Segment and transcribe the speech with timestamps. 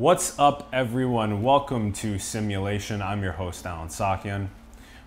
[0.00, 1.42] What's up, everyone?
[1.42, 3.02] Welcome to Simulation.
[3.02, 4.48] I'm your host, Allen Saakyan.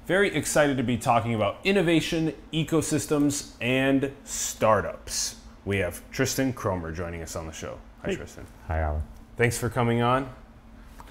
[0.06, 5.38] Very excited to be talking about innovation, ecosystems, and startups.
[5.66, 7.80] We have Tristan Kromer joining us on the show.
[8.04, 8.18] Hi, Hey.
[8.18, 8.46] Tristan.
[8.68, 9.02] Hi, Allen.
[9.36, 10.30] Thanks for coming on.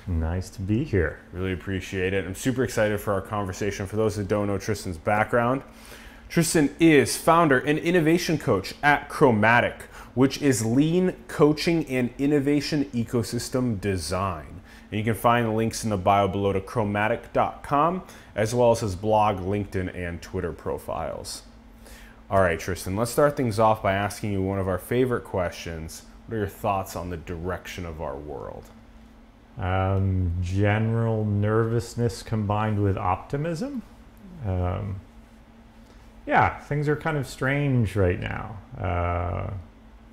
[0.06, 1.18] Nice to be here.
[1.32, 2.24] Really appreciate it.
[2.24, 3.88] I'm super excited for our conversation.
[3.88, 5.60] For those that don't know Tristan's background,
[6.32, 9.82] Tristan is founder and innovation coach at Kromatic,
[10.14, 14.62] which is lean coaching and innovation ecosystem design.
[14.90, 18.80] And you can find the links in the bio below to kromatic.com, as well as
[18.80, 21.42] his blog, LinkedIn, and Twitter profiles.
[22.30, 26.04] All right, Tristan, let's start things off by asking you one of our favorite questions.
[26.26, 28.64] What are your thoughts on the direction of our world?
[29.58, 33.82] Um, general nervousness combined with optimism.
[34.46, 34.98] Um,
[36.26, 38.58] yeah, things are kind of strange right now.
[38.78, 39.50] Uh,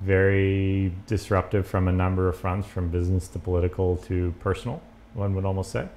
[0.02, 4.82] very disruptive from a number of fronts, from business to political to personal,
[5.14, 5.88] one would almost say.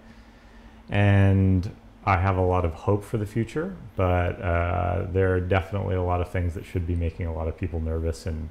[0.91, 1.71] And
[2.05, 6.03] I have a lot of hope for the future, but uh, there are definitely a
[6.03, 8.49] lot of things that should be making a lot of people nervous, and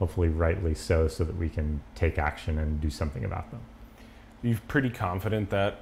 [0.00, 3.60] hopefully rightly so, so that we can take action and do something about them.
[4.42, 5.80] You're pretty confident that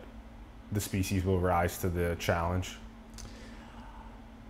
[0.70, 2.76] the species will rise to the challenge.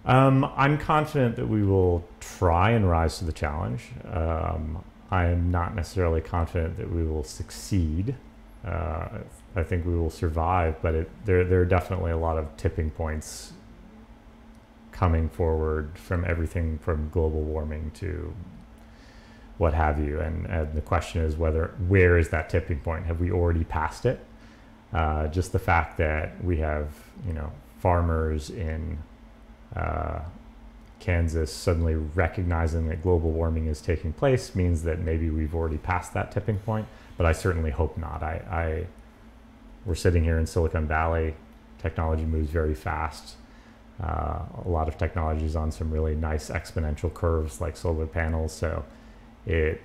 [0.07, 3.83] Um, I'm confident that we will try and rise to the challenge.
[4.11, 8.15] Um, I am not necessarily confident that we will succeed.
[8.65, 9.09] Uh,
[9.57, 12.91] I think we will survive, but it, there, there are definitely a lot of tipping
[12.91, 13.53] points
[14.93, 18.33] coming forward from everything from global warming to
[19.59, 20.21] what have you.
[20.21, 23.07] And, and the question is whether where is that tipping point?
[23.07, 24.25] Have we already passed it?
[24.93, 26.89] Uh, just the fact that we have,
[27.27, 28.99] you know, farmers in
[29.77, 30.21] uh,
[30.99, 36.15] Kansas suddenly recognizing that global warming is taking place means that maybe we've already passed
[36.15, 36.87] that tipping point.
[37.17, 38.23] But I certainly hope not.
[38.23, 38.87] I, I
[39.85, 41.35] we're sitting here in Silicon Valley.
[41.79, 43.37] Technology moves very fast.
[44.03, 48.53] Uh, a lot of technology is on some really nice exponential curves like solar panels.
[48.53, 48.85] So
[49.47, 49.81] it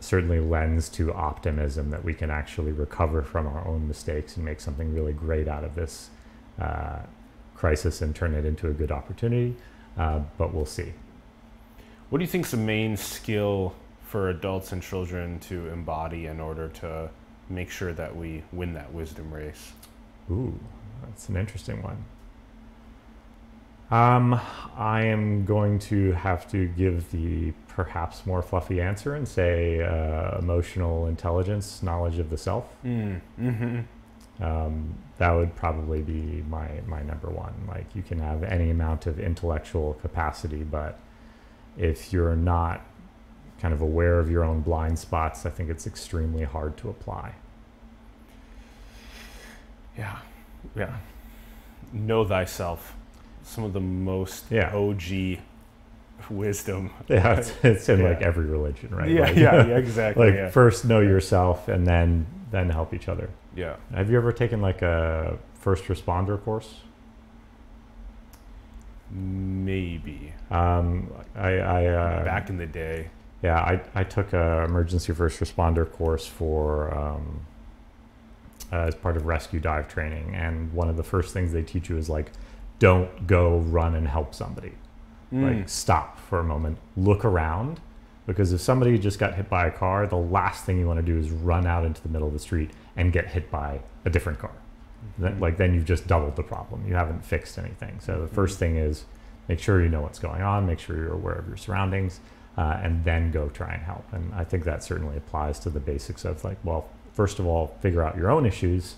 [0.00, 4.60] certainly lends to optimism that we can actually recover from our own mistakes and make
[4.60, 6.10] something really great out of this
[6.60, 7.00] uh,
[7.62, 9.54] crisis and turn it into a good opportunity.
[9.96, 10.92] Uh, but we'll see.
[12.10, 16.40] What do you think is the main skill for adults and children to embody in
[16.40, 17.08] order to
[17.48, 19.74] make sure that we win that wisdom race?
[20.28, 20.58] Ooh,
[21.04, 22.04] that's an interesting one.
[23.92, 24.40] Um,
[24.76, 30.36] I am going to have to give the perhaps more fluffy answer and say uh,
[30.36, 32.64] emotional intelligence, knowledge of the self.
[32.84, 33.80] Mm, mm-hmm.
[34.42, 37.54] Um, that would probably be my my number one.
[37.68, 40.98] Like you can have any amount of intellectual capacity, but
[41.78, 42.80] if you're not
[43.60, 47.34] kind of aware of your own blind spots, I think it's extremely hard to apply.
[49.96, 50.18] Yeah,
[50.74, 50.96] yeah.
[51.92, 52.94] Know thyself.
[53.44, 54.74] Some of the most Yeah.
[54.74, 55.38] OG
[56.30, 56.90] wisdom.
[57.08, 59.10] Yeah, it's, it's in like every religion, right?
[59.10, 60.26] Yeah, Like- yeah, yeah, exactly.
[60.26, 60.50] like yeah.
[60.50, 63.30] first know yourself and then then help each other.
[63.54, 63.76] Yeah.
[63.94, 66.74] Have you ever taken like a first responder course?
[69.10, 70.32] Maybe.
[70.50, 73.10] Um, I, I uh, Back in the day.
[73.42, 77.40] yeah, I, I took a emergency first responder course for um,
[78.72, 81.90] uh, as part of rescue dive training, and one of the first things they teach
[81.90, 82.32] you is like,
[82.78, 84.72] don't go run and help somebody.
[85.32, 85.58] Mm.
[85.58, 87.80] Like stop for a moment, look around,
[88.26, 91.02] because if somebody just got hit by a car, the last thing you want to
[91.04, 94.10] do is run out into the middle of the street and get hit by a
[94.10, 94.52] different car.
[95.18, 96.86] Then, like then you've just doubled the problem.
[96.86, 97.98] You haven't fixed anything.
[98.00, 99.04] So the first thing is
[99.48, 102.20] make sure you know what's going on, make sure you're aware of your surroundings,
[102.56, 104.04] uh, and then go try and help.
[104.12, 107.76] And I think that certainly applies to the basics of like, well, first of all,
[107.80, 108.96] figure out your own issues,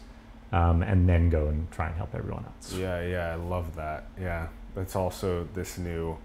[0.52, 2.74] um, and then go and try and help everyone else.
[2.74, 4.06] Yeah, yeah, I love that.
[4.20, 6.16] Yeah, that's also this new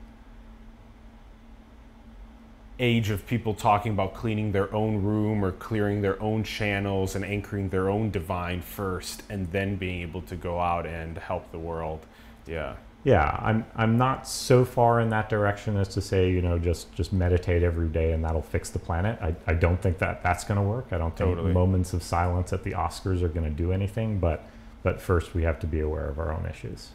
[2.80, 7.26] age of people talking about cleaning their own room or clearing their own channels and
[7.26, 11.60] anchoring their own divine first and then being able to go out and help the
[11.60, 12.06] world.
[12.48, 12.76] Yeah.
[13.06, 16.92] Yeah, I'm I'm not so far in that direction as to say you know just
[16.94, 19.18] just meditate every day and that'll fix the planet.
[19.22, 20.88] I, I don't think that that's going to work.
[20.92, 21.54] I don't think Totally.
[21.54, 24.20] moments of silence at the Oscars are going to do anything.
[24.20, 24.44] But
[24.84, 26.90] but first we have to be aware of our own issues.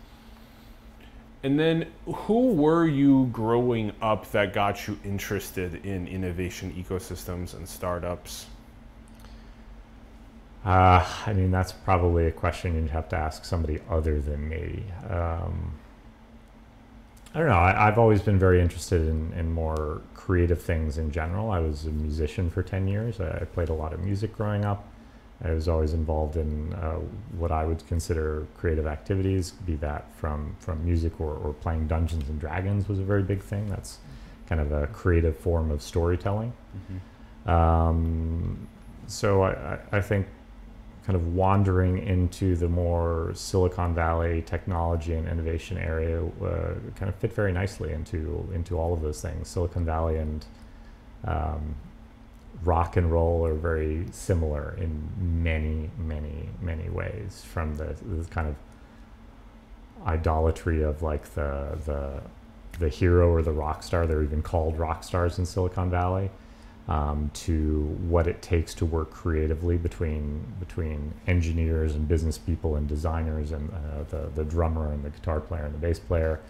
[1.45, 7.69] And then who were you growing up that got you interested in innovation ecosystems and
[7.69, 8.47] startups?
[10.65, 14.85] Uh, I mean that's probably a question you'd have to ask somebody other than me.
[15.11, 15.75] Um,
[17.35, 17.55] I don't know.
[17.55, 21.51] I, I've always been very interested in, in more creative things in general.
[21.51, 23.21] I was a musician for 10 years.
[23.21, 24.89] I, I played a lot of music growing up.
[25.43, 26.95] I was always involved in uh,
[27.37, 32.29] what I would consider creative activities, be that from, from music or, or playing Dungeons
[32.29, 33.69] and Dragons was a very big thing.
[33.69, 33.99] That's
[34.47, 36.53] kind of a creative form of storytelling.
[37.47, 38.69] Um,
[39.07, 40.27] so I, I- I think
[41.05, 47.15] kind of wandering into the more Silicon Valley technology and innovation area uh, kind of
[47.17, 49.49] fit very nicely into into all of those things.
[49.49, 50.47] Silicon Valley and
[51.27, 51.75] um,
[52.63, 57.45] rock and roll are very similar in many, many, many ways.
[57.47, 58.55] From the, the kind of
[60.07, 62.23] idolatry of like the the
[62.79, 64.07] the hero or the rock star.
[64.07, 66.31] They're even called rock stars in Silicon Valley.
[66.87, 72.87] Um, to what it takes to work creatively between between engineers and business people and
[72.87, 76.41] designers and uh, the the drummer and the guitar player and the bass player.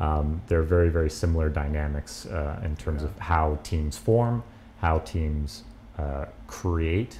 [0.00, 4.42] Um, they're very very similar dynamics uh, in terms of how teams form,
[4.80, 5.64] how teams
[5.98, 7.18] uh, create,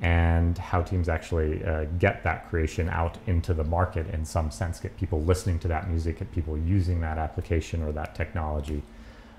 [0.00, 4.80] and how teams actually uh, get that creation out into the market in some sense,
[4.80, 8.82] get people listening to that music, get people using that application or that technology.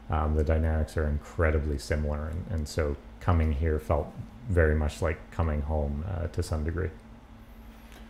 [0.09, 4.07] Um, the dynamics are incredibly similar, and, and so coming here felt
[4.49, 6.89] very much like coming home uh, to some degree.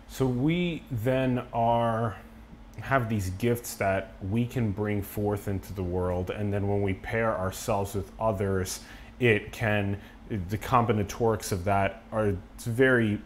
[0.08, 2.18] So we then are
[2.80, 6.94] have these gifts that we can bring forth into the world, and then when we
[6.94, 8.80] pair ourselves with others,
[9.20, 10.00] it can
[10.50, 13.20] the combinatorics of that are very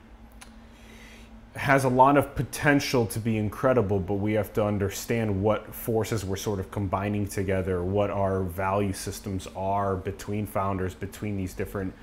[1.56, 6.24] has a lot of potential to be incredible, but we have to understand what forces
[6.24, 11.94] we're sort of combining together, what our value systems are between founders, between these different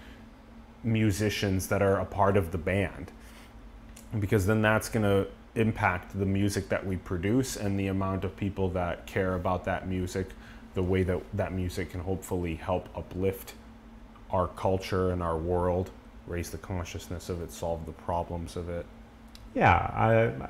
[0.83, 3.13] musicians that are a part of the band.
[4.19, 8.37] Because then that's going to impact the music that we produce and the amount of
[8.37, 10.31] people that care about that music
[10.75, 13.55] the way that that music can hopefully help uplift
[14.35, 15.87] our culture and our world
[16.27, 18.85] raise the consciousness of it solve the problems of it
[19.55, 19.73] Yeah,
[20.07, 20.49] I,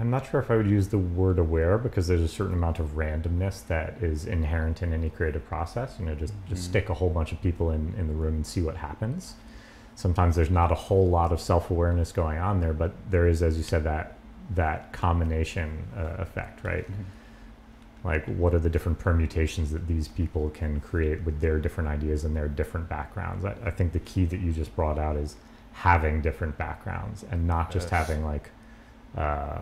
[0.00, 2.78] I'm not sure if I would use the word aware because there's a certain amount
[2.78, 5.96] of randomness that is inherent in any creative process.
[5.98, 6.70] You know, just just Mhm.
[6.70, 9.34] stick a whole bunch of people in, in the room and see what happens.
[9.96, 13.42] Sometimes there's not a whole lot of self awareness going on there, but there is,
[13.42, 14.14] as you said, that
[14.54, 16.86] that combination uh, effect, right?
[18.08, 22.24] Like, what are the different permutations that these people can create with their different ideas
[22.24, 23.44] and their different backgrounds?
[23.44, 25.36] I, I think the key that you just brought out is
[25.74, 28.08] having different backgrounds and not just Yes.
[28.08, 28.50] having like
[29.16, 29.60] uh,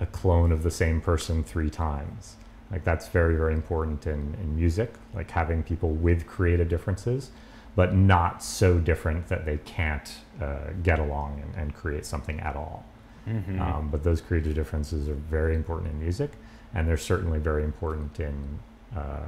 [0.00, 2.34] a, a clone of the same person three times.
[2.72, 7.30] Like that's very, very important in, in music, like having people with creative differences,
[7.76, 10.12] but not so different that they can't
[10.42, 12.84] uh, get along and, and create something at all.
[13.28, 13.60] mm-hmm.
[13.60, 16.32] Um, but those creative differences are very important in music,
[16.74, 18.58] and they're certainly very important in
[18.96, 19.26] uh,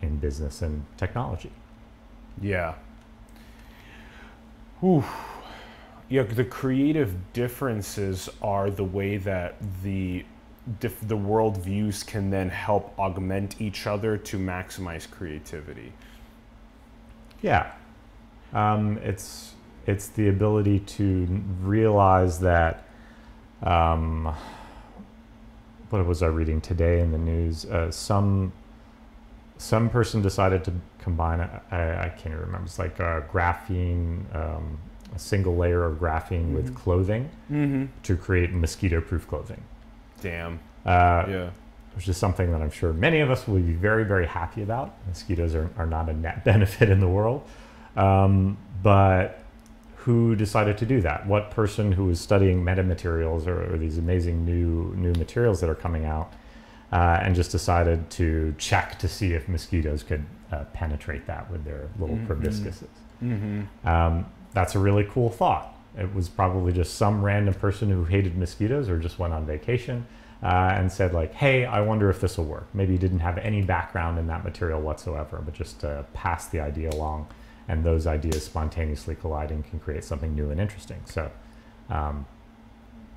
[0.00, 1.52] in business and technology.
[2.40, 2.74] Yeah.
[4.80, 5.04] Whew.
[6.08, 10.24] Yeah, the creative differences are the way that the
[10.80, 15.92] dif- the world views can then help augment each other to maximize creativity.
[17.40, 17.72] Yeah,
[18.52, 19.54] um, it's
[19.86, 21.26] it's the ability to
[21.62, 22.84] realize that.
[23.62, 24.34] Um,
[25.92, 27.66] what was I reading today in the news?
[27.66, 28.52] Uh, some
[29.58, 31.38] some person decided to combine.
[31.40, 32.64] a- I, I can't even remember.
[32.66, 34.78] It's like uh, graphene, um,
[35.14, 36.76] a single layer of graphene with Mhm.
[36.76, 37.84] clothing Mm-hmm.
[38.02, 39.60] to create mosquito-proof clothing.
[40.20, 40.58] Damn.
[40.84, 41.50] Uh, Yeah.
[41.94, 44.94] which is something that I'm sure many of us will be very, very happy about.
[45.06, 47.44] Mosquitoes are, are not a net benefit in the world.
[47.96, 49.41] Um, but
[50.04, 51.26] who decided to do that?
[51.26, 55.74] What person who was studying metamaterials or, or these amazing new new materials that are
[55.76, 56.32] coming out
[56.92, 61.64] uh, and just decided to check to see if mosquitoes could uh, penetrate that with
[61.64, 62.26] their little Mhm.
[62.26, 62.86] proboscises?
[63.22, 63.88] Mm-hmm.
[63.88, 65.74] Um, that's a really cool thought.
[65.96, 70.04] It was probably just some random person who hated mosquitoes or just went on vacation
[70.42, 73.62] uh, and said like, "Hey, I wonder if this will work." Maybe didn't have any
[73.62, 77.28] background in that material whatsoever, but just uh, passed the idea along,
[77.68, 81.00] and those ideas spontaneously colliding can create something new and interesting.
[81.04, 81.30] So,
[81.90, 82.26] um,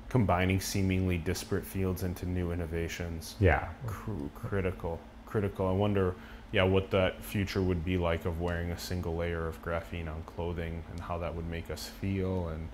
[0.08, 3.34] Combining seemingly disparate fields into new innovations.
[3.40, 5.00] yeah, Cr- critical.
[5.26, 5.66] Critical.
[5.66, 6.14] I wonder,
[6.52, 10.22] yeah, what that future would be like of wearing a single layer of graphene on
[10.24, 12.68] clothing and how that would make us feel and,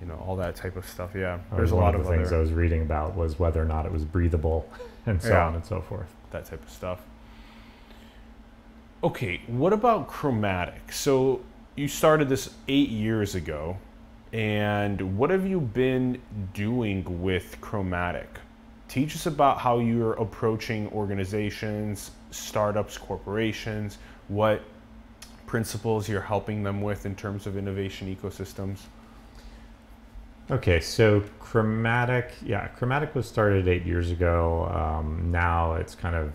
[0.00, 1.12] you know, all that type of stuff.
[1.14, 1.38] Yeah.
[1.56, 3.86] There's a lot of of things other, I was reading about was whether or not
[3.86, 4.68] it was breathable,
[5.06, 5.46] and so Yeah.
[5.46, 6.14] on and so forth.
[6.32, 7.00] that type of stuff.
[9.04, 10.90] Okay, what about Kromatic?
[10.90, 11.42] So
[11.76, 13.76] you started this eight years ago,
[14.32, 16.22] and what have you been
[16.54, 18.28] doing with Kromatic
[18.88, 24.62] Teach us about how you're approaching organizations, startups, corporations, what
[25.46, 28.78] principles you're helping them with in terms of innovation ecosystems.
[30.50, 34.66] Okay, so Kromatic, yeah, Kromatic was started eight years ago.
[34.66, 36.32] Um, now it's kind of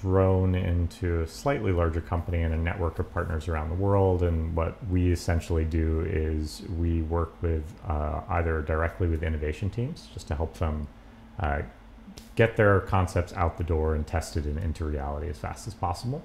[0.00, 4.22] grown into a slightly larger company and a network of partners around the world.
[4.22, 10.08] And what we essentially do is we work with uh, either directly with innovation teams
[10.12, 10.88] just to help them
[11.40, 11.62] uh,
[12.36, 16.22] get their concepts out the door and tested and into reality as fast as possible.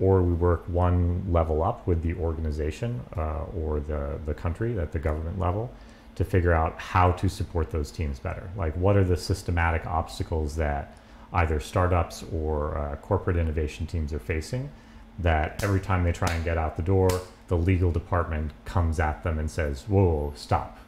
[0.00, 4.92] Or we work one level up with the organization uh, or the, the country at
[4.92, 5.72] the government level
[6.14, 8.50] to figure out how to support those teams better.
[8.56, 10.97] Like, what are the systematic obstacles that
[11.32, 14.70] either startups or uh, corporate innovation teams are facing
[15.18, 17.08] that every time they try and get out the door,
[17.48, 20.78] the legal department comes at them and says, whoa, whoa stop.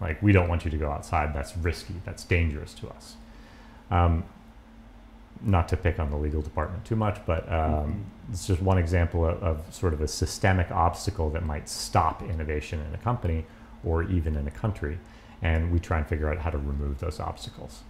[0.00, 1.34] Like, we don't want you to go outside.
[1.34, 1.94] That's risky.
[2.04, 3.16] That's dangerous to us.
[3.90, 4.24] Um,
[5.42, 8.32] not to pick on the legal department too much, but um, mm-hmm.
[8.32, 12.80] it's just one example of, of, sort of a systemic obstacle that might stop innovation
[12.80, 13.44] in a company
[13.84, 14.98] or even in a country.
[15.42, 17.82] And we try and figure out how to remove those obstacles.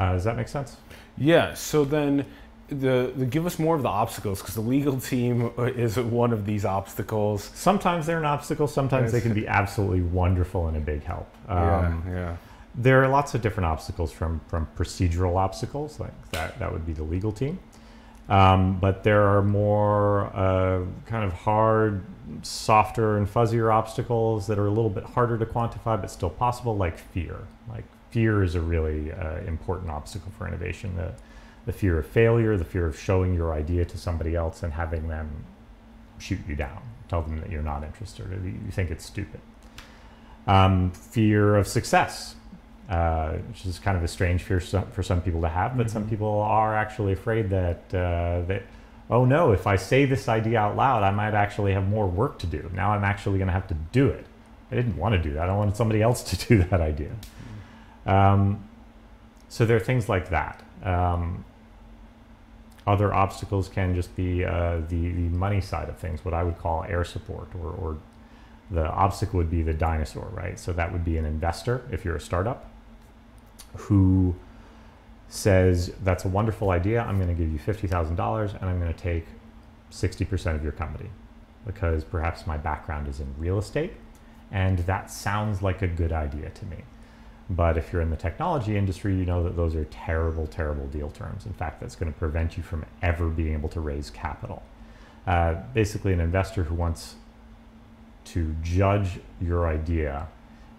[0.00, 0.78] Uh, does that make sense?
[1.18, 1.52] Yeah.
[1.52, 2.24] So then,
[2.68, 6.32] the, the give us more of the obstacles because the legal team uh, is one
[6.32, 7.50] of these obstacles.
[7.54, 8.66] Sometimes they're an obstacle.
[8.66, 11.28] Sometimes they can be absolutely wonderful and a big help.
[11.48, 12.12] Um, yeah.
[12.12, 12.36] Yeah.
[12.74, 16.58] There are lots of different obstacles from from procedural obstacles like that.
[16.60, 17.58] That would be the legal team.
[18.30, 22.04] Um, but there are more uh, kind of hard,
[22.42, 26.76] softer, and fuzzier obstacles that are a little bit harder to quantify, but still possible,
[26.76, 27.40] like fear.
[27.68, 30.96] Like fear is a really uh, important obstacle for innovation.
[30.96, 31.12] The,
[31.66, 35.08] the fear of failure, the fear of showing your idea to somebody else and having
[35.08, 35.44] them
[36.18, 39.40] shoot you down, tell them that you're not interested or you think it's stupid.
[40.46, 42.34] Um, fear of success,
[42.88, 45.92] uh, which is kind of a strange fear for some people to have, but mm-hmm.
[45.92, 48.62] some people are actually afraid that uh, that
[49.10, 52.38] oh no, if I say this idea out loud, I might actually have more work
[52.40, 52.70] to do.
[52.72, 54.24] Now I'm actually going to have to do it.
[54.70, 55.50] I didn't want to do that.
[55.50, 57.10] I wanted somebody else to do that idea.
[58.06, 58.68] Um,
[59.48, 60.62] so there are things like that.
[60.82, 61.44] Um,
[62.86, 66.58] other obstacles can just be uh, the, the money side of things, what I would
[66.58, 67.98] call air support, or, or
[68.70, 70.58] the obstacle would be the dinosaur, right?
[70.58, 72.70] So that would be an investor if you're a startup
[73.76, 74.34] who
[75.28, 77.02] says, That's a wonderful idea.
[77.02, 79.26] I'm going to give you $50,000 and I'm going to take
[79.92, 81.10] 60% of your company
[81.66, 83.92] because perhaps my background is in real estate
[84.50, 86.78] and that sounds like a good idea to me.
[87.50, 91.10] But if you're in the technology industry, you know that those are terrible, terrible deal
[91.10, 91.46] terms.
[91.46, 94.62] In fact, that's going to prevent you from ever being able to raise capital.
[95.26, 97.16] Uh, basically, an investor who wants
[98.26, 100.28] to judge your idea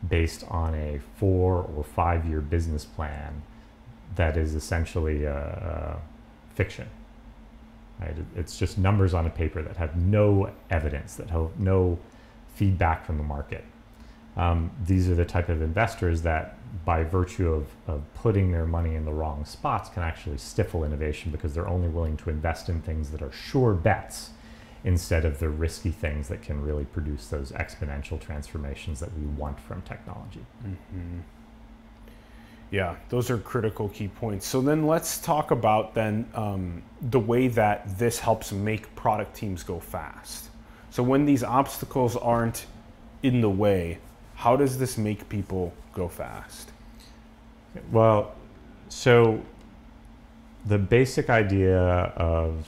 [0.08, 3.42] based on a four or five year business plan
[4.16, 6.88] that is essentially a, a fiction.
[8.00, 8.16] Right?
[8.36, 12.00] It's just numbers on a paper that have no evidence, that have no
[12.56, 13.66] feedback from the market.
[14.38, 18.96] Um, these are the type of investors that, by virtue of, of putting their money
[18.96, 22.82] in the wrong spots, can actually stifle innovation because they're only willing to invest in
[22.82, 24.30] things that are sure bets
[24.84, 29.60] instead of the risky things that can really produce those exponential transformations that we want
[29.60, 30.46] from technology.
[30.66, 31.20] Mm-hmm.
[32.72, 34.48] Yeah, those are critical key points.
[34.48, 39.62] So then let's talk about then um, the way that this helps make product teams
[39.62, 40.50] go fast.
[40.90, 42.66] So when these obstacles aren't
[43.24, 44.00] in the way,
[44.42, 46.72] how does this make people go fast?
[47.92, 48.34] Well,
[48.90, 49.40] so
[50.66, 52.68] the basic idea of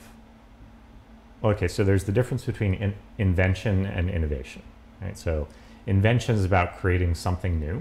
[1.42, 4.62] okay, so there's the difference between in, invention and innovation.
[5.02, 5.18] Right?
[5.18, 5.48] So
[5.84, 7.78] invention is about creating something new,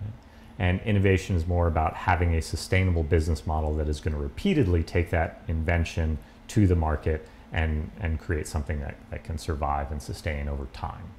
[0.00, 0.12] right?
[0.60, 4.84] and innovation is more about having a sustainable business model that is going to repeatedly
[4.84, 6.16] take that invention
[6.46, 11.10] to the market and, and create something that, that can survive and sustain over time.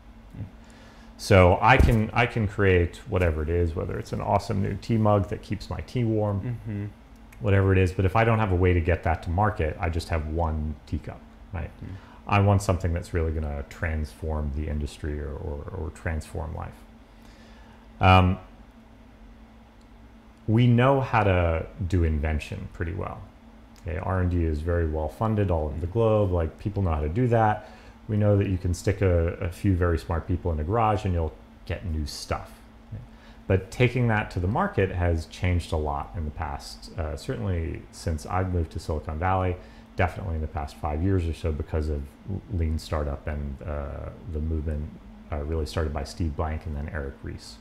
[1.18, 4.98] So I can I can create whatever it is, whether it's an awesome new tea
[4.98, 6.86] mug that keeps my tea warm, mm-hmm.
[7.40, 7.92] whatever it is.
[7.92, 10.28] But if I don't have a way to get that to market, I just have
[10.28, 11.20] one teacup
[11.54, 11.72] right?
[11.84, 11.96] Mm.
[12.28, 16.74] I want something that's really going to transform the industry or, or, or transform life.
[18.02, 18.38] Um,
[20.48, 23.22] we know how to do invention pretty well.
[23.82, 26.32] Okay, R&D is very well funded all over the globe.
[26.32, 27.70] Like people know how to do that.
[28.08, 31.06] We know that you can stick a, a few very smart people in a garage
[31.06, 31.34] and you'll
[31.66, 32.52] get new stuff.
[33.48, 36.92] But taking that to the market has changed a lot in the past.
[36.98, 39.56] Uh, certainly since I've moved to Silicon Valley,
[39.96, 42.04] definitely in the past five years or so because of
[42.54, 44.90] lean startup and uh, the movement
[45.32, 47.56] uh, really started by Steve Blank and then Eric Ries.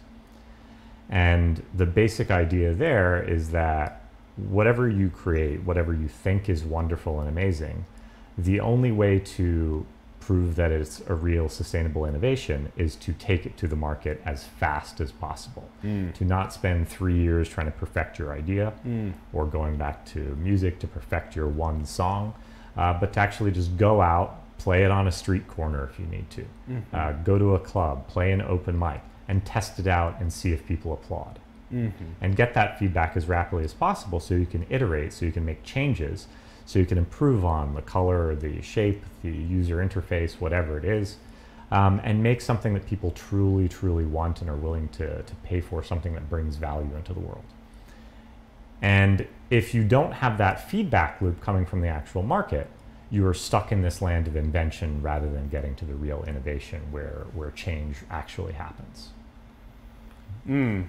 [1.08, 4.02] And the basic idea there is that
[4.36, 7.84] whatever you create, whatever you think is wonderful and amazing,
[8.36, 9.86] the only way to
[10.26, 14.42] prove that it's a real sustainable innovation is to take it to the market as
[14.42, 15.68] fast as possible.
[15.84, 16.12] Mm.
[16.14, 19.12] To not spend three years trying to perfect your idea Mm.
[19.32, 22.34] or going back to music to perfect your one song,
[22.76, 26.06] uh, but to actually just go out, play it on a street corner if you
[26.06, 26.82] need to, Mhm.
[26.92, 30.52] uh, go to a club, play an open mic, and test it out and see
[30.52, 31.38] if people applaud.
[31.72, 31.92] Mhm.
[32.20, 35.44] And get that feedback as rapidly as possible so you can iterate, so you can
[35.44, 36.26] make changes,
[36.66, 41.16] so you can improve on the color, the shape, the user interface, whatever it is,
[41.70, 45.60] um, and make something that people truly, truly want and are willing to, to pay
[45.60, 47.44] for, something that brings value into the world.
[48.82, 52.68] And if you don't have that feedback loop coming from the actual market,
[53.10, 56.82] you are stuck in this land of invention rather than getting to the real innovation
[56.90, 59.10] where, where change actually happens.
[60.48, 60.88] Mm.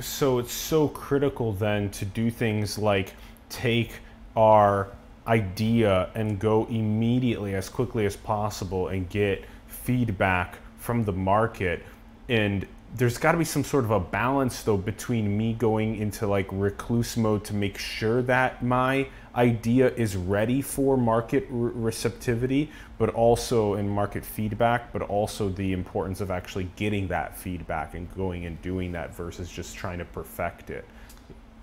[0.00, 3.14] So it's so critical then to do things like
[3.50, 3.92] take
[4.36, 4.88] our
[5.26, 11.82] idea and go immediately as quickly as possible and get feedback from the market.
[12.28, 16.26] And there's got to be some sort of a balance though between me going into
[16.26, 22.68] like recluse mode to make sure that my idea is ready for market re- receptivity
[22.98, 28.12] but also in market feedback but also the importance of actually getting that feedback and
[28.16, 30.84] going and doing that versus just trying to perfect it.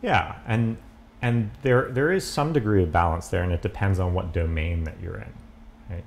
[0.02, 0.78] Yeah, and
[1.22, 4.84] and there there is some degree of balance there, and it depends on what domain
[4.84, 5.34] that you're in,
[5.90, 6.04] right?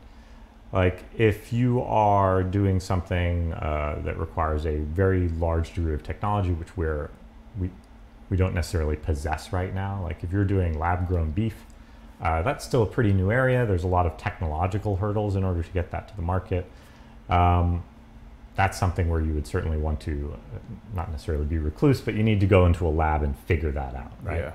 [0.72, 6.52] Like if you are doing something uh, that requires a very large degree of technology,
[6.52, 7.10] which we're
[7.58, 7.70] we
[8.28, 10.00] we don't necessarily possess right now.
[10.02, 11.56] Like if you're doing lab grown beef,
[12.20, 13.66] uh, that's still a pretty new area.
[13.66, 16.70] There's a lot of technological hurdles in order to get that to the market.
[17.28, 17.82] Um,
[18.54, 20.58] that's something where you would certainly want to uh,
[20.94, 23.96] not necessarily be recluse, but you need to go into a lab and figure that
[23.96, 24.38] out, right?
[24.38, 24.52] yeah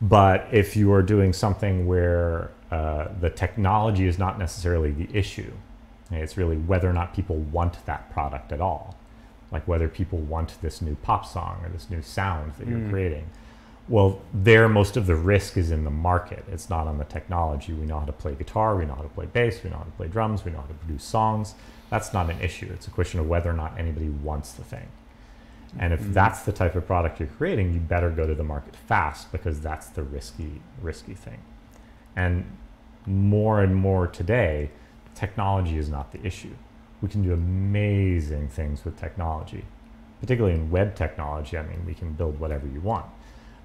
[0.00, 5.52] But if you are doing something where uh, the technology is not necessarily the issue,
[6.10, 8.96] it's really whether or not people want that product at all,
[9.50, 12.90] like whether people want this new pop song or this new sound that you're Mm.
[12.90, 13.24] creating.
[13.88, 16.44] Well, there most of the risk is in the market.
[16.52, 17.72] It's not on the technology.
[17.72, 19.84] We know how to play guitar, we know how to play bass, we know how
[19.84, 21.54] to play drums, we know how to produce songs.
[21.90, 22.68] That's not an issue.
[22.72, 24.88] It's a question of whether or not anybody wants the thing.
[25.78, 26.12] And if Mhm.
[26.14, 29.60] that's the type of product you're creating, you better go to the market fast because
[29.60, 31.38] that's the risky, risky thing.
[32.16, 32.44] And
[33.06, 34.70] more and more today,
[35.14, 36.54] technology is not the issue.
[37.02, 39.64] We can do amazing things with technology,
[40.20, 41.56] particularly in web technology.
[41.58, 43.06] I mean, we can build whatever you want.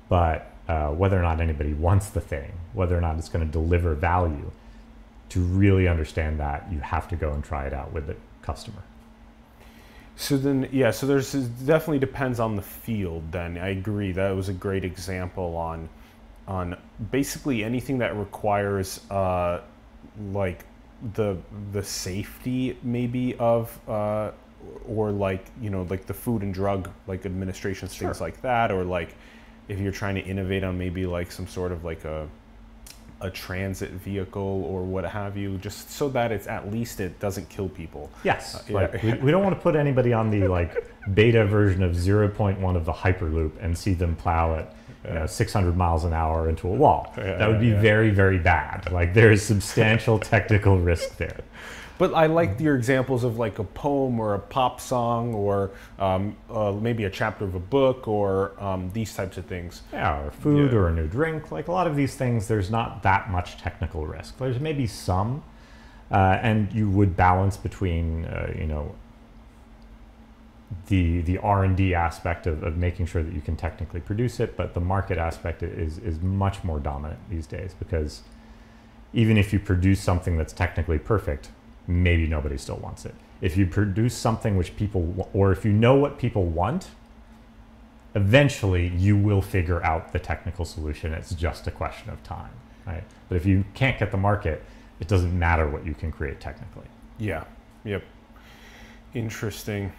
[0.09, 3.51] But uh, whether or not anybody wants the thing, whether or not it's going to
[3.51, 4.51] deliver value,
[5.29, 8.83] to really understand that, you have to go and try it out with the customer.
[10.15, 13.31] So then, yeah, so there's definitely depends on the field.
[13.31, 15.89] Then I agree that was a great example on
[16.47, 16.77] on
[17.11, 19.61] basically anything that requires uh,
[20.31, 20.65] like
[21.15, 21.37] the
[21.71, 24.31] the safety maybe of uh,
[24.87, 28.83] or like you know like the food and drug like administrations things like that or
[28.83, 29.15] like
[29.67, 32.27] if you're trying to innovate on maybe like some sort of like a
[33.23, 37.47] a transit vehicle or what have you just so that it's at least it doesn't
[37.49, 38.99] kill people Yes, Uh, yeah.
[39.03, 40.71] we, we don't want to put anybody on the like
[41.13, 44.75] beta version of 0.1 of the Hyperloop and see them plow at
[45.07, 47.13] you know, 600 miles an hour into a wall.
[47.17, 47.81] Yeah, that would be yeah.
[47.81, 48.91] very, very bad.
[48.91, 51.39] Like there is substantial technical risk there.
[52.03, 56.35] But I like your examples of like a poem or a pop song or um,
[56.49, 59.83] uh, maybe a chapter of a book or um, these types of things.
[59.93, 60.79] Yeah, or food Yeah.
[60.79, 61.49] or a new drink.
[61.49, 64.37] Like a lot of these things, there's not that much technical risk.
[64.37, 65.43] There's maybe some,
[66.11, 68.95] uh, and you would balance between, uh, you know,
[70.87, 74.41] the the R and D aspect of, of making sure that you can technically produce
[74.41, 78.23] it, but the market aspect is is much more dominant these days because
[79.13, 81.51] even if you produce something that's technically perfect,
[81.87, 83.15] maybe nobody still wants it.
[83.41, 86.87] If you produce something which people, or if you know what people want,
[88.15, 91.13] eventually you will figure out the technical solution.
[91.13, 92.51] It's just a question of time,
[92.85, 93.03] right?
[93.27, 94.63] But if you can't get the market,
[94.99, 96.85] it doesn't matter what you can create technically.
[97.17, 97.43] Yeah.
[97.83, 98.03] Yep.
[99.13, 99.91] Interesting.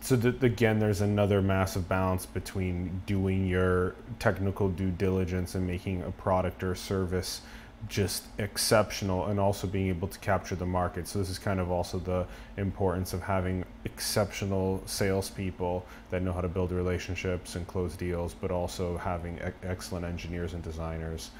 [0.00, 6.02] So th- again, there's another massive balance between doing your technical due diligence and making
[6.02, 7.42] a product or service
[7.88, 11.06] just exceptional and also being able to capture the market.
[11.06, 16.40] So this is kind of also the importance of having exceptional salespeople that know how
[16.40, 21.30] to build relationships and close deals, but also having excellent engineers and designers.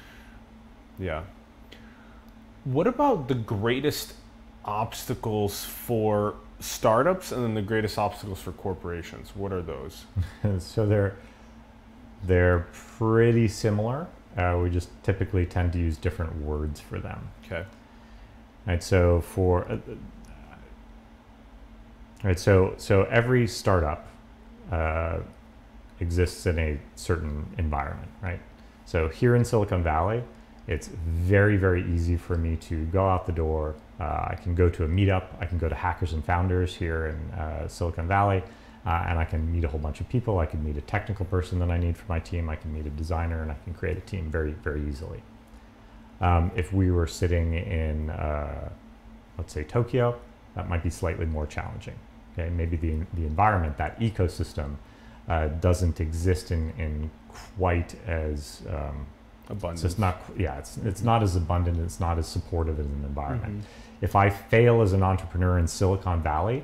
[0.99, 1.23] Yeah.
[2.63, 4.13] What about the greatest
[4.65, 9.31] obstacles for startups and then the greatest obstacles for corporations?
[9.35, 10.05] What are those?
[10.59, 11.15] so they're
[12.23, 14.07] they're pretty similar.
[14.37, 17.27] Uh, we just typically tend to use different words for them.
[17.45, 17.65] Okay.
[18.67, 18.83] Right.
[18.83, 19.77] So for uh,
[22.23, 22.39] right.
[22.39, 24.07] So so every startup
[24.71, 25.19] uh,
[25.99, 28.11] exists in a certain environment.
[28.21, 28.39] Right.
[28.85, 30.23] So here in Silicon Valley,
[30.67, 33.75] it's very very easy for me to go out the door.
[33.99, 35.25] Uh, I can go to a meetup.
[35.39, 38.43] I can go to Hackers and Founders here in uh, Silicon Valley.
[38.85, 40.39] Uh, and I can meet a whole bunch of people.
[40.39, 42.49] I can meet a technical person that I need for my team.
[42.49, 45.21] I can meet a designer, and I can create a team very, very easily.
[46.21, 48.69] Um, if we were sitting in, uh,
[49.37, 50.19] let's say, Tokyo,
[50.55, 51.95] that might be slightly more challenging.
[52.33, 54.75] Okay, maybe the the environment, that ecosystem,
[55.27, 57.11] uh, doesn't exist in in
[57.57, 59.05] quite as um,
[59.49, 59.85] abundant.
[59.85, 61.79] It's not, yeah, it's it's not as abundant.
[61.79, 63.59] It's not as supportive as an environment.
[63.59, 64.05] Mm-hmm.
[64.05, 66.63] If I fail as an entrepreneur in Silicon Valley,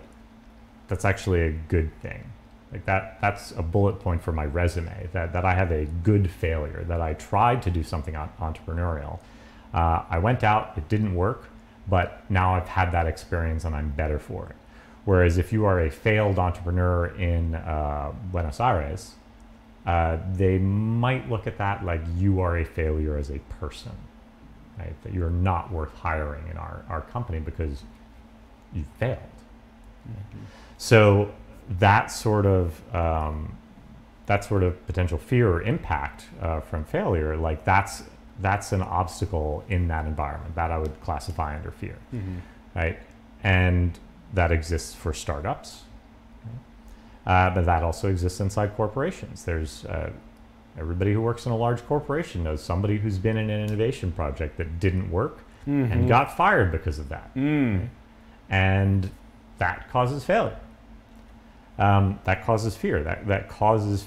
[0.94, 2.24] that's actually a good thing.
[2.72, 6.30] Like that, that's a bullet point for my resume that, that I have a good
[6.30, 9.18] failure, that I tried to do something entrepreneurial.
[9.74, 11.50] Uh, I went out, it didn't work,
[11.90, 14.56] but now I've had that experience and I'm better for it.
[15.06, 19.16] Whereas if you are a failed entrepreneur in uh, Buenos Aires,
[19.88, 23.94] uh, they might look at that like you are a failure as a person,
[24.78, 24.94] right?
[25.02, 27.82] That you're not worth hiring in our, our company because
[28.76, 29.18] you failed.
[30.08, 30.63] Mm-hmm.
[30.84, 31.32] So
[31.80, 33.58] that sort of um,
[34.26, 38.04] that sort of potential fear or impact uh, from failure, like that's
[38.42, 42.40] that's an obstacle in that environment that I would classify under fear, mm-hmm.
[42.76, 43.00] right?
[43.46, 43.98] And
[44.34, 45.84] that exists for startups,
[47.26, 49.46] uh, but that also exists inside corporations.
[49.46, 50.12] There's uh,
[50.78, 54.58] everybody who works in a large corporation knows somebody who's been in an innovation project
[54.58, 55.94] that didn't work mm-hmm.
[55.94, 57.80] and got fired because of that, mm.
[57.80, 57.90] right?
[58.50, 59.10] and
[59.60, 60.60] that causes failure.
[61.80, 63.04] Um, that causes fear.
[63.04, 64.06] That, that causes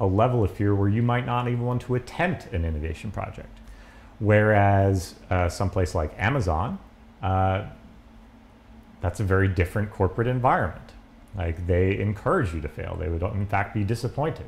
[0.00, 3.58] a level of fear where you might not even want to attempt an innovation project.
[4.18, 6.78] Whereas uh, someplace like Amazon,
[7.22, 7.66] uh,
[9.00, 10.92] that's a very different corporate environment.
[11.36, 12.96] Like they encourage you to fail.
[12.98, 14.46] They would, in fact, be disappointed.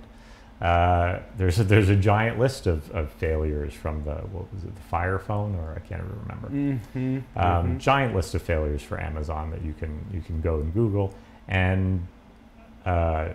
[0.61, 4.75] Uh, there's a, there's a giant list of, of failures from the what was it
[4.75, 6.49] the Fire Phone or I can't even remember.
[6.49, 7.79] Mm-hmm, um, mm-hmm.
[7.79, 11.15] Giant list of failures for Amazon that you can you can go and Google.
[11.47, 12.07] And
[12.89, 13.35] uh,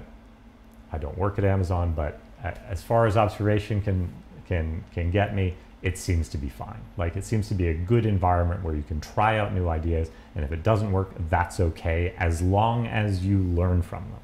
[0.92, 4.12] I don't work at Amazon, but as far as observation can
[4.48, 6.82] can can get me, it seems to be fine.
[6.98, 10.10] Like it seems to be a good environment where you can try out new ideas,
[10.36, 14.20] and if it doesn't work, that's okay as long as you learn from them.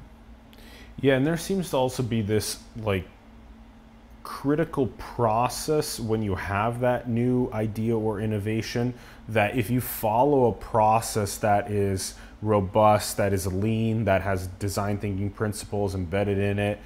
[1.00, 3.06] Yeah, and there seems to also be this like
[4.22, 8.94] critical process when you have that new idea or innovation
[9.28, 14.98] that if you follow a process that is robust, that is lean, that has design
[14.98, 16.78] thinking principles embedded in it,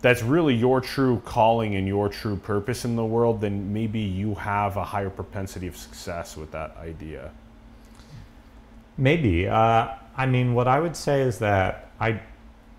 [0.00, 4.34] that's really your true calling and your true purpose in the world, then maybe you
[4.34, 7.30] have a higher propensity of success with that idea.
[8.98, 9.48] Maybe.
[9.48, 12.20] Uh, I mean, what I would say is that I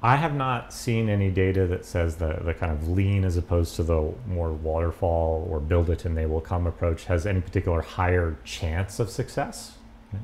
[0.01, 3.75] I have not seen any data that says the, the kind of lean as opposed
[3.77, 7.81] to the more waterfall or build it and they will come approach has any particular
[7.81, 9.77] higher chance of success.
[10.13, 10.23] Okay.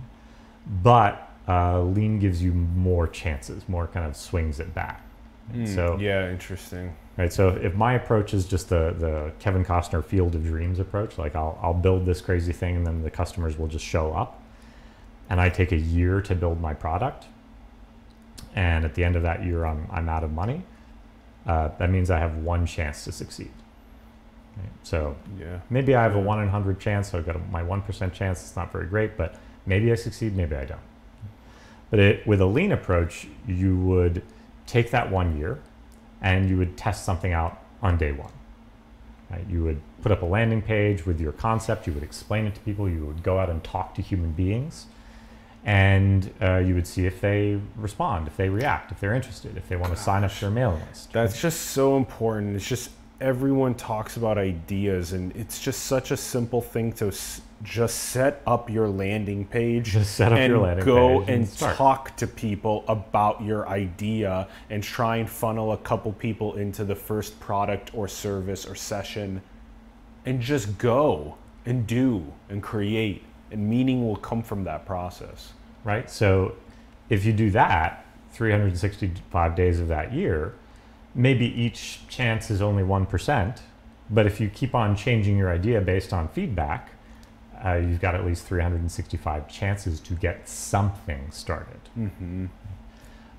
[0.84, 5.02] But uh, lean gives you more chances, more kind of swings at bat.
[5.52, 6.96] Mm, so yeah, interesting.
[7.18, 7.34] Right.
[7.34, 11.36] So if my approach is just the the Kevin Costner Field of Dreams approach, like
[11.36, 14.42] I'll I'll build this crazy thing and then the customers will just show up,
[15.30, 17.26] and I take a year to build my product
[18.56, 20.64] and at the end of that year I'm, I'm out of money,
[21.46, 23.52] uh, that means I have one chance to succeed.
[24.58, 24.70] Right?
[24.84, 25.60] So yeah.
[25.70, 27.12] maybe I have a one in hundred chance.
[27.12, 28.42] So I've got a, my one percent chance.
[28.42, 29.36] It's not very great, but
[29.66, 30.36] maybe I succeed.
[30.36, 30.80] Maybe I don't.
[31.90, 34.24] But it, with a lean approach, you would
[34.66, 35.60] take that one year,
[36.22, 38.32] and you would test something out on day one.
[39.30, 39.46] Right?
[39.50, 41.88] You would put up a landing page with your concept.
[41.88, 42.90] You would explain it to people.
[42.90, 44.86] You would go out and talk to human beings
[45.66, 49.68] and uh, you would see if they respond, if they react, if they're interested, if
[49.70, 51.14] they want to sign up to their mailing list.
[51.14, 52.56] That's just so important.
[52.56, 57.42] It's just everyone talks about ideas, and it's just such a simple thing to s-
[57.64, 61.48] just set up your landing page, just set up and your landing go page and,
[61.48, 66.84] and talk to people about your idea, and try and funnel a couple people into
[66.84, 69.42] the first product or service or session,
[70.26, 73.24] and just go and do and create
[73.54, 75.54] and meaning will come from that process.
[75.84, 76.10] Right?
[76.10, 76.56] So
[77.10, 80.54] if you do that 365 days of that year,
[81.16, 83.60] maybe each chance is only 1%,
[84.10, 86.92] but if you keep on changing your idea based on feedback,
[87.64, 91.80] uh, you've got at least 365 chances to get something started.
[91.98, 92.48] Mm-hmm.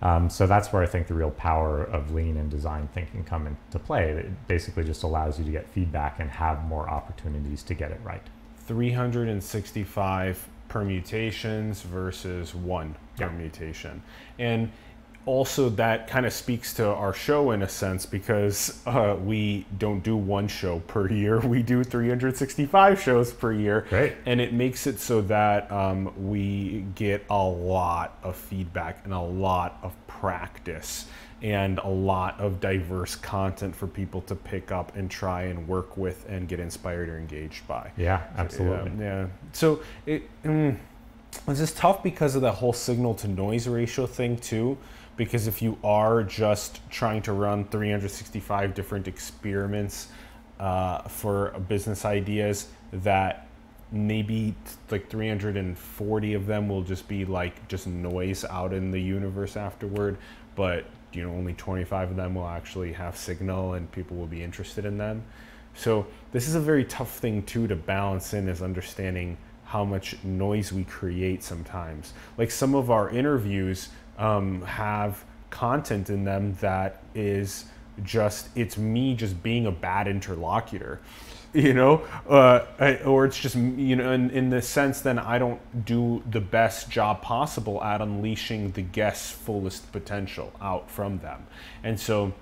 [0.01, 3.47] Um, so that's where I think the real power of lean and design thinking come
[3.47, 4.11] into play.
[4.11, 8.01] It basically just allows you to get feedback and have more opportunities to get it
[8.05, 8.23] right.
[8.67, 13.29] 365 permutations versus one Yeah.
[13.29, 14.03] permutation.
[14.39, 14.71] And
[15.27, 20.03] also, that kind of speaks to our show in a sense because uh, we don't
[20.03, 23.87] do one show per year, we do 365 shows per year.
[24.27, 29.21] And it makes it so that um, we get a lot of feedback and a
[29.21, 31.07] lot of practice
[31.45, 35.99] and a lot of diverse content for people to pick up and try and work
[35.99, 37.93] with and get inspired or engaged by.
[37.99, 38.93] Yeah, absolutely.
[38.99, 39.25] Yeah.
[39.25, 39.27] yeah.
[39.53, 40.75] So it mm,
[41.49, 44.79] just tough because of the whole signal to noise ratio thing too.
[45.19, 50.09] Because if you are just trying to run 365 different experiments
[50.59, 53.47] uh, for business ideas, that
[53.93, 54.55] maybe
[54.91, 60.17] like 340 of them will just be like just noise out in the universe afterward,
[60.57, 64.43] but you know only 25 of them will actually have signal and people will be
[64.43, 65.23] interested in them.
[65.75, 70.23] So this is a very tough thing too to balance in is understanding how much
[70.23, 72.13] noise we create sometimes.
[72.39, 77.67] Like some of our interviews um, have content in them that is
[78.03, 81.01] just it's me just being a bad interlocutor
[81.67, 85.39] you know uh, I- or it's just you know in, in the sense then i
[85.39, 91.47] don't do the best job possible at unleashing the guest's fullest potential out from them
[91.85, 92.33] and so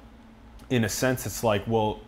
[0.70, 2.01] in a sense it's like well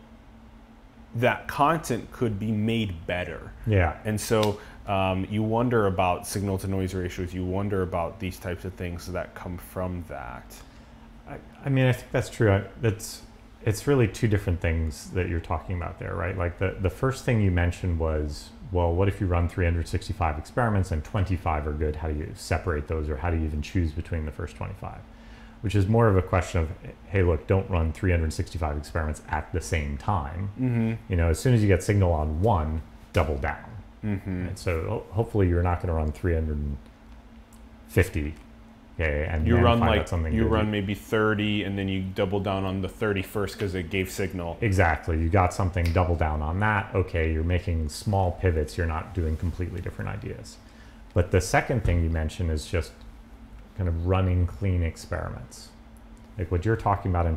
[1.16, 3.96] that content could be made better Yeah.
[4.04, 8.64] and so um, you wonder about signal to noise ratios you wonder about these types
[8.64, 10.44] of things that come from that
[11.28, 12.52] I, I mean, I think that's true.
[12.52, 13.22] I, that's
[13.66, 16.36] it's really two different things that you're talking about there, right?
[16.36, 20.90] Like the the first thing you mentioned was, well, what if you run 365 experiments
[20.90, 21.96] and 25 are good?
[21.96, 24.98] How do you separate those, or how do you even choose between the first 25?
[25.62, 26.68] Which is more of a question of,
[27.06, 30.50] hey, look, don't run 365 experiments at the same time.
[30.60, 30.92] mm-hmm.
[31.08, 32.82] You know, as soon as you get signal on one,
[33.14, 33.64] double down.
[34.04, 34.48] Mm-hmm.
[34.48, 34.58] Right?
[34.58, 38.34] So hopefully you're not going to run 350.
[38.94, 40.52] Okay, and you run like something you good.
[40.52, 44.56] run maybe 30 and then you double down on the 31st because it gave signal
[44.60, 45.20] Exactly.
[45.20, 46.94] You got something, double down on that.
[46.94, 48.78] Okay, you're making small pivots.
[48.78, 50.58] You're not doing completely different ideas.
[51.12, 52.92] But the second thing you mentioned is just
[53.76, 55.70] kind of running clean experiments.
[56.38, 57.36] Like what you're talking about in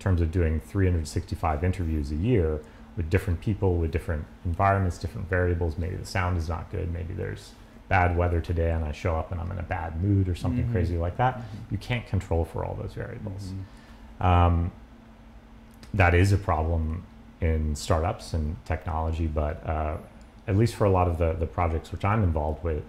[0.00, 2.60] terms of doing 365 interviews a year
[2.96, 5.78] with different people, with different environments, different variables.
[5.78, 6.92] Maybe the sound is not good.
[6.92, 7.52] Maybe there's
[7.88, 10.64] bad weather today and I show up and I'm in a bad mood or something
[10.66, 10.72] Mhm.
[10.72, 11.40] crazy like that.
[11.70, 13.52] You can't control for all those variables.
[14.20, 14.72] Um,
[15.94, 17.04] that is a problem
[17.40, 19.96] in startups and technology, but uh,
[20.48, 22.82] at least for a lot of the, the projects which I'm involved with,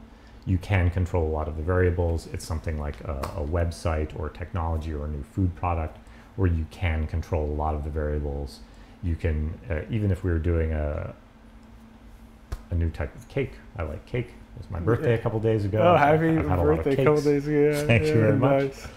[0.45, 2.27] you can control a lot of the variables.
[2.27, 5.97] It's something like a, a website or technology or a new food product
[6.37, 8.61] where you can control a lot of the variables.
[9.03, 11.13] You can, uh, even if we were doing a,
[12.71, 14.33] a new type of cake, I like cake.
[14.57, 15.79] It was my birthday a couple days ago.
[15.79, 18.13] oh happy I've a lot of birthday a couple days ago yeah, Thank you yeah,
[18.15, 18.63] very much.
[18.63, 18.87] nice.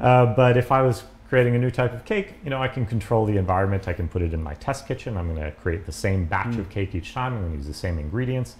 [0.00, 2.86] Uh, but if I was creating a new type of cake, you know, I can
[2.86, 3.86] control the environment.
[3.86, 5.16] I can put it in my test kitchen.
[5.16, 6.70] I'm going to create the same batch of Mm.
[6.70, 7.34] cake each time.
[7.34, 8.56] I'm going to use the same ingredients,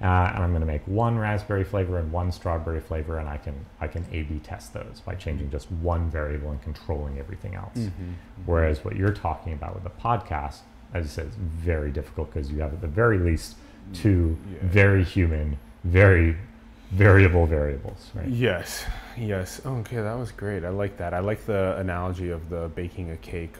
[0.00, 3.36] uh, and I'm going to make one raspberry flavor and one strawberry flavor, and I
[3.38, 7.76] can I can A/B test those by changing just one variable and controlling everything else.
[7.78, 8.12] Mhm.
[8.46, 10.60] Whereas what you're talking about with the podcast,
[10.94, 13.56] as you said, is very difficult because you have at the very least
[13.94, 14.58] two Yeah.
[14.62, 16.36] very human, very
[16.90, 18.28] variable variables, right?
[18.28, 18.84] Yes,
[19.16, 19.60] yes.
[19.64, 20.64] Okay, that was great.
[20.64, 21.14] I like that.
[21.14, 23.54] I like the analogy of the baking a cake.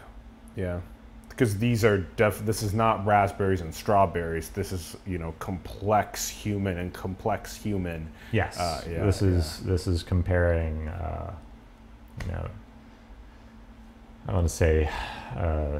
[0.57, 0.81] Yeah,
[1.29, 2.45] because these are def.
[2.45, 4.49] This is not raspberries and strawberries.
[4.51, 8.11] This is you know complex human and complex human.
[8.33, 8.59] Yes.
[8.59, 11.33] Uh, yeah, this is this is comparing, uh,
[12.25, 12.49] you know,
[14.27, 14.91] I want to say
[15.37, 15.79] uh,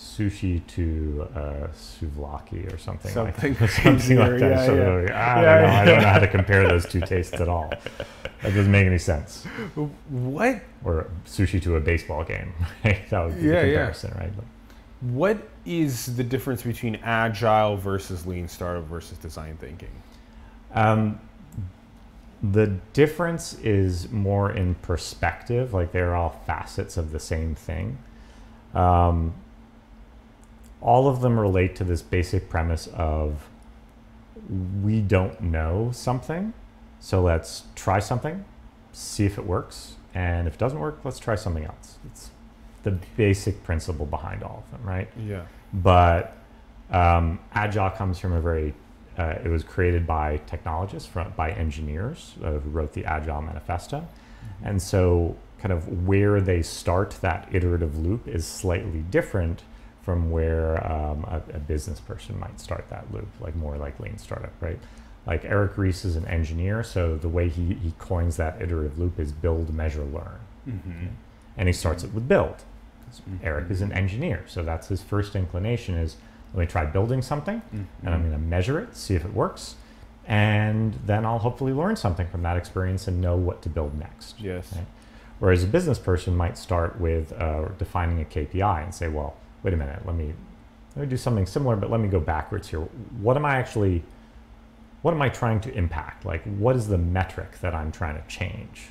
[0.00, 4.50] sushi to uh, souvlaki or something, Something like something like that.
[4.50, 4.90] yeah, So yeah.
[5.02, 7.48] like, I, Yeah, don't know, I don't know how to compare those two tastes at
[7.48, 7.68] all.
[8.42, 9.44] That doesn't make any sense.
[10.08, 12.52] What Or sushi to a baseball game.
[12.84, 13.08] Right?
[13.10, 14.32] That would be Yeah, the comparison, right?
[14.34, 14.44] But
[15.02, 19.90] what is the difference between agile versus lean startup versus design thinking?
[20.74, 21.20] Um,
[22.42, 27.98] the difference is more in perspective, like they're all facets of the same thing.
[28.74, 29.34] Um,
[30.80, 33.48] all of them relate to this basic premise of
[34.82, 36.52] we don't know something,
[36.98, 38.44] so let's try something,
[38.92, 41.98] see if it works, and if it doesn't work, let's try something else.
[42.06, 42.30] It's
[42.82, 45.08] the basic principle behind all of them, right?
[45.18, 45.44] Yeah.
[45.72, 46.36] but
[46.90, 48.74] um, agile comes from a very
[49.18, 54.06] uh, it was created by technologists from, by engineers uh, who wrote the agile manifesto
[54.62, 59.62] and so kind of where they start that iterative loop is slightly different
[60.02, 64.16] from where um, a, a, business person might start that loop, like more like lean
[64.18, 64.78] startup, right?
[65.26, 69.20] Like Eric Ries is an engineer, so the way he, he coins that iterative loop
[69.20, 70.40] is build, measure, learn.
[70.66, 71.06] Mm-hmm.
[71.58, 72.64] And he starts it with build.
[73.12, 73.44] Mm-hmm.
[73.44, 76.16] Eric is an engineer, so that's his first inclination is
[76.54, 78.06] let me try building something mm-hmm.
[78.06, 79.76] and I'm going to measure it, see if it works.
[80.26, 84.40] And then I'll hopefully learn something from that experience and know what to build next.
[84.40, 84.72] Yes.
[84.74, 84.86] Right?
[85.38, 89.74] Whereas a business person might start with uh, defining a KPI and say, well, wait
[89.74, 90.34] a minute, let me
[90.96, 92.80] let me do something similar, but let me go backwards here.
[93.20, 94.02] What am I actually
[95.02, 96.24] what am I trying to impact?
[96.24, 98.88] Like what is the metric that I'm trying to change?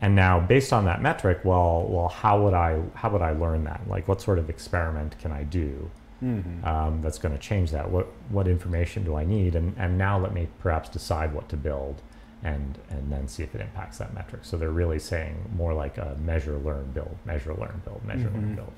[0.00, 3.64] And now based on that metric, well, well, how would I how would I learn
[3.64, 3.80] that?
[3.88, 5.90] Like what sort of experiment can I do
[6.22, 6.64] mm-hmm.
[6.64, 7.90] um, that's going to change that?
[7.90, 9.56] What what information do I need?
[9.56, 12.00] And and now let me perhaps decide what to build
[12.42, 14.42] and and then see if it impacts that metric.
[14.44, 18.40] So they're really saying more like a measure, learn, build, measure, learn, build, measure, mm-hmm.
[18.40, 18.72] learn, build.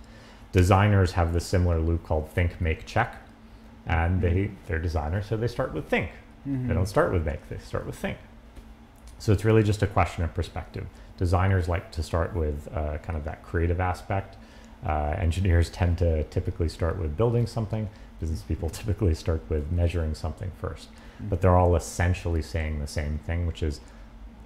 [0.53, 3.17] Designers have the similar loop called think, make, check,
[3.87, 4.55] and they mm-hmm.
[4.67, 6.11] they're designers, so they start with think.
[6.49, 6.69] Mm-hmm.
[6.69, 8.19] They don't start with make; they start with think.
[9.19, 10.87] So it's really just a question of perspective.
[11.19, 14.37] Designers like to start with uh, kind of that creative aspect.
[14.87, 17.91] Uh, engineers tend to typically start with building something.
[18.21, 20.89] Business people typically start with measuring something first
[21.29, 23.81] but they're all essentially saying the same thing, which is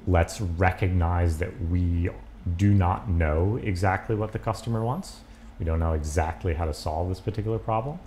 [0.07, 2.11] let's recognize that we
[2.57, 5.21] do not know exactly what the customer wants.
[5.59, 7.99] We don't know exactly how to solve this particular problem.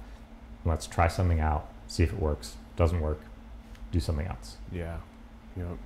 [0.65, 2.55] Let's try something out, see if it works.
[2.75, 3.21] Doesn't work,
[3.91, 4.57] do something else.
[4.71, 4.97] Yeah.
[5.55, 5.77] Yep.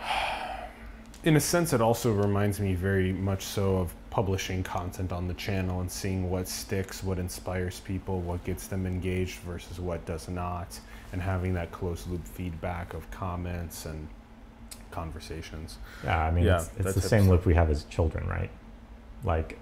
[1.24, 5.34] In a sense, it also reminds me very much so of publishing content on the
[5.34, 10.28] channel and seeing what sticks, what inspires people, what gets them engaged versus what does
[10.28, 10.78] not,
[11.12, 14.08] and having that closed loop feedback of comments and
[14.90, 15.78] conversations.
[16.04, 18.50] Yeah, I mean, yeah, it's, it's the same loop we have as children, right?
[19.24, 19.58] Like,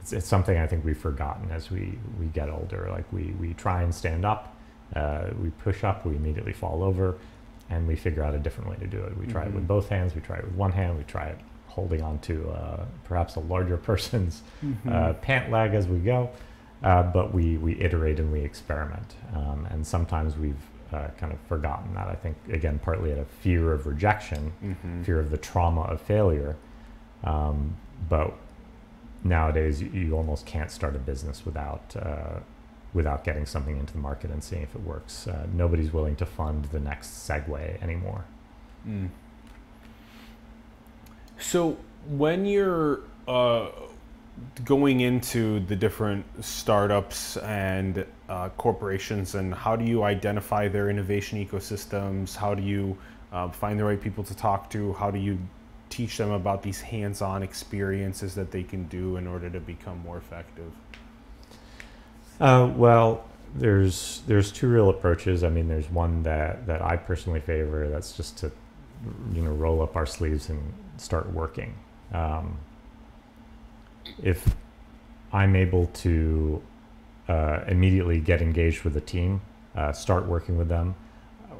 [0.00, 2.88] it's, it's, something I think we've forgotten as we, we get older.
[2.90, 4.54] Like, we, we try and stand up,
[4.94, 7.18] uh, we push up, we immediately fall over,
[7.70, 9.16] and we figure out a different way to do it.
[9.16, 9.50] We try mm-hmm.
[9.50, 9.66] it with mm-hmm.
[9.66, 11.38] both hands, we try it with one hand, we try it
[11.72, 14.88] holding on to uh, perhaps a larger person's mm-hmm.
[14.88, 16.30] uh, pant leg as we go.
[16.82, 19.14] Uh, but we, we iterate and we experiment.
[19.34, 20.56] Um, and sometimes we've
[20.92, 22.08] uh, kind of forgotten that.
[22.08, 25.02] I think, again, partly out of fear of rejection, mm-hmm.
[25.04, 26.56] fear of the trauma of failure.
[27.22, 27.76] Um,
[28.08, 28.34] but
[29.22, 31.94] nowadays, you, you, almost can't start a business without.
[31.96, 32.40] Uh,
[32.94, 35.26] without getting something into the market and seeing if it works.
[35.26, 38.26] Uh, nobody's willing to fund the next Segway anymore.
[38.86, 39.08] Mm.
[41.38, 41.76] So
[42.08, 43.68] when you're uh,
[44.64, 51.44] going into the different startups and uh, corporations, and how do you identify their innovation
[51.44, 52.36] ecosystems?
[52.36, 52.96] How do you
[53.32, 54.92] uh, find the right people to talk to?
[54.94, 55.38] How do you
[55.90, 60.16] teach them about these hands-on experiences that they can do in order to become more
[60.16, 60.72] effective?
[62.40, 65.44] Uh, well, there's there's two real approaches.
[65.44, 67.88] I mean, there's one that that I personally favor.
[67.88, 68.50] That's just to
[69.34, 71.74] you know roll up our sleeves and start working.
[72.12, 72.58] Um,
[74.22, 74.54] if
[75.32, 76.62] I'm able to
[77.28, 79.40] uh, immediately get engaged with a team,
[79.74, 80.94] uh, start working with them,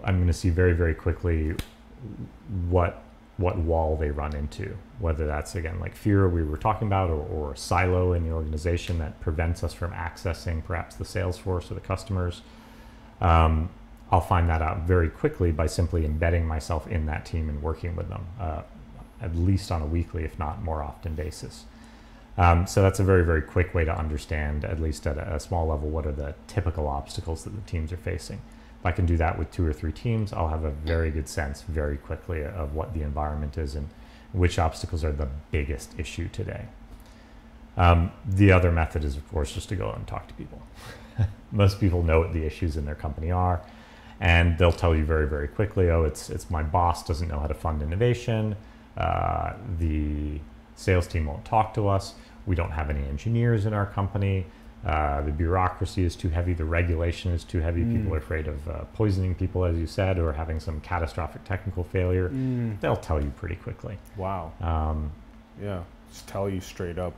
[0.04, 1.54] I'm going to see very, very quickly
[2.68, 3.02] what
[3.38, 4.76] what wall they run into.
[4.98, 8.32] Whether that's again like fear we were talking about, or, or a silo in the
[8.32, 12.42] organization that prevents us from accessing perhaps the sales force or the customers.
[13.20, 13.70] Um,
[14.10, 17.96] I'll find that out very quickly by simply embedding myself in that team and working
[17.96, 18.26] with them.
[18.38, 18.62] Uh,
[19.22, 21.64] at least on a weekly, if not more often basis.
[22.38, 25.40] Um, so that's a very, very quick way to understand, at least at a, a,
[25.40, 28.40] small level, what are the typical obstacles that the teams are facing.
[28.80, 31.28] If I can do that with two or three teams, I'll have a very good
[31.28, 33.88] sense very quickly of what the environment is and
[34.32, 36.66] which obstacles are the biggest issue today.
[37.76, 40.62] Um, the other method is, of course, just to go out and talk to people.
[41.52, 43.60] Most people know what the issues in their company are,
[44.20, 47.46] and they'll tell you very, very quickly, oh, it's, it's my boss doesn't know how
[47.46, 48.56] to fund innovation
[48.96, 50.40] uh, the
[50.74, 52.14] sales team won't talk to us.
[52.46, 54.46] We don't have any engineers in our company.
[54.84, 56.54] Uh, the bureaucracy is too heavy.
[56.54, 57.82] The regulation is too heavy.
[57.82, 57.98] Mm.
[57.98, 61.84] People are afraid of uh, poisoning people, as you said, or having some catastrophic technical
[61.84, 62.30] failure.
[62.30, 62.80] Mm.
[62.80, 63.96] They'll tell you pretty quickly.
[64.16, 64.52] Wow.
[64.60, 65.12] Um,
[65.60, 67.14] yeah, just tell you straight up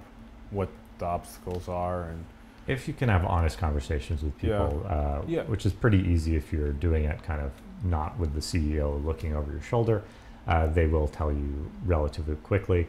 [0.51, 2.25] what the obstacles are and
[2.67, 4.91] if you can have honest conversations with people, yeah.
[4.91, 5.43] Uh, yeah.
[5.43, 7.53] which is pretty easy if you're doing it kind of
[7.85, 10.03] not with the CEO looking over your shoulder,
[10.47, 12.87] uh, they will tell you relatively quickly.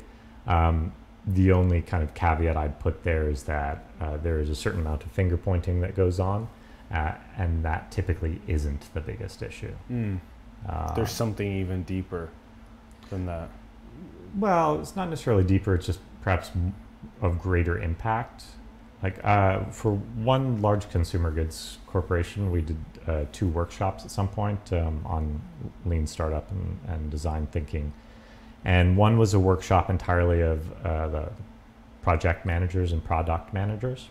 [0.47, 0.93] Um,
[1.27, 4.81] the only kind of caveat I'd put there is that uh, there is a certain
[4.81, 6.47] amount of finger pointing that goes on,
[6.91, 9.73] uh, and that typically isn't the biggest issue.
[9.91, 10.19] Mm.
[10.95, 12.29] There's something even deeper.
[13.09, 13.49] than that?
[14.37, 15.75] Well, it's not necessarily deeper.
[15.75, 16.51] It's just perhaps
[17.21, 18.45] of greater impact.
[19.03, 22.77] Like uh, for one large consumer goods corporation, we did
[23.07, 25.41] uh, two workshops at some point um, on
[25.85, 27.93] lean startup and, and design thinking,
[28.63, 31.29] and one was a workshop entirely of uh, the
[32.01, 34.09] project managers and product managers,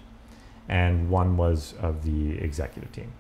[0.68, 3.12] and one was of the executive team.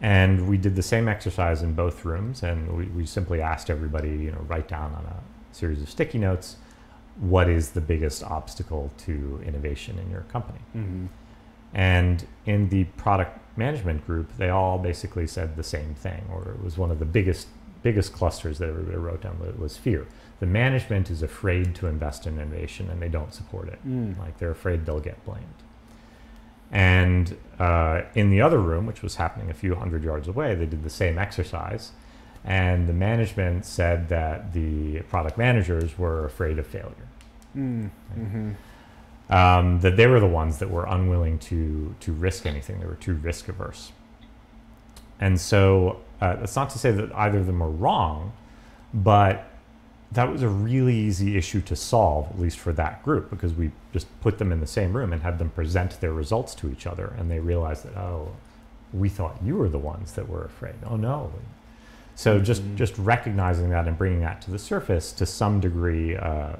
[0.00, 4.10] And we did the same exercise in both rooms, and we, we simply asked everybody,
[4.10, 6.56] you know, write down on a series of sticky notes
[7.20, 10.60] what is the biggest obstacle to innovation in your company.
[10.76, 11.06] Mm-hmm.
[11.72, 16.62] And in the product management group, they all basically said the same thing, or it
[16.62, 17.48] was one of the biggest
[17.82, 20.06] biggest clusters that everybody wrote down was, was fear.
[20.40, 23.78] The management is afraid to invest in innovation, and they don't support it.
[23.86, 24.18] Mm.
[24.18, 25.62] Like they're afraid they'll get blamed.
[26.72, 30.66] And uh, in the other room, which was happening a few hundred yards away, they
[30.66, 31.92] did the same exercise.
[32.44, 37.03] And the management said that the product managers were afraid of failure.
[37.56, 37.90] Mm.
[38.18, 38.52] Mm-hmm.
[39.32, 42.80] Um, that they were the ones that were unwilling to to risk anything.
[42.80, 43.92] They were too risk averse.
[45.20, 48.32] And so uh, that's not to say that either of them are wrong,
[48.92, 49.46] but
[50.12, 53.70] that was a really easy issue to solve, at least for that group, because we
[53.92, 56.86] just put them in the same room and had them present their results to each
[56.86, 58.28] other, and they realized that oh,
[58.92, 60.74] we thought you were the ones that were afraid.
[60.86, 61.32] Oh no.
[62.14, 62.76] So just Mhm.
[62.76, 66.56] just recognizing that and bringing that to the surface to some degree uh,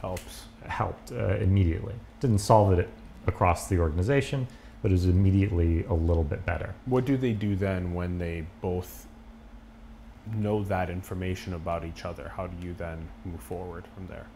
[0.00, 0.44] Helps.
[0.66, 1.94] helped uh, immediately.
[2.20, 2.88] Didn't solve it
[3.26, 4.46] across the organization,
[4.82, 6.74] but it was immediately a little bit better.
[6.86, 9.06] What do they do then when they both
[10.34, 12.32] know that information about each other?
[12.36, 14.26] How do you then move forward from there?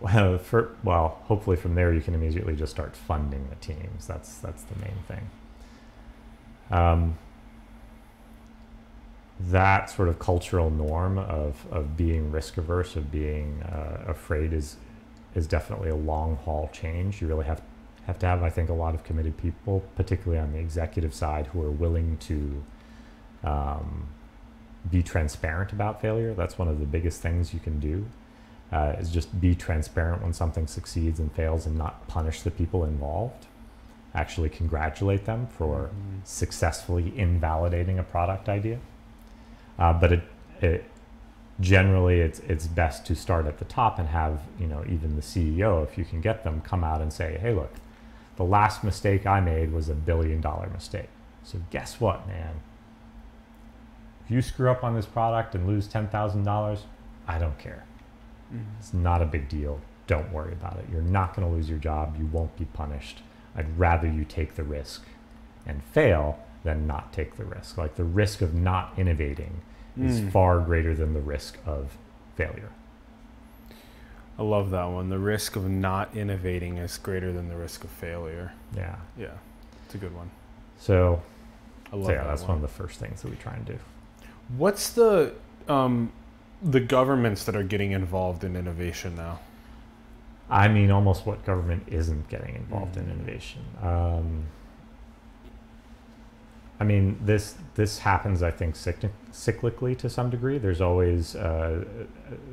[0.00, 4.06] Well, for, well, hopefully from there you can immediately just start funding the teams.
[4.06, 5.30] That's that's the main thing.
[6.70, 7.18] Um,
[9.40, 14.76] that sort of cultural norm of, of being risk averse, of being uh, afraid, is
[15.34, 17.20] is definitely a long haul change.
[17.20, 17.62] You really have
[18.06, 21.48] have to have, I think, a lot of committed people, particularly on the executive side,
[21.48, 22.64] who are willing to
[23.44, 24.08] um,
[24.90, 26.32] be transparent about failure.
[26.34, 28.06] That's one of the biggest things you can do.
[28.72, 32.84] Uh, is just be transparent when something succeeds and fails, and not punish the people
[32.84, 33.46] involved.
[34.14, 36.26] Actually, congratulate them for Mhm.
[36.26, 38.78] successfully invalidating a product idea.
[39.78, 40.22] Uh, but it,
[40.60, 40.84] it
[41.60, 45.22] generally it's it's best to start at the top and have you know even the
[45.22, 47.74] CEO, if you can get them, come out and say, hey, look,
[48.36, 51.08] the last mistake I made was a billion dollar mistake.
[51.44, 52.60] So guess what, man?
[54.24, 56.84] If you screw up on this product and lose ten thousand dollars,
[57.26, 57.84] I don't care.
[58.52, 58.64] Mhm.
[58.78, 59.80] It's not a big deal.
[60.06, 60.86] Don't worry about it.
[60.90, 62.16] You're not going to lose your job.
[62.18, 63.22] You won't be punished.
[63.54, 65.04] I'd rather you take the risk
[65.66, 67.76] and fail than not take the risk.
[67.76, 69.60] Like the risk of not innovating
[70.00, 70.30] is Mm.
[70.32, 71.96] far greater than the risk of
[72.36, 72.70] failure.
[74.38, 75.08] I love that one.
[75.08, 78.52] The risk of not innovating is greater than the risk of failure.
[78.76, 78.96] Yeah.
[79.16, 79.28] Yeah,
[79.84, 80.30] it's a good one.
[80.78, 81.22] So,
[81.92, 82.48] I love so yeah, that that's one.
[82.50, 83.78] one of the first things that we try and do.
[84.56, 85.34] What's the
[85.68, 86.12] um,
[86.62, 89.40] the governments that are getting involved in innovation now?
[90.50, 93.12] I mean, almost what government isn't getting involved in Mhm.
[93.12, 93.62] innovation.
[93.82, 94.44] Um,
[96.80, 100.58] I mean, this this happens, I think, cyclically to some degree.
[100.58, 101.84] There's always, uh,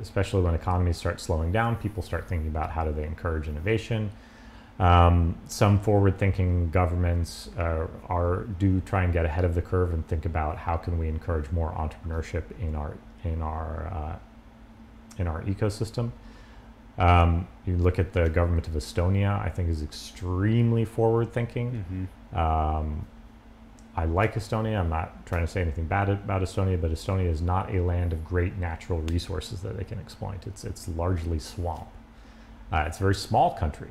[0.02, 4.10] especially when economies start slowing down, people start thinking about how do they encourage innovation.
[4.78, 10.06] Um, some forward-thinking governments uh, are do try and get ahead of the curve and
[10.06, 14.18] think about how can we encourage more entrepreneurship in our in our uh,
[15.18, 16.10] in our ecosystem.
[16.98, 21.84] Um, you look at the government of Estonia, I think is extremely forward thinking.
[22.32, 22.38] Mm-hmm.
[22.38, 23.06] Um,
[23.96, 24.78] I like Estonia.
[24.78, 28.12] I'm not trying to say anything bad about Estonia, but Estonia is not a land
[28.12, 30.46] of great natural resources that they can exploit.
[30.46, 31.88] It's, it's largely swamp.
[32.70, 33.88] Uh, it's a very small country.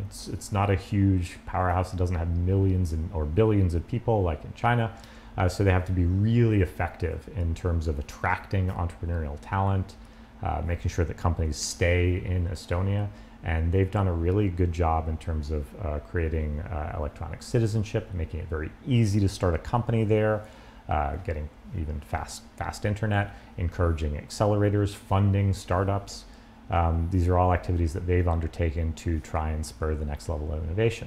[0.00, 1.92] It's, it's not a huge powerhouse.
[1.92, 4.92] It doesn't have millions and, or billions of people like in China.
[5.38, 9.94] Uh, so they have to be really effective in terms of attracting entrepreneurial talent,
[10.42, 13.08] uh, making sure that companies stay in Estonia.
[13.46, 18.12] And they've done a really good job in terms of uh, creating uh, electronic citizenship,
[18.12, 20.44] making it very easy to start a company there,
[20.88, 26.24] uh, getting even fast, fast internet, encouraging accelerators, funding startups.
[26.70, 30.52] Um, these are all activities that they've undertaken to try and spur the next level
[30.52, 31.06] of innovation.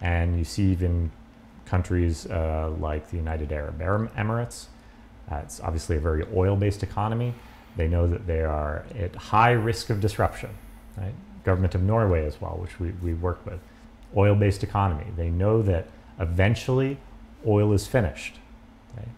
[0.00, 1.10] And you see even
[1.66, 4.68] countries uh, like the United Arab Emirates.
[5.30, 7.34] Uh, it's obviously a very oil-based economy.
[7.76, 10.48] They know that they are at high risk of disruption.
[10.96, 11.14] Right?
[11.44, 13.60] Government of Norway as well, which we, we work with.
[14.16, 15.06] Oil-based economy.
[15.16, 15.88] They know that
[16.18, 16.98] eventually
[17.46, 18.36] oil is finished.
[18.96, 19.08] Right?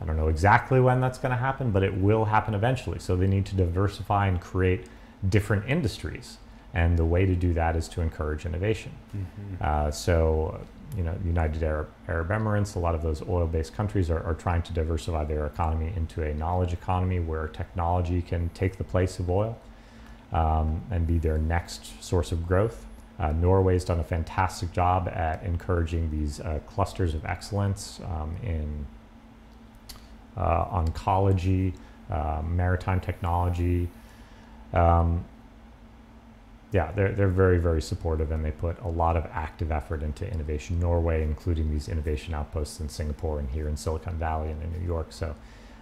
[0.00, 2.98] I don't know exactly when that's going to happen, but it will happen eventually.
[2.98, 4.86] So they need to diversify and create
[5.28, 6.38] different industries.
[6.72, 8.92] And the way to do that is to encourage innovation.
[9.14, 9.54] Mm-hmm.
[9.60, 10.60] Uh, so,
[10.96, 14.34] you know, United Arab, Arab, Emirates, a lot of those oil based countries are, are
[14.34, 19.18] trying to diversify their economy into a knowledge economy where technology can take the place
[19.18, 19.58] of oil
[20.32, 22.86] um, and be their next source of growth.
[23.18, 28.86] Uh, Norway's done a fantastic job at encouraging these uh, clusters of excellence um, in
[30.36, 31.74] uh, oncology,
[32.10, 33.88] uh, maritime technology.
[34.72, 35.24] Um,
[36.72, 40.30] yeah, they're, they're very, very supportive and they put a lot of active effort into
[40.30, 40.78] innovation.
[40.78, 44.86] Norway, including these innovation outposts in Singapore and here in Silicon Valley and in New
[44.86, 45.08] York.
[45.10, 45.34] So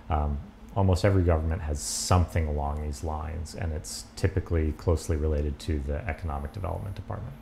[0.09, 0.39] um,
[0.77, 6.07] almost every government has something along these lines, and it's typically closely related to the
[6.09, 7.35] Economic Development Department.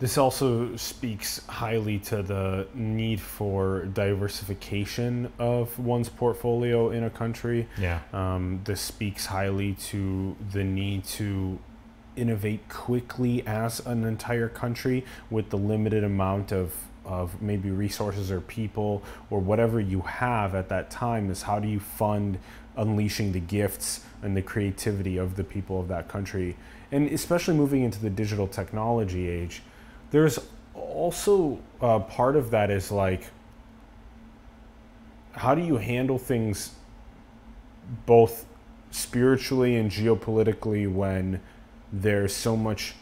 [0.00, 7.68] This also speaks highly to the need for diversification of one's portfolio in a country.
[7.78, 8.00] Yeah.
[8.14, 11.58] Um, this speaks highly to the need to
[12.16, 16.74] innovate quickly as an entire country with the limited amount of
[17.10, 21.66] of maybe resources or people or whatever you have at that time is how do
[21.68, 22.38] you fund
[22.76, 26.56] unleashing the gifts and the creativity of the people of that country?
[26.92, 29.62] And especially moving into the digital technology age
[30.10, 30.38] there's
[30.74, 33.26] also uh, part of that is like
[35.32, 36.72] how do you handle things
[38.06, 38.46] both
[38.90, 41.40] spiritually and geopolitically when
[41.92, 42.94] there's so much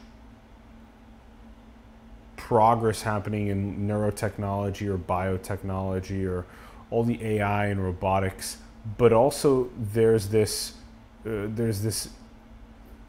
[2.49, 6.47] progress happening in neurotechnology or biotechnology or
[6.91, 8.57] all the AI and robotics,
[8.97, 10.73] but also there's this
[11.27, 12.09] uh, there's this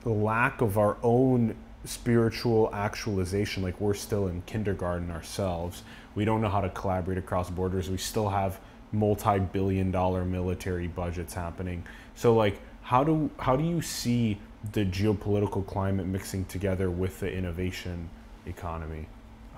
[0.04, 3.64] lack of our own spiritual actualization.
[3.64, 5.84] Like we're still in kindergarten ourselves.
[6.16, 7.90] We don't know how to collaborate across borders.
[7.90, 8.60] We still have
[8.92, 11.86] multi-billion dollar military budgets happening.
[12.14, 14.38] So like how do how do you see
[14.74, 18.10] the geopolitical climate mixing together with the innovation
[18.46, 19.08] economy?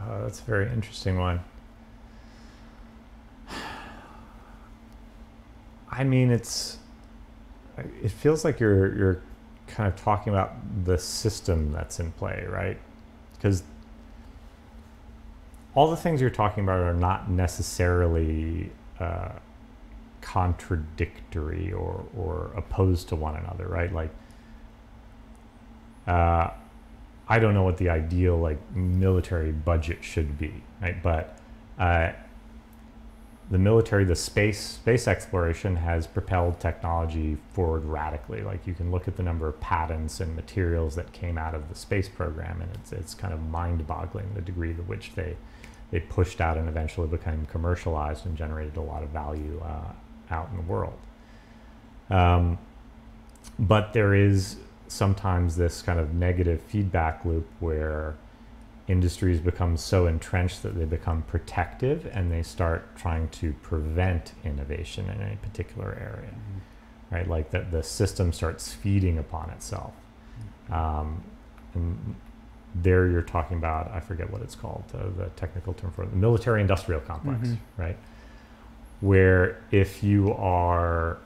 [0.01, 1.41] Uh, that's a very interesting one.
[5.91, 6.77] I mean, it's.
[8.03, 9.21] It feels like you're you're
[9.67, 10.53] kind of talking about
[10.85, 12.77] the system that's in play, right?
[13.33, 13.63] Because
[15.73, 19.29] all the things you're talking about are not necessarily uh,
[20.21, 23.91] contradictory or or opposed to one another, right?
[23.93, 24.09] Like.
[26.07, 26.49] Uh,
[27.31, 30.51] I don't know what the ideal like military budget should be,
[30.81, 31.01] right?
[31.01, 31.37] But
[31.79, 32.11] uh,
[33.49, 38.41] the military, the space space exploration has propelled technology forward radically.
[38.41, 41.69] Like you can look at the number of patents and materials that came out of
[41.69, 45.37] the space program, and it's it's kind of mind-boggling the degree to which they
[45.89, 50.49] they pushed out and eventually became commercialized and generated a lot of value uh, out
[50.51, 50.99] in the world.
[52.09, 52.57] Um,
[53.57, 54.57] but there is
[54.91, 58.15] sometimes this kind of negative feedback loop where
[58.89, 65.09] industries become so entrenched that they become protective and they start trying to prevent innovation
[65.09, 67.15] in a particular area mm-hmm.
[67.15, 69.93] right like that the system starts feeding upon itself
[70.69, 70.73] mm-hmm.
[70.73, 71.23] um,
[71.73, 72.15] and
[72.75, 76.09] there you're talking about i forget what it's called uh, the technical term for it
[76.09, 77.81] the military industrial complex mm-hmm.
[77.81, 77.97] right
[78.99, 81.17] where if you are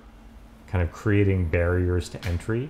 [0.68, 2.70] kind of creating barriers to entry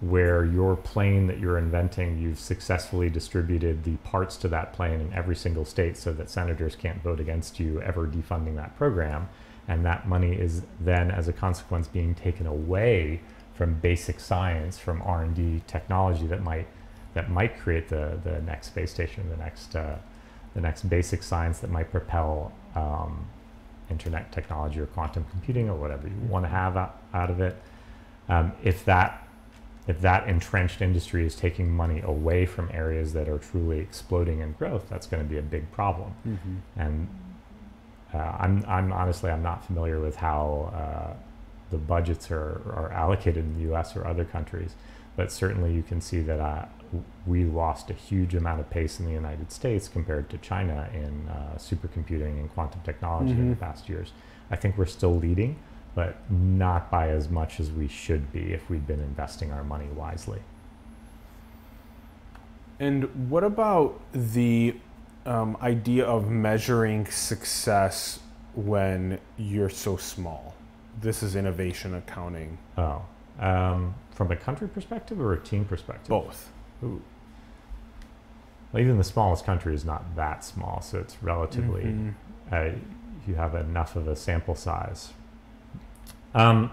[0.00, 5.12] where your plane that you're inventing, you've successfully distributed the parts to that plane in
[5.14, 9.28] every single state so that senators can't vote against you ever defunding that program.
[9.66, 13.20] And that money is then, as a consequence, being taken away
[13.54, 16.68] from basic science, from R&D technology that might
[17.14, 19.96] that might create the, the next space station, the next uh,
[20.54, 23.26] the next basic science that might propel um,
[23.90, 27.56] internet technology or quantum computing or whatever you want to have out, out of it.
[28.28, 29.25] Um, if that
[29.86, 34.52] if that entrenched industry is taking money away from areas that are truly exploding in
[34.52, 36.12] growth, that's going to be a big problem.
[36.26, 36.80] Mm-hmm.
[36.80, 37.08] And
[38.12, 41.14] uh, I'm, I'm honestly, I'm not familiar with how uh,
[41.70, 43.94] the budgets are, are allocated in the U.S.
[43.96, 44.74] or other countries,
[45.14, 46.64] but certainly you can see that uh,
[47.24, 51.28] we lost a huge amount of pace in the United States compared to China in
[51.28, 53.42] uh, supercomputing and quantum technology mm-hmm.
[53.42, 54.12] in the past years.
[54.50, 55.58] I think we're still leading
[55.96, 59.86] but not by as much as we should be if we'd been investing our money
[59.86, 60.40] wisely.
[62.78, 64.76] And what about the
[65.24, 68.20] um, idea of measuring success
[68.54, 70.54] when you're so small?
[71.00, 72.58] This is innovation accounting.
[72.76, 73.02] Oh,
[73.40, 76.08] um, from a country perspective or a team perspective?
[76.08, 76.52] Both.
[76.84, 77.00] Ooh.
[78.70, 81.84] Well, even the smallest country is not that small, so it's relatively.
[81.84, 82.54] Mm-hmm.
[82.54, 82.78] Uh,
[83.26, 85.14] you have enough of a sample size.
[86.36, 86.70] Um,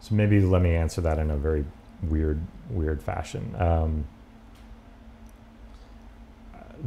[0.00, 1.64] so maybe let me answer that in a very
[2.02, 3.56] weird, weird fashion.
[3.58, 4.06] Um,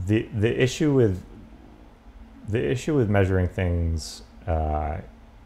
[0.06, 1.24] the the issue with
[2.48, 4.98] the issue with measuring things uh,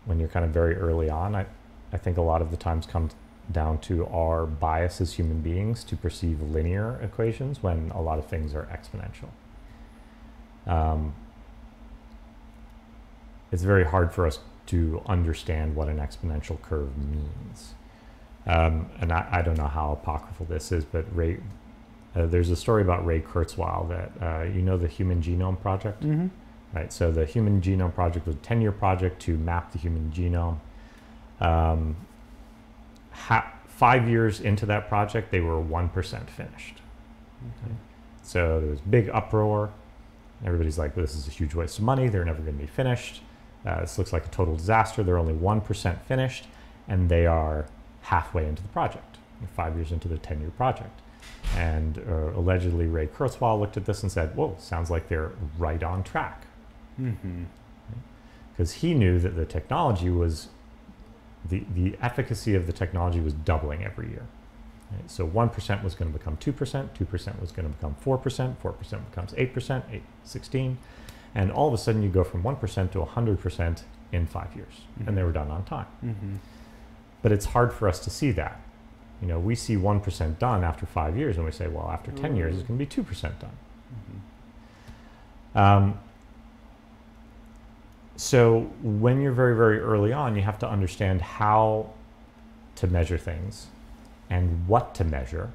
[0.05, 1.45] when you're kind of very early on, I,
[1.93, 3.15] I think a lot of the times comes
[3.49, 8.25] down to our bias as human beings to perceive linear equations when a lot of
[8.27, 9.29] things are exponential.
[10.69, 11.13] Um,
[13.54, 17.76] it's very hard for us to understand what an exponential curve means.
[18.47, 21.38] Um, and I, I, don't know how apocryphal this is, but Ray,
[22.16, 26.01] uh, there's a story about Ray Kurzweil that uh, you know the Human Genome Project,
[26.01, 26.28] Mm-hmm.
[26.76, 26.91] right?
[26.91, 30.58] So the Human Genome Project was a 10-year project to map the human genome.
[31.39, 31.95] Um,
[33.12, 36.82] ha- five years into that project, they were one percent finished.
[37.43, 37.74] Okay.
[38.24, 39.72] So there was big uproar.
[40.43, 42.10] Everybody's like, "This is a huge waste of money.
[42.10, 43.22] They're never going to be finished.
[43.66, 45.03] Uh, this looks like a total disaster.
[45.03, 46.45] They're only one percent finished,
[46.88, 47.66] and they are
[48.01, 49.18] halfway into the project,
[49.55, 50.99] five years into the ten-year project."
[51.55, 55.82] And uh, allegedly, Ray Kurzweil looked at this and said, "Whoa, sounds like they're right
[55.84, 56.45] on track,"
[56.99, 57.43] Mm-hmm.
[58.51, 60.49] because he knew that the technology was
[61.47, 64.26] the the efficacy of the technology was doubling every year.
[64.91, 65.09] Right?
[65.09, 67.95] So one percent was going to become two percent, two percent was going to become
[67.95, 70.78] four percent, four percent becomes eight percent, eight, 16,
[71.36, 74.55] and all of a sudden you go from one percent to hundred percent in five
[74.55, 75.88] years, and they were done on time.
[76.05, 76.36] Mm-hmm.
[77.21, 78.59] But it's hard for us to see that.
[79.21, 82.11] You know, we see one percent done after five years, and we say, well, after
[82.11, 83.57] ten years, it's going to be two percent done.
[85.55, 85.57] Mm-hmm.
[85.57, 85.99] Um,
[88.15, 91.89] so when you're very, very early on, you have to understand how
[92.75, 93.67] to measure things
[94.29, 95.51] and what to measure,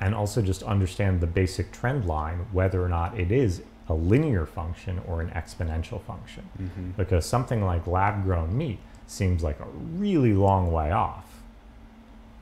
[0.00, 4.44] and also just understand the basic trend line, whether or not it is a linear
[4.46, 6.48] function or an exponential function.
[6.60, 6.90] Mm-hmm.
[6.96, 9.66] Because something like lab grown meat seems like a
[9.96, 11.24] really long way off,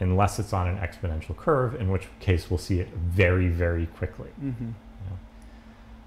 [0.01, 4.30] unless it's on an exponential curve, in which case we'll see it very, very quickly.
[4.42, 4.70] Mm-hmm.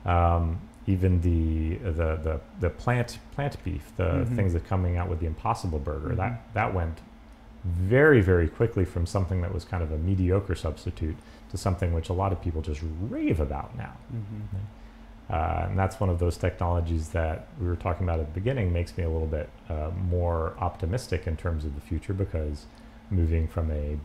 [0.09, 4.35] Um, even the, the the the plant plant beef, the Mhm.
[4.35, 6.99] things that coming out with the Impossible Burger, that that went
[7.63, 11.17] very very quickly from something that was kind of a mediocre substitute
[11.51, 13.93] to something which a lot of people just rave about now.
[14.13, 14.57] Mm-hmm.
[15.29, 18.73] Uh, and that's one of those technologies that we were talking about at the beginning
[18.73, 22.65] makes me a little bit uh, more optimistic in terms of the future because
[23.11, 23.97] moving from a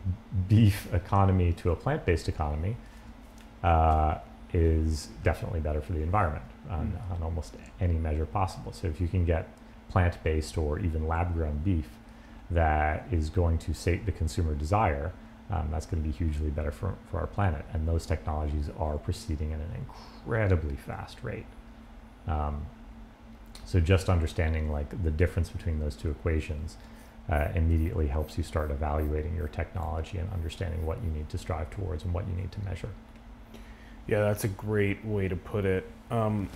[0.47, 2.75] beef economy to a plant-based economy
[3.63, 4.17] uh,
[4.53, 7.15] is definitely better for the environment on, Mm.
[7.15, 8.71] on almost any measure possible.
[8.71, 9.47] So if you can get
[9.89, 11.89] plant-based or even lab-grown beef
[12.51, 15.11] that is going to sate the consumer desire,
[15.51, 17.65] um, that's going to be hugely better for, for our planet.
[17.73, 19.71] And those technologies are proceeding at an
[20.25, 21.45] incredibly fast rate.
[22.27, 22.65] Um,
[23.65, 26.77] so just understanding like the difference between those two equations
[27.29, 31.69] uh, immediately helps you start evaluating your technology and understanding what you need to strive
[31.71, 32.89] towards and what you need to measure.
[34.07, 35.89] Yeah, that's a great way to put it.
[36.11, 36.49] Um,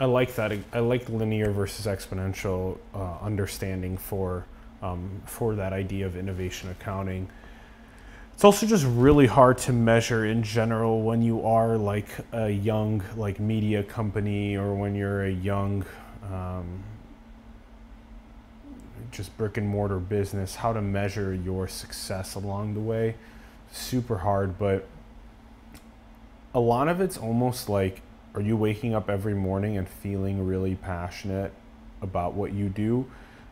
[0.00, 0.52] I like that.
[0.72, 4.46] I like linear versus exponential uh, understanding for
[4.80, 7.28] um, for that idea of innovation accounting.
[8.38, 13.02] It's also just really hard to measure in general when you are like a young
[13.16, 15.84] like media company or when you're a young
[16.22, 16.84] um,
[19.10, 20.54] just brick and mortar business.
[20.54, 23.16] How to measure your success along the way,
[23.72, 24.86] super hard, but
[26.54, 28.02] a lot of it's almost like
[28.36, 31.52] are you waking up every morning and feeling really passionate
[32.02, 33.04] about what you do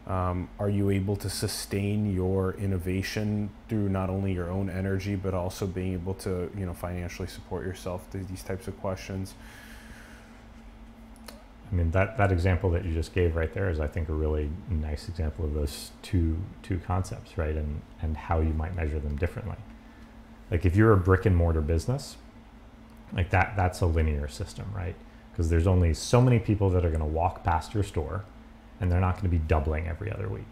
[0.07, 5.35] um, are you able to sustain your innovation through not only your own energy but
[5.35, 9.35] also being able to you know financially support yourself through these types of questions
[11.71, 14.13] I mean that, that example that you just gave right there is I think a
[14.13, 17.57] really nice example of those two two concepts, right?
[17.57, 19.57] And and how you might measure them differently.
[20.51, 22.17] Like if you're a brick and mortar business,
[23.13, 24.95] like that that's a linear system, right?
[25.33, 28.25] Because there's only so many people that are going to walk past your store
[28.81, 30.47] and they're not going to be doubling every other week.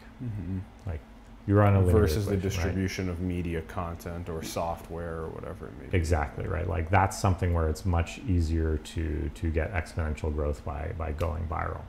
[0.87, 1.01] Like
[1.47, 2.43] you're on a versus the equation, right?
[2.43, 6.69] distribution of media content or software or whatever it may be Exactly right.
[6.69, 11.47] Like that's something where it's much easier to to get exponential growth by by going
[11.47, 11.83] viral.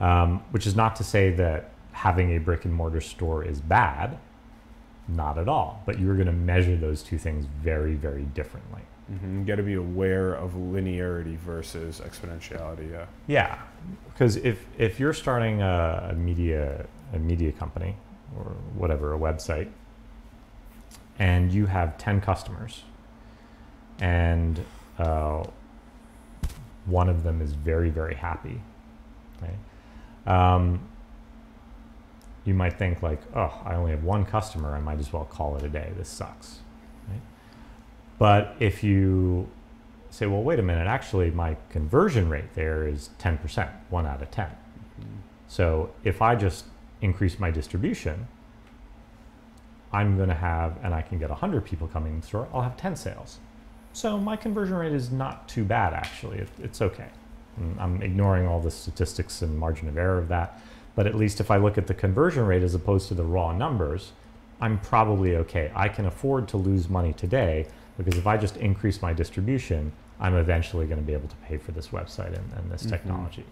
[0.00, 4.18] Um, which is not to say that having a brick and mortar store is bad,
[5.08, 5.82] not at all.
[5.86, 8.82] But you're going to measure those two things very very differently.
[9.08, 13.58] hmm you got to be aware of linearity versus exponentiality yeah Yeah,
[14.12, 17.96] because if if you're starting a, a media a media company
[18.36, 19.68] or whatever a website,
[21.18, 22.82] and you have ten customers,
[24.00, 24.64] and
[24.98, 25.44] uh,
[26.86, 28.60] one of them is very, very happy.
[29.42, 30.54] Right?
[30.54, 30.88] Um,
[32.44, 34.74] you might think like, oh, I only have one customer.
[34.74, 35.92] I might as well call it a day.
[35.96, 36.60] This sucks.
[37.08, 37.20] Right?
[38.18, 39.48] But if you
[40.16, 44.30] say, well, wait a minute, actually, my conversion rate there is 10%, one out of
[44.30, 44.50] 10.
[45.46, 46.64] So if I just
[47.02, 48.26] increase my distribution,
[49.92, 52.62] I'm going to have, and I can get 100 people coming in the store, I'll
[52.62, 53.38] have 10 sales.
[53.92, 56.38] So my conversion rate is not too bad, actually.
[56.38, 57.08] It, it's okay.
[57.60, 60.60] Mm, I'm ignoring all the statistics and margin of error of that.
[60.94, 63.52] But at least if I look at the conversion rate as opposed to the raw
[63.52, 64.12] numbers,
[64.62, 65.70] I'm probably okay.
[65.74, 67.66] I can afford to lose money today
[67.98, 71.56] because if I just increase my distribution, I'm eventually going to be able to pay
[71.58, 72.90] for this website and, and this Mhm.
[72.90, 73.44] technology.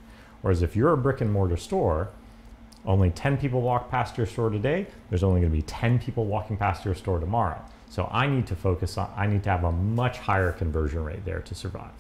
[0.42, 2.08] Whereas if you're a brick and mortar store,
[2.86, 6.26] only 10 people walk past your store today, there's only going to be 10 people
[6.26, 7.60] walking past your store tomorrow.
[7.88, 11.24] So I need to focus on, I need to have a much higher conversion rate
[11.24, 11.92] there to survive.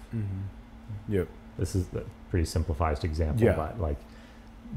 [1.08, 1.28] Yep.
[1.58, 3.54] This is a pretty simplified example, Yeah.
[3.54, 3.96] but like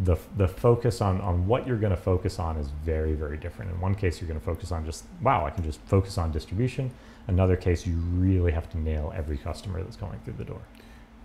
[0.04, 3.72] the, the focus on, on what you're going to focus on is very, very different.
[3.72, 6.32] In one case, you're going to focus on just, wow, I can just focus on
[6.32, 6.92] distribution.
[7.28, 10.62] Another case, you really have to nail every customer that's going through the door.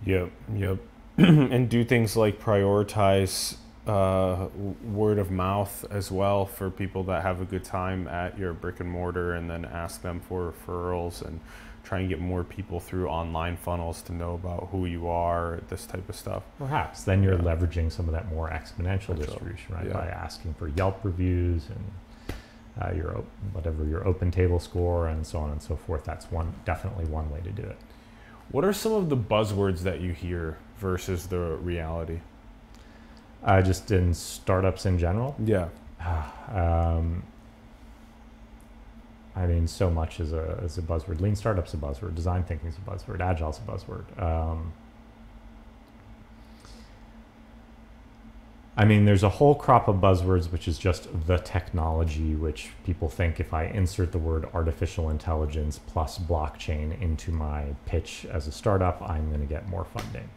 [0.05, 0.77] Yep, yep.
[1.17, 4.47] and do things like prioritize uh,
[4.83, 8.79] word of mouth as well for people that have a good time at your brick
[8.79, 11.39] and mortar, and then ask them for referrals and
[11.83, 15.85] try and get more people through online funnels to know about who you are, this
[15.85, 16.43] type of stuff.
[16.57, 17.41] Perhaps then you're Yeah.
[17.55, 19.87] leveraging some of that more exponential That's distribution, right?
[19.87, 19.93] Yeah.
[19.93, 21.83] By asking for Yelp reviews and
[22.81, 26.03] uh, your whatever your OpenTable score and so on and so forth.
[26.05, 27.77] That's one definitely one way to do it.
[28.51, 32.19] What are some of the buzzwords that you hear versus the reality?
[33.43, 35.67] Uh, just in startups in general, Yeah.
[36.51, 37.23] um,
[39.35, 41.19] I mean, so much is a is a buzzword.
[41.19, 42.15] Lean startup's a buzzword.
[42.15, 43.19] Design thinking's a buzzword.
[43.19, 44.21] Agile's a buzzword.
[44.21, 44.73] Um,
[48.75, 53.07] I mean, there's a whole crop of buzzwords, which is just the technology, which people
[53.07, 58.51] think if I insert the word artificial intelligence plus blockchain into my pitch as a
[58.51, 60.27] startup, I'm going to get more funding,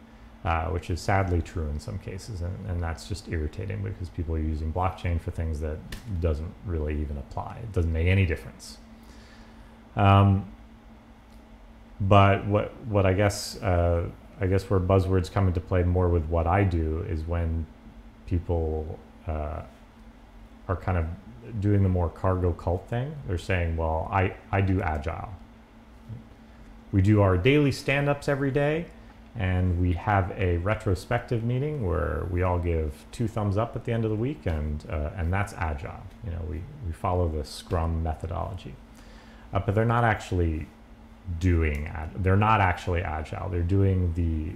[0.45, 2.41] uh, which is sadly true in some cases.
[2.41, 5.79] And, and that's just irritating because people are using blockchain for things that
[6.21, 7.57] doesn't really even apply.
[7.63, 8.77] It doesn't make any difference.
[9.97, 10.49] Um,
[11.99, 14.07] but what, what I guess, uh,
[14.39, 17.65] I guess where buzzwords come into play more with what I do is when
[18.27, 19.63] people uh,
[20.67, 21.05] are kind of
[21.59, 23.15] doing the more cargo cult thing.
[23.27, 25.29] They're saying, well, I, I do agile.
[26.91, 28.85] We do our daily stand ups every day,
[29.35, 33.91] and we have a retrospective meeting where we all give two thumbs up at the
[33.91, 36.03] end of the week, and, uh, and that's agile.
[36.23, 38.75] You know, we, we follow the Scrum methodology.
[39.53, 40.67] Uh, but they're not actually
[41.39, 43.49] doing, they're not actually agile.
[43.49, 44.53] They're doing the,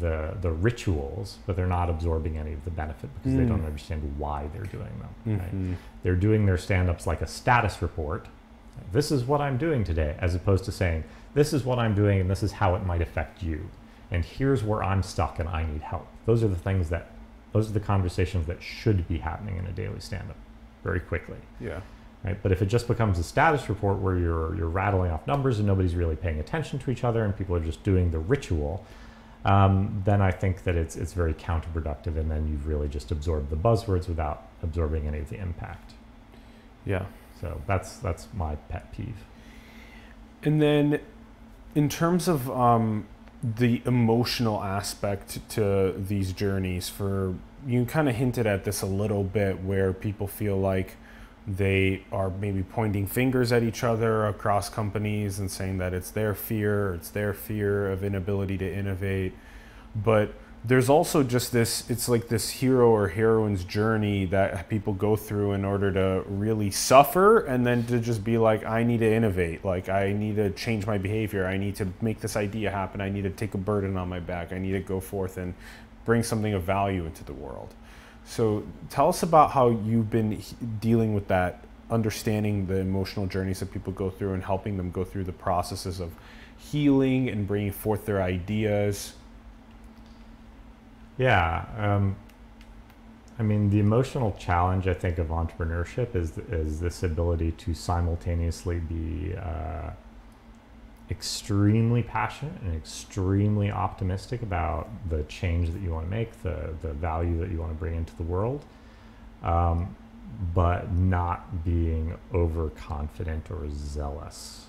[0.00, 3.48] the, the rituals, but they're not absorbing any of the benefit because they Mm.
[3.48, 5.38] don't understand why they're doing them.
[5.38, 5.54] right?
[5.54, 5.74] Mhm.
[6.02, 8.26] They're doing their stand ups like a status report.
[8.92, 12.20] This is what I'm doing today, as opposed to saying, this is what I'm doing
[12.20, 13.68] and this is how it might affect you.
[14.10, 16.06] And here's where I'm stuck and I need help.
[16.26, 17.10] Those are the things that,
[17.52, 20.36] those are the conversations that should be happening in a daily stand up
[20.82, 21.38] very quickly.
[21.60, 21.80] Yeah.
[22.24, 22.42] Right?
[22.42, 25.66] But if it just becomes a status report where you're, you're rattling off numbers and
[25.66, 28.84] nobody's really paying attention to each other and people are just doing the ritual,
[29.44, 33.50] um, then I think that it's, it's very counterproductive and then you've really just absorbed
[33.50, 35.92] the buzzwords without absorbing any of the impact.
[36.86, 37.04] Yeah.
[37.40, 39.24] So that's, that's my pet peeve.
[40.42, 41.00] And then,
[41.74, 43.06] in terms of um,
[43.42, 47.34] the emotional aspect to these journeys, for
[47.66, 50.96] you kind of hinted at this a little bit, where people feel like
[51.46, 56.34] they are maybe pointing fingers at each other across companies and saying that it's their
[56.34, 59.34] fear, it's their fear of inability to innovate.
[59.94, 60.34] But
[60.64, 65.52] there's also just this it's like this hero or heroine's journey that people go through
[65.52, 69.62] in order to really suffer and then to just be like i need to innovate.
[69.62, 71.46] Like i need to change my behavior.
[71.46, 73.02] I need to make this idea happen.
[73.02, 74.52] I need to take a burden on my back.
[74.52, 75.52] I need to go forth and
[76.06, 77.74] bring something of value into the world
[78.26, 80.42] so tell us about how you've been
[80.80, 85.04] dealing with that understanding the emotional journeys that people go through and helping them go
[85.04, 86.12] through the processes of
[86.56, 89.14] healing and bringing forth their ideas
[91.18, 91.64] Yeah.
[91.76, 92.16] Um,
[93.38, 98.78] I mean, the emotional challenge, I think, of entrepreneurship is, is this ability to simultaneously
[98.78, 99.90] be uh,
[101.10, 106.92] extremely passionate and extremely optimistic about the change that you want to make, the, the
[106.92, 108.64] value that you want to bring into the world,
[109.42, 109.94] um,
[110.54, 114.66] but not being overconfident or zealous.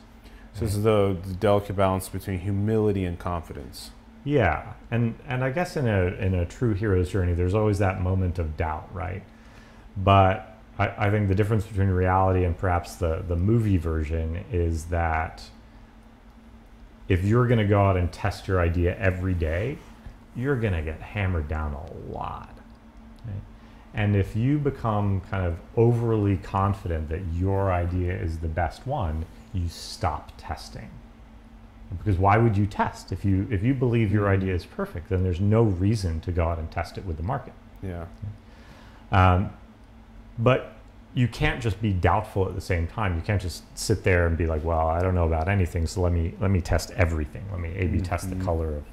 [0.53, 3.91] So this is the, the delicate balance between humility and confidence.
[4.23, 8.01] Yeah, and and I guess in a in a true hero's journey, there's always that
[8.01, 9.21] moment of doubt, right?
[9.95, 14.86] But I, I think the difference between reality and perhaps the the movie version is
[14.86, 15.43] that
[17.08, 19.78] if you're going to go out and test your idea every day,
[20.36, 22.58] you're going to get hammered down a lot.
[23.26, 23.41] right?
[23.93, 29.26] And if you become kind of overly confident that your idea is the best one,
[29.53, 30.89] you stop testing.
[31.97, 33.12] Because why would you test?
[33.12, 36.47] If you if you believe your idea is perfect, then there's no reason to go
[36.47, 37.53] out and test it with the market.
[37.82, 38.06] Yeah.
[39.12, 39.51] Um,
[40.38, 40.74] but
[41.16, 43.16] you can't just be doubtful at the same time.
[43.16, 46.01] You can't just sit there and be like, "Well, I don't know about anything, so
[46.01, 47.43] let me let me test everything.
[47.51, 48.43] Let me A/B test the Mhm.
[48.43, 48.84] color of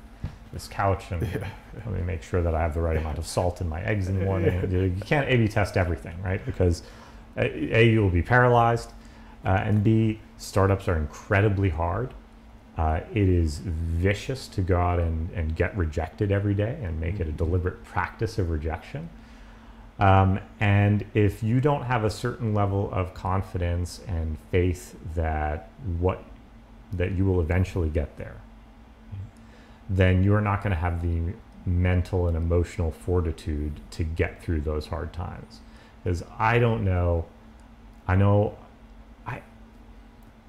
[0.52, 1.20] this couch, and
[1.74, 4.08] let me make sure that I have the right amount of salt in my eggs
[4.08, 6.44] in the morning." You can't A/B test everything, right?
[6.46, 6.84] Because
[7.36, 8.92] a you will be paralyzed,
[9.44, 12.14] uh, and b startups are incredibly hard.
[12.78, 17.20] Uh, it is vicious to go out and, and get rejected every day and make
[17.20, 19.08] it a deliberate practice of rejection.
[20.02, 26.24] Um, and if you don't have a certain level of confidence and faith that what
[26.92, 28.34] that you will eventually get there,
[29.88, 31.34] then you're not going to have the
[31.64, 35.60] mental and emotional fortitude to get through those hard times.
[36.02, 37.24] Because I don't know,
[38.08, 38.58] I know,
[39.24, 39.40] I,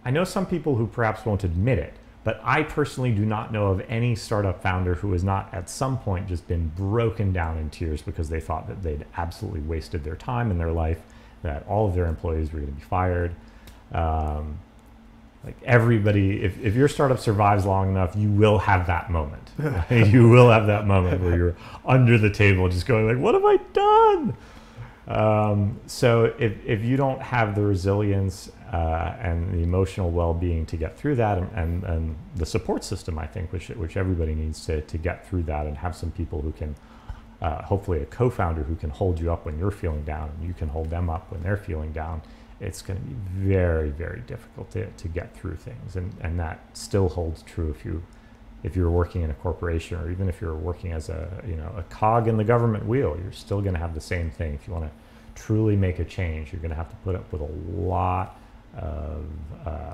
[0.03, 1.93] I know some people who perhaps won't admit it,
[2.23, 5.97] but I personally do not know of any startup founder who has not at some
[5.97, 10.15] point just been broken down in tears because they thought that they'd absolutely wasted their
[10.15, 11.01] time in their life,
[11.41, 13.35] that all of their employees were going to be fired.
[13.91, 14.59] Um,
[15.43, 19.49] like everybody, if, if your startup survives long enough, you will have that moment.
[19.89, 21.55] you will have that moment where you're
[21.85, 24.37] under the table just going like, what have I done?
[25.07, 30.77] Um, so if, if you don't have the resilience uh, and the emotional well-being to
[30.77, 34.65] get through that and, and, and the support system, I think, which, which everybody needs
[34.65, 36.75] to, to get through that and have some people who can,
[37.41, 40.53] uh, hopefully a co-founder who can hold you up when you're feeling down and you
[40.53, 42.21] can hold them up when they're feeling down,
[42.61, 43.15] it's going to be
[43.47, 45.97] very, very difficult to, to get through things.
[45.97, 48.01] And, and that still holds true if you
[48.63, 51.71] if you're working in a corporation or even if you're working as a you know
[51.77, 54.53] a cog in the government wheel, you're still going to have the same thing.
[54.53, 54.91] If you want to
[55.41, 58.39] truly make a change, you're going to have to put up with a lot
[58.77, 59.25] of
[59.65, 59.93] uh,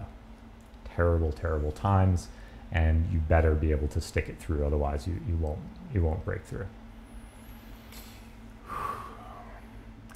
[0.96, 2.28] terrible, terrible times,
[2.72, 4.66] and you better be able to stick it through.
[4.66, 5.60] Otherwise, you, you won't
[5.94, 6.68] you won't break through.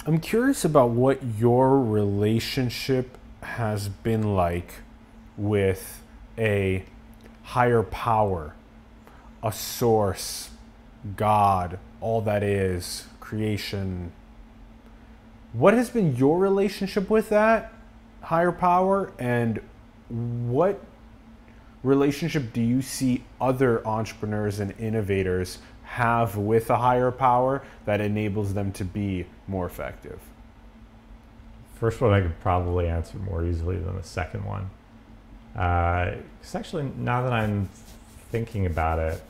[0.06, 4.74] I'm curious about what your relationship has been like
[5.36, 6.02] with
[6.36, 6.84] a
[7.44, 8.54] higher power,
[9.42, 10.50] a source,
[11.16, 14.12] God, all that is, creation.
[15.52, 17.72] What has been your relationship with that
[18.22, 19.60] higher power and
[20.08, 20.80] what
[21.82, 28.54] relationship do you see other entrepreneurs and innovators have with a higher power that enables
[28.54, 30.18] them to be more effective?
[31.74, 34.70] First one I could probably answer more easily than the second one.
[35.54, 37.68] Because actually, now that I'm
[38.30, 39.22] thinking about it,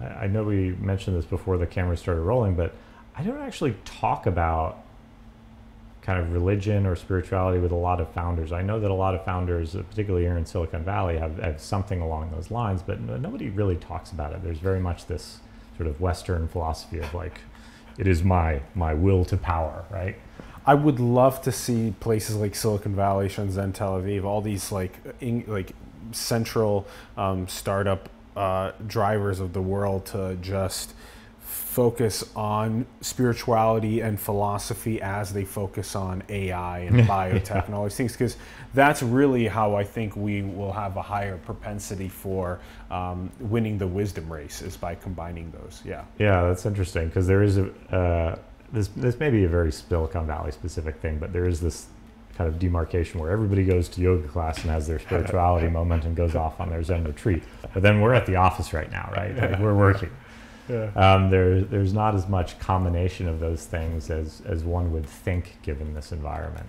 [0.00, 2.74] I, I know we mentioned this before the camera started rolling, but
[3.16, 4.84] I don't actually talk about
[6.02, 8.50] kind of religion or spirituality with a lot of founders.
[8.50, 11.60] I know that a lot of founders, uh, particularly here in Silicon Valley, have, have
[11.60, 14.42] something along those lines, but no- nobody really talks about it.
[14.42, 15.40] There's very much this
[15.76, 17.40] sort of Western philosophy of like,
[17.98, 20.16] it is my my will to power, right?
[20.68, 24.92] I would love to see places like Silicon Valley, Shenzhen, Tel Aviv, all these like
[25.18, 25.72] in, like
[26.12, 30.92] central um, startup uh, drivers of the world to just
[31.40, 37.96] focus on spirituality and philosophy as they focus on AI and biotech and all these
[37.96, 38.36] things because
[38.74, 42.60] that's really how I think we will have a higher propensity for
[42.90, 45.80] um, winning the wisdom race is by combining those.
[45.82, 46.04] Yeah.
[46.18, 48.38] Yeah, that's interesting because there is a uh,
[48.72, 51.86] this this may be a very Silicon Valley specific thing, but there is this
[52.36, 56.14] kind of demarcation where everybody goes to yoga class and has their spirituality moment and
[56.14, 57.42] goes off on their Zen retreat.
[57.74, 59.36] But then we're at the office right now, right?
[59.36, 60.10] Like we're working.
[60.68, 60.90] Yeah.
[60.96, 65.56] Um, there, there's not as much combination of those things as, as one would think
[65.62, 66.66] given this environment.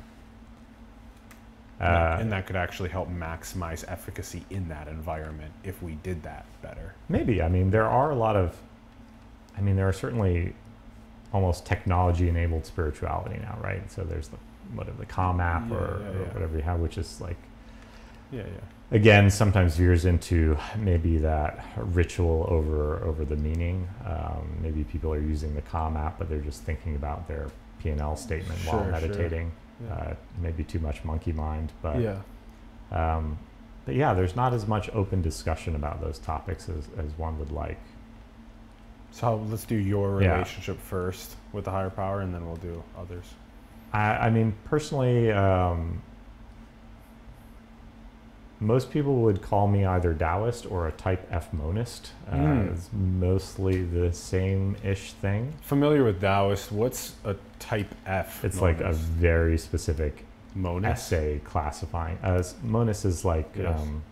[1.82, 6.46] Uh, and that could actually help maximize efficacy in that environment if we did that
[6.62, 6.94] better.
[7.08, 7.42] Maybe.
[7.42, 8.58] I mean, there are a lot of,
[9.58, 10.54] I mean, there are certainly
[11.34, 13.90] almost technology enabled spirituality now, right?
[13.92, 14.38] So there's the,
[14.74, 16.34] whatever, the Calm app Yeah, or, yeah, or yeah.
[16.34, 17.38] whatever you have, which is like,
[18.32, 18.96] Yeah, yeah.
[18.98, 23.88] again, sometimes veers into maybe that ritual over, over the meaning.
[24.06, 27.48] Um, maybe people are using the Calm app, but they're just thinking about their
[27.82, 28.92] P&L statement while Sure, sure.
[28.92, 29.52] meditating.
[29.88, 29.94] Yeah.
[29.94, 32.18] Uh, maybe too much monkey mind, but yeah.
[32.92, 33.38] um,
[33.86, 37.52] but yeah, there's not as much open discussion about those topics as, as one would
[37.52, 37.80] like.
[39.12, 40.34] So let's do your Yeah.
[40.34, 43.26] relationship first with the higher power, and then we'll do others.
[43.92, 46.02] I, I mean, personally, um,
[48.62, 52.12] most people would call me either Taoist or a type F monist.
[52.30, 52.72] Uh, Mm.
[52.74, 55.54] It's mostly the same ish thing.
[55.62, 56.72] Familiar with Taoist?
[56.72, 58.44] What's a Type F?
[58.44, 61.12] It's like a very specific monist.
[61.14, 62.18] essay classifying.
[62.22, 63.50] Uh, monist is like.
[63.58, 63.80] Yes.
[63.80, 64.04] Um,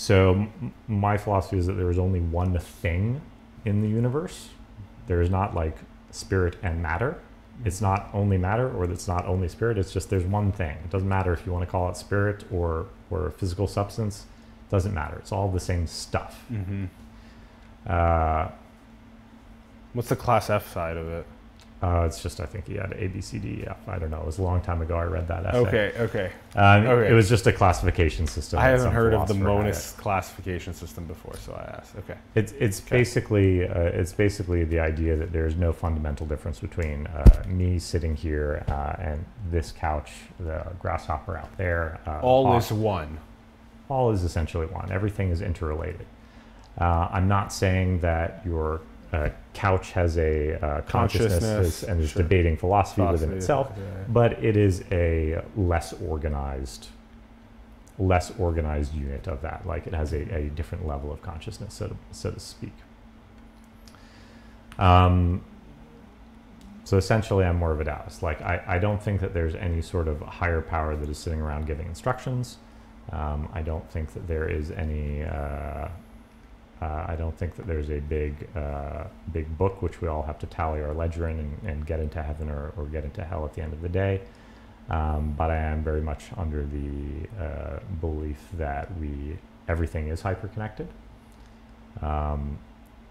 [0.00, 0.46] so,
[0.88, 3.20] my philosophy is that there is only one thing
[3.66, 4.48] in the universe.
[5.08, 5.76] There is not like
[6.10, 7.20] spirit and matter.
[7.66, 9.76] It's not only matter or it's not only spirit.
[9.76, 10.78] It's just there's one thing.
[10.82, 14.24] It doesn't matter if you want to call it spirit or or physical substance.
[14.68, 15.18] It Doesn't matter.
[15.18, 16.46] It's all the same stuff.
[16.50, 16.86] Mm-hmm.
[17.86, 18.48] Uh,
[19.92, 21.26] What's the class F side of it?
[21.82, 23.78] Uh, it's just I think he had A B C D F.
[23.88, 24.20] I don't know.
[24.20, 24.96] It was a long time ago.
[24.96, 25.58] I read that essay.
[25.58, 26.32] Okay, okay.
[26.54, 27.10] Um, Okay.
[27.10, 28.58] It was just a classification system.
[28.58, 31.96] I haven't heard of the monist classification system before, so I asked.
[31.96, 32.18] Okay.
[32.34, 32.98] It's it's Okay.
[32.98, 38.14] basically uh, it's basically the idea that there's no fundamental difference between uh, me sitting
[38.14, 41.98] here uh, and this couch, the grasshopper out there.
[42.06, 42.62] Uh, All Hawk.
[42.62, 43.18] is one.
[43.88, 44.92] all is essentially one.
[44.92, 46.06] Everything is interrelated.
[46.78, 48.80] Uh, I'm not saying that your
[49.12, 52.22] uh, couch has a uh, consciousness, Consciousness, and is sure.
[52.22, 54.04] debating philosophy, within itself, yeah, yeah.
[54.08, 56.88] but it is a less organized,
[57.98, 59.66] less organized unit of that.
[59.66, 62.72] Like it has a, a different level of consciousness, so to, so to speak.
[64.78, 65.42] Um,
[66.84, 68.22] so essentially, I'm more of a Taoist.
[68.22, 71.40] Like I, I don't think that there's any sort of higher power that is sitting
[71.40, 72.58] around giving instructions.
[73.12, 75.24] Um, I don't think that there is any.
[75.24, 75.88] Uh,
[76.80, 80.38] uh, I don't think that there's a big, uh, big book which we all have
[80.38, 83.44] to tally our ledger in and, and get into heaven or, or get into hell
[83.44, 84.22] at the end of the day.
[84.88, 90.88] Um, but I am very much under the uh, belief that we everything is hyperconnected.
[92.02, 92.58] Um,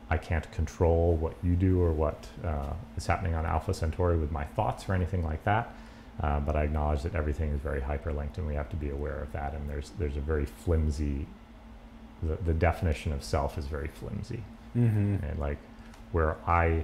[0.10, 4.32] I can't control what you do or what uh, is happening on Alpha Centauri with
[4.32, 5.74] my thoughts or anything like that.
[6.22, 9.22] Uh, but I acknowledge that everything is very hyperlinked, and we have to be aware
[9.22, 9.54] of that.
[9.54, 11.28] And there's there's a very flimsy.
[12.24, 14.44] The, the definition of self is very flimsy,
[14.78, 15.24] Mm-hmm.
[15.26, 15.58] and like
[16.12, 16.84] where I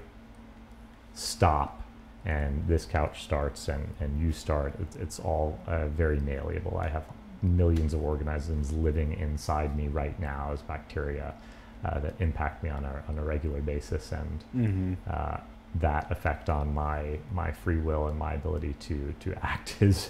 [1.14, 1.82] stop
[2.26, 6.78] and this couch starts and, and you start, it's, it's all uh, very malleable.
[6.82, 7.04] I have
[7.44, 11.36] millions of organisms living inside me right now as bacteria
[11.84, 14.94] uh, that impact me on a, on a regular basis, and Mm-hmm.
[15.10, 15.38] uh,
[15.82, 20.10] that effect on my my free will and my ability to to act is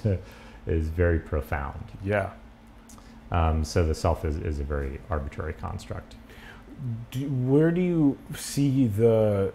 [0.67, 1.83] is very profound.
[2.03, 2.29] Yeah.
[3.31, 6.15] Um, so the self is, is a very arbitrary construct.
[7.11, 9.53] Do, where do you see the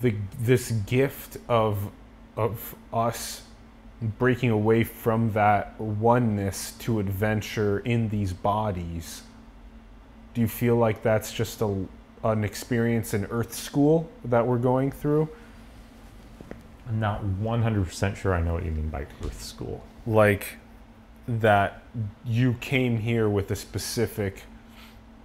[0.00, 1.90] the this gift of
[2.36, 3.42] of us
[4.00, 9.22] breaking away from that oneness to adventure in these bodies?
[10.34, 11.86] Do you feel like that's just a
[12.24, 15.28] an experience in Earth School that we're going through?
[16.88, 19.84] I'm not 100% sure I know what you mean by Earth School.
[20.06, 20.56] like
[21.26, 21.82] that
[22.24, 24.44] you came here with a specific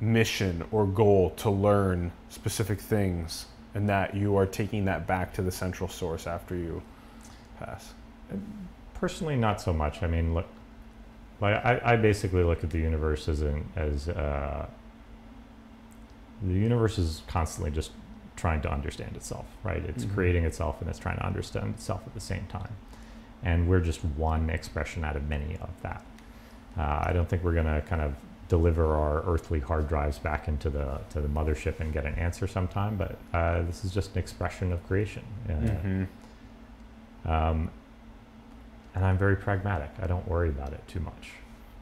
[0.01, 5.41] mission or goal to learn specific things and that you are taking that back to
[5.41, 6.83] the central source after you
[7.57, 7.93] pass
[8.93, 10.01] Personally, not so much.
[10.01, 10.47] I mean, look,
[11.41, 14.67] like I, I basically look at the universe as an as uh,
[16.41, 17.91] the universe is constantly just
[18.43, 19.83] trying to understand itself, right?
[19.91, 20.13] It's Mhm.
[20.15, 22.73] creating itself and it's trying to understand itself at the same time,
[23.41, 26.01] and we're just one expression out of many of that.
[26.77, 28.15] Uh, I don't think we're gonna kind of
[28.49, 32.45] deliver our earthly hard drives back into the to the mothership and get an answer
[32.45, 35.23] sometime, but uh, this is just an expression of creation.
[35.47, 36.03] Uh, mm-hmm.
[37.31, 37.69] um,
[38.95, 39.89] and I'm very pragmatic.
[40.01, 41.31] I don't worry about it too much.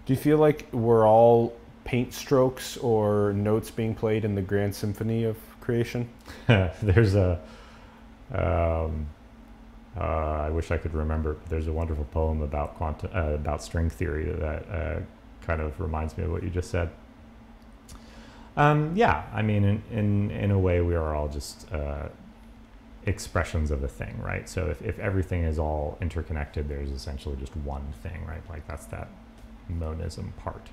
[0.06, 1.54] do you feel like we're all
[1.86, 6.10] paint strokes or notes being played in the grand symphony of creation
[6.48, 7.40] there's a,
[8.34, 9.08] um,
[9.98, 11.38] uh, I wish I could remember.
[11.50, 15.00] There's a wonderful poem about quantum, uh, about string theory that uh,
[15.42, 16.90] kind of reminds me of what you just said.
[18.56, 22.08] Um, yeah, I mean, in, in in a way, we are all just uh,
[23.06, 24.48] expressions of a thing, right?
[24.48, 28.42] So if, if everything is all interconnected, there's essentially just one thing, right?
[28.50, 29.10] Like that's that
[29.70, 30.68] monism part.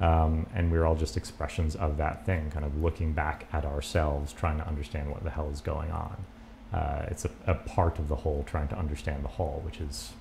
[0.00, 4.32] Um, and we're all just expressions of that thing, kind of looking back at ourselves,
[4.32, 6.24] trying to understand what the hell is going on.
[6.72, 10.12] Uh, it's a, a part of the whole, trying to understand the whole, which is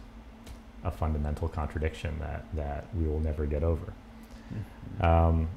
[0.84, 3.94] a fundamental contradiction that, that we will never get over.
[5.02, 5.50] Um,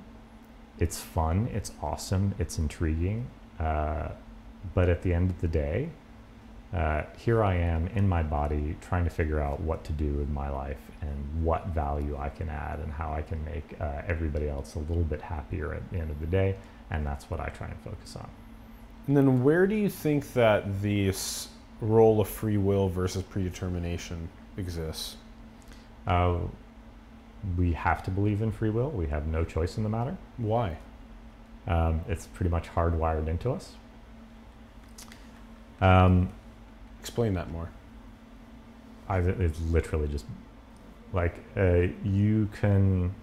[0.78, 3.26] it's fun, it's awesome, it's intriguing,
[3.58, 4.08] uh,
[4.74, 5.90] but at the end of the day,
[6.74, 10.28] uh, here I am in my body trying to figure out what to do with
[10.28, 14.48] my life and what value I can add and how I can make uh, everybody
[14.48, 16.56] else a little bit happier at the end of the day.
[16.90, 18.28] And that's what I try and focus on.
[19.08, 21.48] And then where do you think that this
[21.80, 25.16] role of free will versus predetermination exists?
[26.06, 26.38] Uh,
[27.56, 28.90] we have to believe in free will.
[28.90, 30.16] We have no choice in the matter.
[30.36, 30.76] Why?
[31.66, 33.72] Um, it's pretty much hardwired into us.
[35.80, 36.30] Um,
[37.00, 37.70] Explain that more.
[39.08, 40.26] I, it's literally just
[41.12, 43.14] like uh, you can.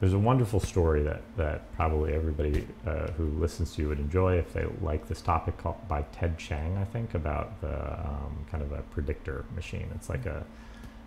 [0.00, 4.36] There's a wonderful story that, that probably everybody uh, who listens to you would enjoy
[4.36, 8.62] if they like this topic called by Ted Chiang, I think, about the um, kind
[8.62, 9.88] of a predictor machine.
[9.94, 10.44] It's like a,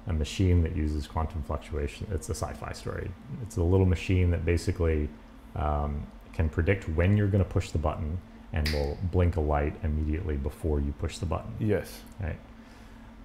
[0.08, 2.08] a machine that uses quantum fluctuation.
[2.12, 3.12] It's a sci-fi story.
[3.44, 5.10] It's a little machine that basically
[5.56, 8.20] um, can predict when you're going to push the button
[8.54, 11.52] and will blink a light immediately before you push the button.
[11.60, 12.02] Yes.
[12.22, 12.38] Right.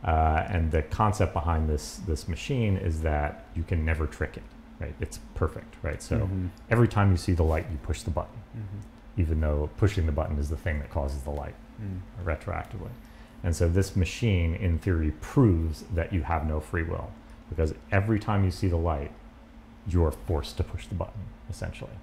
[0.03, 4.43] Uh, and the concept behind this this machine is that you can never trick it.
[4.81, 4.95] Right.
[4.99, 5.77] It's perfect.
[5.83, 6.03] Right.
[6.03, 6.49] So Mhm.
[6.71, 9.21] every time you see the light, you push the button, Mhm.
[9.23, 12.01] even though pushing the button is the thing that causes the light Mm.
[12.25, 12.91] retroactively.
[13.45, 17.11] And so this machine, in theory, proves that you have no free will
[17.51, 19.13] because every time you see the light,
[19.87, 21.97] you're forced to push the button, essentially.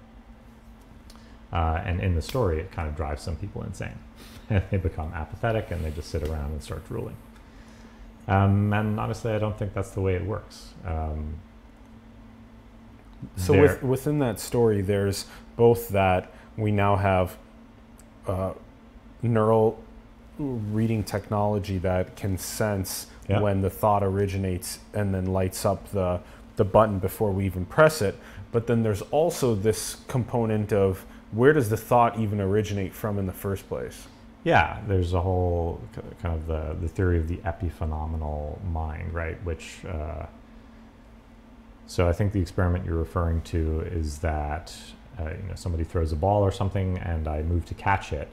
[1.52, 3.98] Uh, and in the story, it kind of drives some people insane.
[4.50, 7.16] and they become apathetic and they just sit around and start drooling.
[8.28, 10.74] Um, and honestly, I don't think that's the way it works.
[10.86, 11.36] Um,
[13.36, 15.26] So with, within that story, there's
[15.58, 17.38] both that we now have
[18.28, 18.54] uh,
[19.22, 19.80] neural
[20.38, 23.42] reading technology that can sense Yeah.
[23.42, 26.20] when the thought originates and then lights up the
[26.56, 28.16] the button before we even press it.
[28.52, 33.26] But then there's also this component of where does the thought even originate from in
[33.26, 34.08] the first place?
[34.44, 35.82] Yeah, there's a whole
[36.22, 39.44] kind of the, the theory of the epiphenomenal mind, right?
[39.44, 40.26] Which, uh,
[41.88, 44.74] so I think the experiment you're referring to is that
[45.20, 48.30] uh, you know somebody throws a ball or something, and I move to catch it,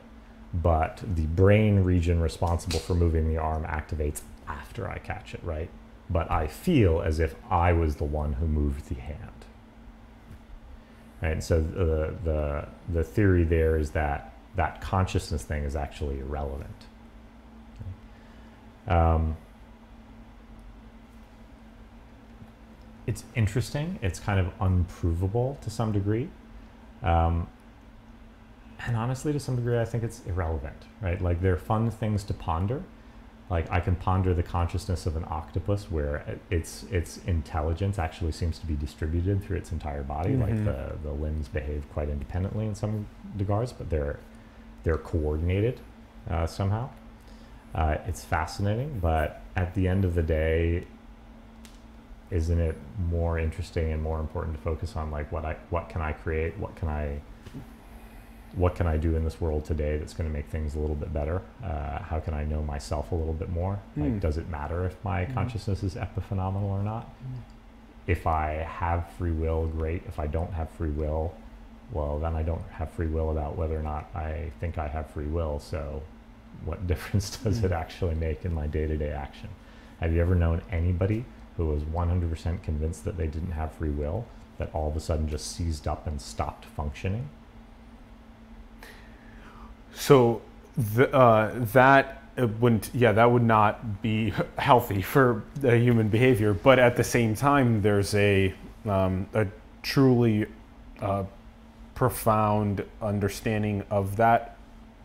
[0.54, 5.68] but the brain region responsible for moving the arm activates after I catch it, right?
[6.08, 9.35] But I feel as if I was the one who moved the hand.
[11.22, 16.86] Right, so the the the theory there is that that consciousness thing is actually irrelevant.
[18.86, 19.36] Um,
[23.06, 23.98] it's interesting.
[24.02, 26.28] It's kind of unprovable to some degree,
[27.02, 27.48] um,
[28.86, 30.84] and honestly, to some degree, I think it's irrelevant.
[31.00, 32.82] Right, like they're fun things to ponder.
[33.48, 38.58] Like I can ponder the consciousness of an octopus, where its its intelligence actually seems
[38.58, 40.36] to be distributed through its entire body.
[40.36, 40.64] Like Mhm.
[40.64, 43.06] the the limbs behave quite independently in some
[43.38, 44.18] regards, but they're
[44.82, 45.80] they're coordinated
[46.28, 46.88] uh, somehow.
[47.74, 50.84] Uh, it's fascinating, but at the end of the day,
[52.30, 52.76] isn't it
[53.08, 56.58] more interesting and more important to focus on like what I what can I create?
[56.58, 57.20] What can I
[58.56, 60.96] what can I do in this world today that's going to make things a little
[60.96, 61.42] bit better?
[61.62, 63.74] Uh, how can I know myself a little bit more?
[63.94, 64.02] Hmm.
[64.02, 65.34] Like, does it matter if my Mhm.
[65.34, 67.08] consciousness is epiphenomenal or not?
[68.06, 70.02] If I have free will, great.
[70.06, 71.34] If I don't have free will,
[71.92, 75.06] well, then I don't have free will about whether or not I think I have
[75.10, 75.58] free will.
[75.58, 76.02] So,
[76.64, 77.76] what difference does it Mm.
[77.76, 79.50] actually make in my day to day action?
[80.00, 81.24] Have you ever known anybody
[81.58, 84.24] who was 100% convinced that they didn't have free will,
[84.58, 87.28] that all of a sudden just seized up and stopped functioning?
[89.96, 90.42] So
[90.94, 96.52] th- uh, that uh, wouldn't, yeah, that would not be healthy for the human behavior.
[96.52, 98.54] But at the same time, there's a
[98.84, 99.46] um, a
[99.82, 100.46] truly
[101.00, 101.24] uh,
[101.94, 104.56] profound understanding of that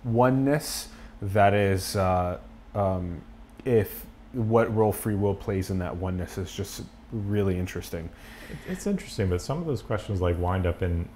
[0.03, 0.89] oneness.
[1.21, 2.37] That is, uh,
[2.75, 3.21] um,
[3.65, 8.09] if what role free will plays in that oneness is just really interesting.
[8.67, 11.07] It's interesting, but some of those questions like wind up in.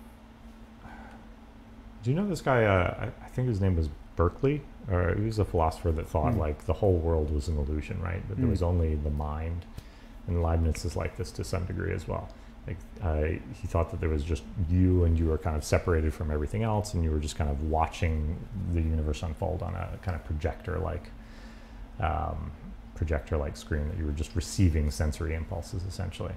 [2.05, 2.65] Do you know this guy?
[2.65, 4.61] Uh, I, I think his name was Berkeley,
[4.91, 6.39] or he was a philosopher that thought Hmm.
[6.39, 8.21] like the whole world was an illusion, right?
[8.29, 8.51] That there Hmm.
[8.51, 9.65] was only the mind,
[10.27, 12.29] and Leibniz is like this to some degree as well.
[12.67, 13.23] Like uh,
[13.59, 16.61] he thought that there was just you, and you were kind of separated from everything
[16.61, 18.37] else, and you were just kind of watching
[18.71, 21.09] the universe unfold on a kind of projector-like,
[21.99, 22.51] um,
[22.93, 23.89] projector-like screen.
[23.89, 26.33] That you were just receiving sensory impulses essentially.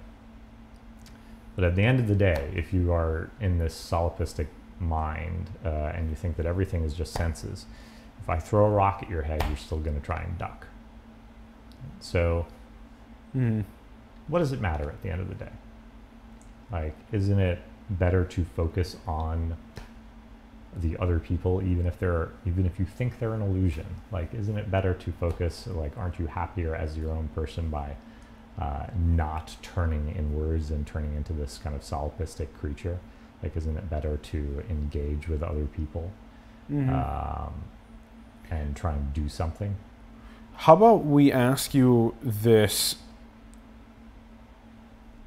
[1.57, 4.47] But at the end of the day, if you are in this solipsistic
[4.81, 7.67] mind uh, and you think that everything is just senses,
[8.21, 10.67] if I throw a rock at your head, you're still going to try and duck.
[12.01, 12.47] So,
[13.37, 13.65] Mm.
[14.29, 15.53] what does it matter at the end of the day?
[16.73, 17.61] Like, isn't it
[17.91, 19.57] better to focus on
[20.77, 23.87] the other people, even if they're even if you think they're an illusion.
[24.13, 25.67] Like, isn't it better to focus?
[25.67, 27.97] Like, aren't you happier as your own person by
[28.59, 32.99] uh, not turning inwards and turning into this kind of solipsistic creature?
[33.43, 36.11] Like, isn't it better to engage with other people
[36.71, 36.89] Mhm.
[36.91, 37.53] um,
[38.51, 39.77] and try and do something?
[40.55, 42.97] How about we ask you this?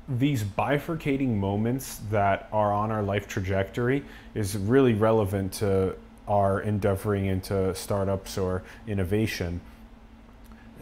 [0.10, 5.96] These bifurcating moments that are on our life trajectory is really relevant to
[6.28, 9.62] our endeavoring into startups or innovation.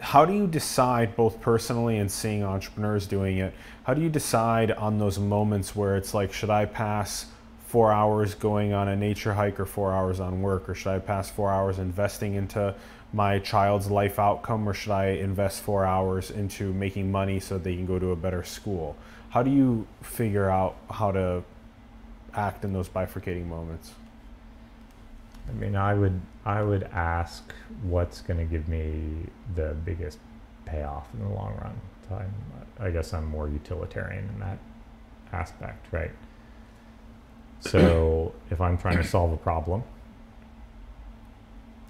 [0.00, 3.54] How do you decide, both personally and seeing entrepreneurs doing it,
[3.84, 7.26] how do you decide on those moments where it's like, should I pass
[7.66, 10.68] four hours going on a nature hike or four hours on work?
[10.68, 12.74] Or should I pass four hours investing into
[13.12, 17.74] my child's life outcome or should I invest four hours into making money so they
[17.74, 18.96] can go to a better school?
[19.30, 21.44] How do you figure out how to
[22.34, 23.92] act in those bifurcating moments?
[25.50, 27.52] I mean, I would I would ask
[27.82, 30.18] what's going to give me the biggest
[30.64, 31.80] payoff in the long run.
[32.08, 32.34] So I'm,
[32.78, 34.58] I guess I'm more utilitarian in that
[35.32, 36.12] aspect, right?
[37.60, 39.82] So if I'm trying to solve a problem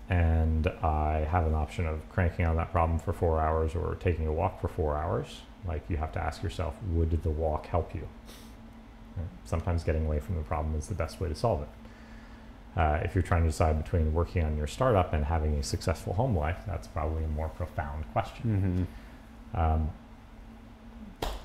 [0.09, 4.27] and I have an option of cranking on that problem for four hours or taking
[4.27, 7.95] a walk for four hours, like you have to ask yourself, would the walk help
[7.95, 8.09] you?
[9.45, 11.69] Sometimes getting away from the problem is the best way to solve it.
[12.77, 16.13] Uh, if you're trying to decide between working on your startup and having a successful
[16.13, 18.87] home life, that's probably a more profound question.
[19.55, 19.61] Mm-hmm.
[19.61, 19.91] Um,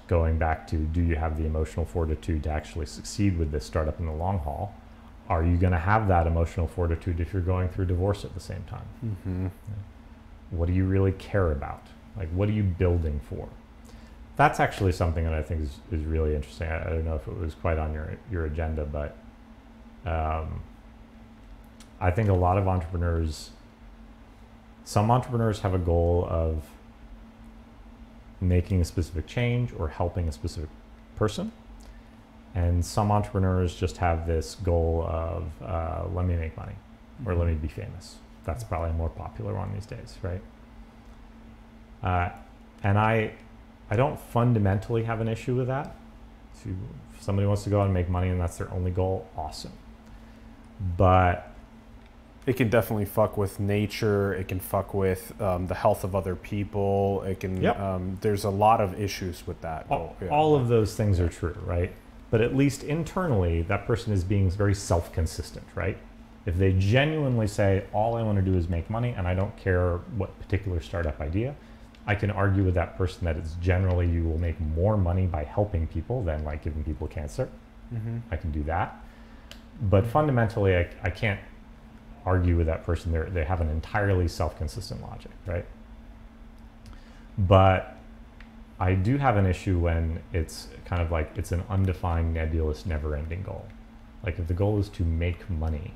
[0.07, 3.99] going back to do you have the emotional fortitude to actually succeed with this startup
[3.99, 4.73] in the long haul?
[5.27, 8.39] Are you going to have that emotional fortitude if you're going through divorce at the
[8.39, 8.85] same time?
[9.03, 9.47] Mm-hmm.
[10.51, 11.87] What do you really care about?
[12.15, 13.49] Like, what are you building for?
[14.35, 16.67] That's actually something that I think is, is really interesting.
[16.67, 19.17] I, I don't know if it was quite on your, your agenda, but
[20.05, 20.61] um,
[21.99, 23.51] I think a lot of entrepreneurs,
[24.83, 26.63] some entrepreneurs have a goal of
[28.41, 30.69] making a specific change or helping a specific
[31.15, 31.51] person.
[32.53, 36.75] And some entrepreneurs just have this goal of uh, let me make money
[37.25, 38.15] or let me be famous.
[38.45, 40.41] That's probably a more popular one these days, right?
[42.03, 42.29] Uh,
[42.83, 43.33] and I,
[43.89, 45.95] I don't fundamentally have an issue with that.
[46.53, 46.77] If, you,
[47.13, 49.73] if somebody wants to go out and make money and that's their only goal, awesome.
[50.97, 51.54] But
[52.45, 54.33] It can definitely fuck with nature.
[54.33, 57.23] It can fuck with um, the health of other people.
[57.23, 57.61] It can.
[57.61, 57.79] Yep.
[57.79, 59.87] Um, there's a lot of issues with that.
[59.89, 60.29] all, yeah.
[60.29, 61.91] all of those things are true, right?
[62.29, 65.97] But at least internally, that person is being very self consistent, right?
[66.45, 69.55] If they genuinely say, all I want to do is make money and I don't
[69.57, 71.55] care what particular startup idea,
[72.05, 75.43] I can argue with that person that it's generally you will make more money by
[75.43, 77.49] helping people than like giving people cancer.
[77.91, 78.21] Mhm.
[78.29, 79.03] I can do that.
[79.81, 81.39] But fundamentally, I, I can't
[82.25, 83.11] argue with that person.
[83.11, 85.65] They're, they have an entirely self consistent logic, right?
[87.37, 87.97] But
[88.79, 93.15] I do have an issue when it's kind of like it's an undefined, nebulous, never
[93.15, 93.65] ending goal.
[94.23, 95.93] Like if the goal is to make money,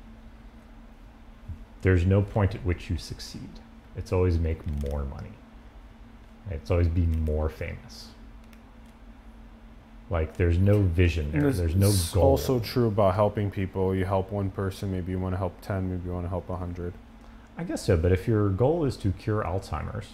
[1.81, 3.49] there's no point at which you succeed.
[3.95, 5.31] It's always make more money.
[6.51, 8.09] It's always be more famous.
[10.09, 11.41] Like there's no vision there.
[11.43, 12.23] this There's no is goal.
[12.23, 13.93] also true about helping people.
[13.93, 16.49] You help one person, maybe you want to help 10, maybe you want to help
[16.49, 16.93] 100.
[17.57, 20.07] I guess so, but if your goal is to cure Alzheimer's,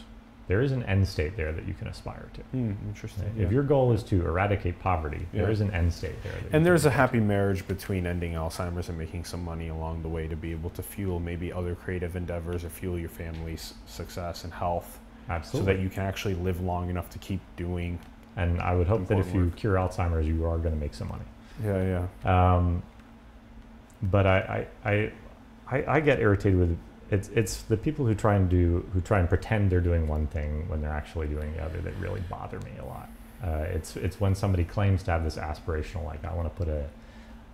[0.47, 2.41] there is an end state there that you can aspire to.
[2.41, 3.23] Hmm, interesting.
[3.37, 3.49] If yeah.
[3.49, 5.49] your goal is to eradicate poverty, there Yeah.
[5.51, 6.33] is an end state there.
[6.33, 10.09] That And there's a happy marriage between ending Alzheimer's and making some money along the
[10.09, 14.43] way to be able to fuel maybe other creative endeavors or fuel your family's success
[14.43, 14.99] and health.
[15.27, 15.73] Absolutely.
[15.73, 17.97] so that you can actually live long enough to keep doing.
[18.35, 19.55] And I would hope that if you work.
[19.55, 21.23] cure Alzheimer's, you are going to make some money.
[21.63, 22.55] Yeah, yeah.
[22.55, 22.83] Um,
[24.03, 25.11] but I, I, I,
[25.67, 26.77] I, I get irritated with
[27.11, 30.27] it's it's the people who try and do who try and pretend they're doing one
[30.27, 33.09] thing when they're actually doing the other that really bother me a lot.
[33.43, 36.67] Uh, it's it's when somebody claims to have this aspirational like I want to put
[36.67, 36.87] a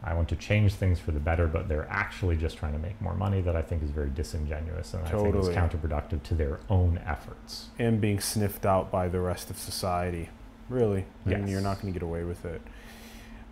[0.04, 3.00] I want to change things for the better, but they're actually just trying to make
[3.02, 5.52] more money that I think is very disingenuous and I think Totally.
[5.52, 7.68] is counterproductive to their own efforts.
[7.78, 10.30] And being sniffed out by the rest of society.
[10.72, 11.06] Really.
[11.26, 12.62] And you're not going to get away with it.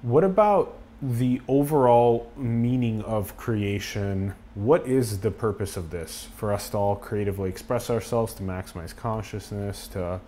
[0.02, 4.34] What about the overall meaning of creation?
[4.56, 6.30] What is the purpose of this?
[6.38, 10.22] For us to all creatively express ourselves, to maximize consciousness, to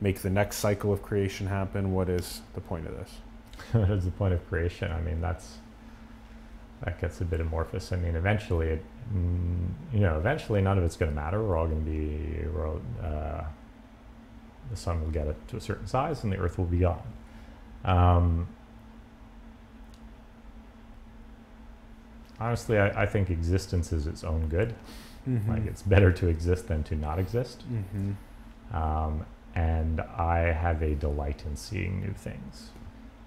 [0.00, 1.92] make the next cycle of creation happen?
[1.92, 3.10] What is the point of this?
[3.72, 4.92] what is the point of creation?
[4.92, 5.58] I mean, that's
[6.84, 7.92] that gets a bit amorphous.
[7.92, 11.42] I mean, eventually, it, mm, you know, eventually, none of it's going to matter.
[11.42, 13.44] We're all going to be, we're all, uh,
[14.70, 17.02] the sun will get it to a certain size, and the Earth will be gone.
[17.84, 18.48] Um,
[22.40, 24.74] honestly, I, I think existence is its own good.
[25.28, 25.50] Mm-hmm.
[25.50, 27.64] Like it's better to exist than to not exist.
[27.70, 28.76] Mm-hmm.
[28.76, 32.70] Um, and I have a delight in seeing new things.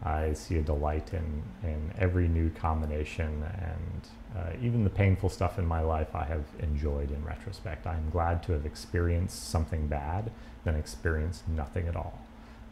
[0.03, 4.07] I see a delight in, in every new combination and
[4.37, 7.85] uh, even the painful stuff in my life I have enjoyed in retrospect.
[7.85, 10.31] I'm glad to have experienced something bad
[10.63, 12.19] than experience nothing at all.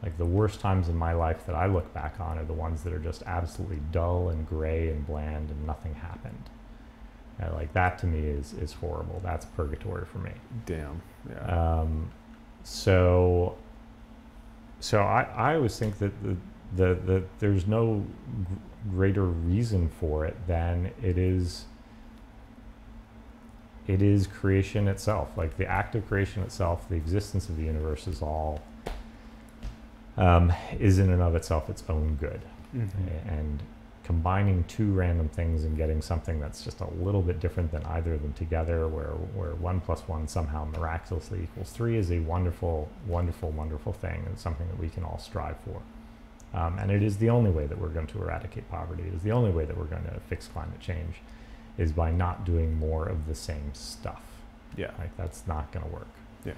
[0.03, 2.83] Like the worst times in my life that I look back on are the ones
[2.83, 6.49] that are just absolutely dull and gray and bland and nothing happened.
[7.39, 9.21] And like that to me is, is horrible.
[9.23, 10.31] That's purgatory for me.
[10.65, 11.01] Damn.
[11.29, 11.79] Yeah.
[11.79, 12.11] Um,
[12.63, 13.57] so,
[14.79, 16.35] so I, I always think that the,
[16.75, 18.05] the, the there's no
[18.91, 21.65] greater reason for it than it is.
[23.87, 28.07] It is creation itself, like the act of creation itself, the existence of the universe
[28.07, 28.61] is all
[30.17, 32.41] um, is in and of itself its own good,
[32.75, 32.89] Mhm.
[33.27, 33.61] and
[34.03, 38.13] combining two random things and getting something that's just a little bit different than either
[38.15, 42.89] of them together, where where one plus one somehow miraculously equals three, is a wonderful,
[43.05, 45.81] wonderful, wonderful thing, and something that we can all strive for.
[46.57, 49.03] Um, and it is the only way that we're going to eradicate poverty.
[49.03, 51.21] It is the only way that we're going to fix climate change,
[51.77, 54.23] is by not doing more of the same stuff.
[54.75, 54.91] Yeah.
[54.99, 56.07] Like that's not going to work.
[56.45, 56.53] Yeah.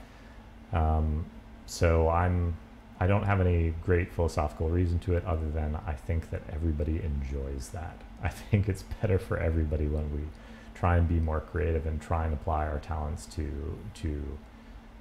[0.74, 1.26] Um,
[1.66, 2.56] so I'm,
[3.00, 7.02] I don't have any great philosophical reason to it other than I think that everybody
[7.04, 8.02] enjoys that.
[8.24, 10.22] I think it's better for everybody when we
[10.76, 14.38] try and be more creative and try and apply our talents to to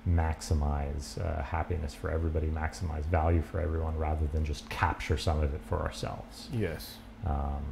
[0.09, 5.55] maximize uh, happiness for everybody, maximize value for everyone, rather than just capture some of
[5.55, 6.49] it for ourselves.
[6.53, 6.97] Yes.
[7.27, 7.63] Um,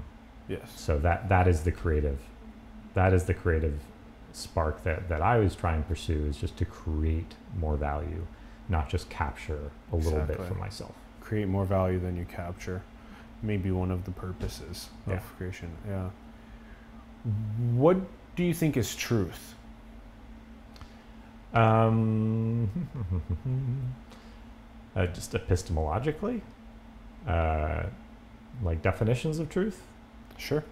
[0.48, 0.60] Yes.
[0.76, 2.20] so that that is the creative
[2.96, 3.78] that is the creative
[4.32, 8.26] spark that, that I always try and pursue is just to create more value,
[8.70, 10.94] not just capture a little bit for myself.
[11.20, 12.80] Create more value than you capture.
[13.42, 15.14] Maybe one of the purposes Yeah.
[15.16, 15.70] of creation.
[15.86, 16.08] Yeah.
[17.74, 17.98] What
[18.34, 19.54] do you think is truth?
[21.52, 22.70] Um,
[24.96, 26.40] uh, just epistemologically,
[27.28, 27.82] uh,
[28.62, 29.82] like definitions of truth.
[30.38, 30.64] Sure.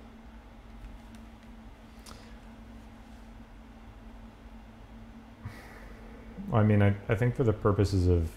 [6.52, 8.30] I mean, I, I think for the purposes of,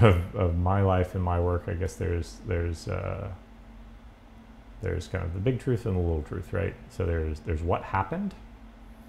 [0.00, 3.28] of of my life and my work, I guess there's there's uh,
[4.82, 6.74] there's kind of the big truth and the little truth, right?
[6.90, 8.34] So there's there's what happened,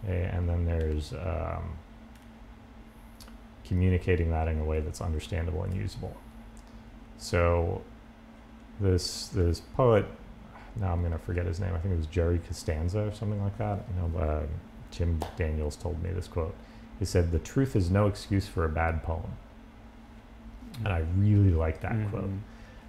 [0.07, 1.77] and then there's um,
[3.65, 6.15] communicating that in a way that's understandable and usable.
[7.17, 7.81] So
[8.79, 10.05] this this poet,
[10.75, 11.73] now I'm gonna forget his name.
[11.73, 13.83] I think it was Jerry Costanzo or something like that.
[13.89, 14.45] You know, uh,
[15.35, 16.55] Daniels told me this quote.
[16.99, 19.31] He said, "The truth is no excuse for a bad poem,"
[20.83, 22.25] and I really like that quote.
[22.25, 22.39] Mhm.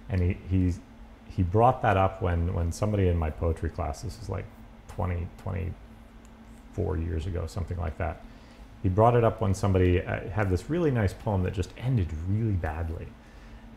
[0.09, 0.79] And he he's,
[1.27, 4.45] he brought that up when when somebody in my poetry class, this is like
[4.89, 8.21] 20, 24 years ago, something like that.
[8.81, 12.07] He brought it up when somebody uh, had this really nice poem that just ended
[12.27, 13.07] really badly.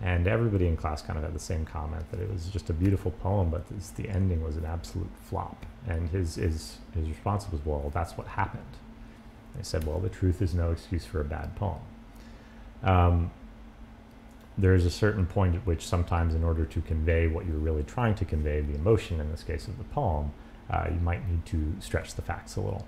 [0.00, 2.72] And everybody in class kind of had the same comment that it was just a
[2.72, 5.64] beautiful poem, but this, the ending was an absolute flop.
[5.86, 8.64] And his, his, his response was, well, that's what happened.
[9.56, 11.80] They said, well, the truth is no excuse for a bad poem.
[12.82, 13.30] Um,
[14.58, 17.82] there is a certain point at which sometimes in order to convey what you're really
[17.82, 20.32] trying to convey, the emotion in this case of the poem,
[20.70, 22.86] uh, you might need to stretch the facts a little.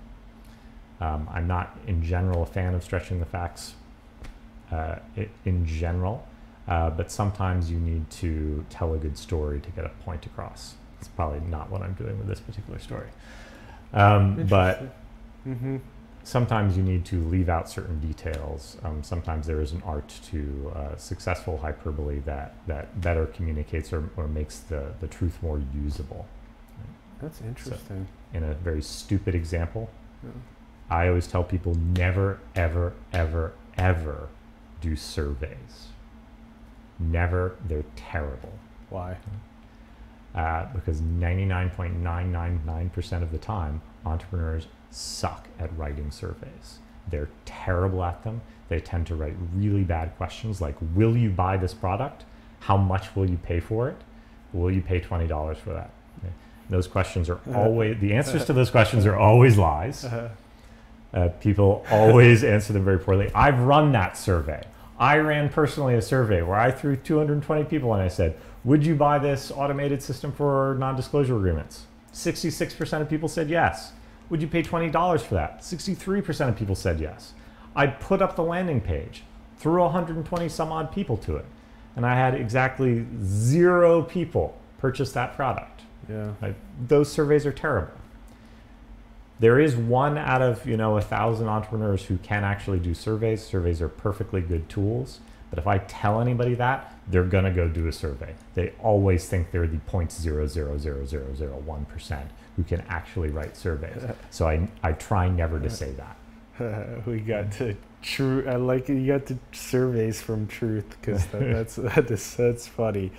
[1.01, 3.73] Um, I'm not in general a fan of stretching the facts
[4.71, 4.97] uh,
[5.43, 6.27] in general,
[6.67, 10.75] uh, but sometimes you need to tell a good story to get a point across.
[10.99, 13.09] It's probably not what I'm doing with this particular story.
[13.93, 14.95] Um, but
[15.47, 15.77] Mm-hmm.
[16.25, 18.77] Sometimes you need to leave out certain details.
[18.83, 24.09] Um, sometimes there is an art to uh, successful hyperbole that, that better communicates or,
[24.17, 26.27] or makes the, the truth more usable.
[27.21, 28.07] That's interesting.
[28.33, 29.89] In a very stupid example,
[30.23, 30.31] Yeah.
[30.89, 34.27] I always tell people never, ever, ever, ever
[34.81, 35.87] do surveys.
[36.99, 37.55] Never.
[37.67, 38.53] They're terrible.
[38.89, 39.17] Why?
[40.35, 46.79] Uh, because 99.999% of the time, entrepreneurs suck at writing surveys.
[47.09, 48.41] They're terrible at them.
[48.67, 52.25] They tend to write really bad questions like Will you buy this product?
[52.59, 53.95] How much will you pay for it?
[54.51, 55.91] Will you pay $20 for that?
[56.19, 56.33] Okay.
[56.69, 60.05] Those questions are always, the answers to those questions are always lies.
[61.13, 63.31] Uh, people always answer them very poorly.
[63.33, 64.65] I've run that survey.
[64.97, 68.95] I ran personally a survey where I threw 220 people and I said, Would you
[68.95, 71.85] buy this automated system for non disclosure agreements?
[72.13, 73.91] 66% of people said yes.
[74.29, 75.59] Would you pay $20 for that?
[75.59, 77.33] 63% of people said yes.
[77.75, 79.23] I put up the landing page,
[79.57, 81.45] threw 120 some odd people to it,
[81.95, 85.81] and I had exactly zero people purchase that product.
[86.09, 86.31] Yeah.
[86.41, 86.55] Like,
[86.87, 87.93] those surveys are terrible.
[89.39, 93.45] There is one out of you know a thousand entrepreneurs who can actually do surveys.
[93.45, 95.19] Surveys are perfectly good tools.
[95.49, 98.33] But if I tell anybody that, they're gonna go do a survey.
[98.55, 104.01] They always think they're the 0.0000001 percent who can actually write surveys.
[104.31, 106.17] So I I try never to say that.
[107.05, 108.45] we got to true.
[108.47, 108.87] I like.
[108.87, 113.11] You got the surveys from Truth because that, that's that is, that's funny.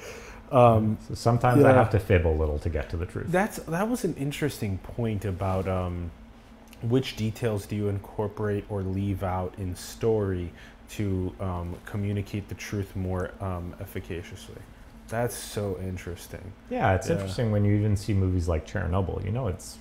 [0.52, 3.26] Um, So sometimes I have to fib a little to get to the truth.
[3.28, 6.10] that's that was an interesting point about um,
[6.82, 10.52] which details do you incorporate or leave out in story
[10.90, 14.60] to um, communicate the truth more um, efficaciously.
[15.08, 16.52] That's so interesting.
[16.70, 17.14] Yeah, it's Yeah.
[17.14, 19.24] interesting when you even see movies like Chernobyl.
[19.24, 19.78] You know, it's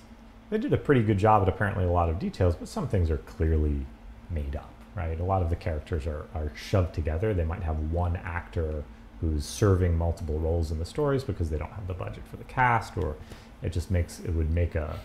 [0.50, 3.10] they did a pretty good job at apparently a lot of details, but some things
[3.10, 3.84] are clearly
[4.30, 5.18] made up, right?
[5.18, 7.34] A lot of the characters are, are shoved together.
[7.34, 8.84] They might have one actor
[9.20, 12.44] who's serving multiple roles in the stories because they don't have the budget for the
[12.44, 13.16] cast, or
[13.62, 14.98] it just makes it would make a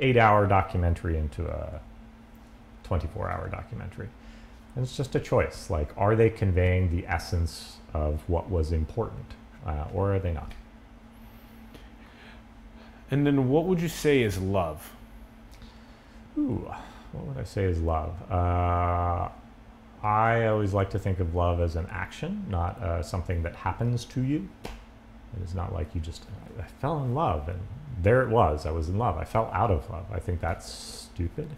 [0.00, 1.80] eight hour documentary into a
[2.84, 4.08] 24 hour documentary.
[4.74, 5.70] And it's just a choice.
[5.70, 9.26] Like, are they conveying the essence of what was important,
[9.66, 10.52] uh, or are they not?
[13.10, 14.90] And then, what would you say is love?
[16.38, 16.70] Ooh,
[17.12, 18.14] what would I say is love?
[18.30, 19.28] Uh,
[20.02, 24.04] I always like to think of love as an action, not uh, something that happens
[24.06, 24.48] to you.
[24.64, 26.24] It is not like you just,
[26.58, 27.60] I fell in love and
[28.02, 28.66] there it was.
[28.66, 29.16] I was in love.
[29.16, 30.06] I fell out of love.
[30.12, 31.48] I think that's stupid.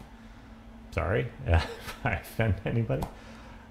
[0.91, 3.03] Sorry if I offend anybody.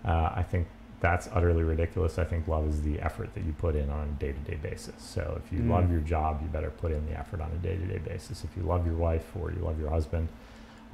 [0.04, 0.68] Uh, I think
[1.00, 2.18] that's utterly ridiculous.
[2.18, 4.58] I think love is the effort that you put in on a day to day
[4.62, 4.96] basis.
[4.98, 5.70] So if you Mm.
[5.70, 8.44] love your job, you better put in the effort on a day to day basis.
[8.44, 10.30] If you love your wife or you love your husband,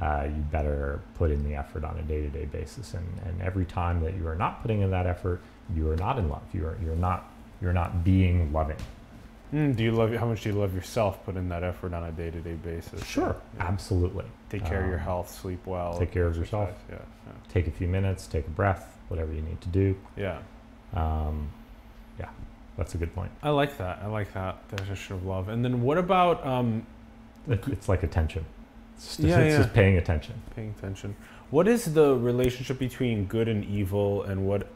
[0.01, 2.93] uh, you better put in the effort on a day to day basis.
[2.93, 5.41] And, and every time that you are not putting in that effort,
[5.75, 6.41] you are not in love.
[6.53, 7.31] You are, you're, not,
[7.61, 8.77] you're not being loving.
[9.53, 10.13] Mm, do you love?
[10.13, 11.25] How much do you love yourself?
[11.25, 13.03] Put in that effort on a day-to-day basis.
[13.05, 13.63] Sure, Yeah.
[13.65, 14.25] absolutely.
[14.49, 15.97] Take care of your Um, health, sleep well.
[15.97, 16.69] take care of yourself.
[16.69, 17.05] exercise.
[17.49, 19.95] Take a few minutes, take a breath, whatever you need to do.
[20.15, 20.37] Yeah,
[20.93, 21.27] yeah.
[21.27, 21.49] Um,
[22.19, 22.29] yeah,
[22.77, 23.31] that's a good point.
[23.41, 23.99] I like that.
[24.03, 25.49] I like that definition of love.
[25.49, 26.85] And then, what about um,
[27.47, 28.45] it's like attention.
[28.99, 29.57] It's, just, Yeah, it's yeah.
[29.63, 30.41] just paying attention.
[30.55, 31.15] paying attention?
[31.51, 34.67] What is the relationship between good and evil, and what?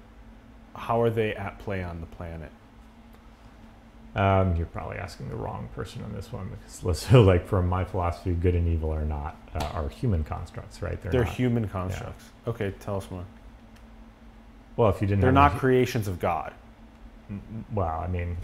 [0.75, 2.49] How are they at play on the planet?
[4.15, 7.67] Um, you're probably asking the wrong person on this one because, let's- so like from
[7.67, 11.01] my philosophy, good and evil are not uh, are human constructs, right?
[11.01, 12.23] They're, not, human constructs.
[12.47, 13.25] Okay, tell us more.
[14.77, 16.53] well, if you didn't, They're not creations of God
[17.73, 18.37] well, I mean,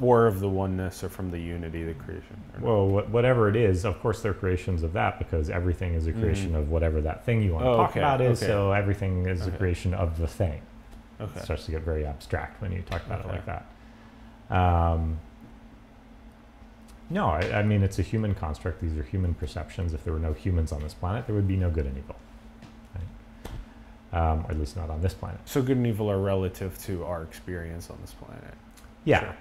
[0.00, 2.36] or of the oneness or from the unity, the creation.
[2.60, 6.12] well, wh- whatever it is, of course, they're creations of that because everything is a
[6.12, 6.58] creation Mhm.
[6.58, 8.42] of whatever that thing you want to Oh, talk okay, about is.
[8.42, 8.50] okay.
[8.50, 10.60] So everything is a creation of the thing.
[11.20, 11.40] It okay.
[11.40, 13.28] starts to get very abstract when you talk about Okay.
[13.28, 13.66] it like that.
[14.56, 15.18] Um,
[17.10, 18.80] no, I, I mean it's a human construct.
[18.80, 19.92] These are human perceptions.
[19.92, 22.16] If there were no humans on this planet, there would be no good and evil,
[22.94, 24.18] right?
[24.32, 25.40] Um, or at least not on this planet.
[25.44, 28.54] So good and evil are relative to our experience on this planet.
[29.04, 29.36] Yeah, Sure.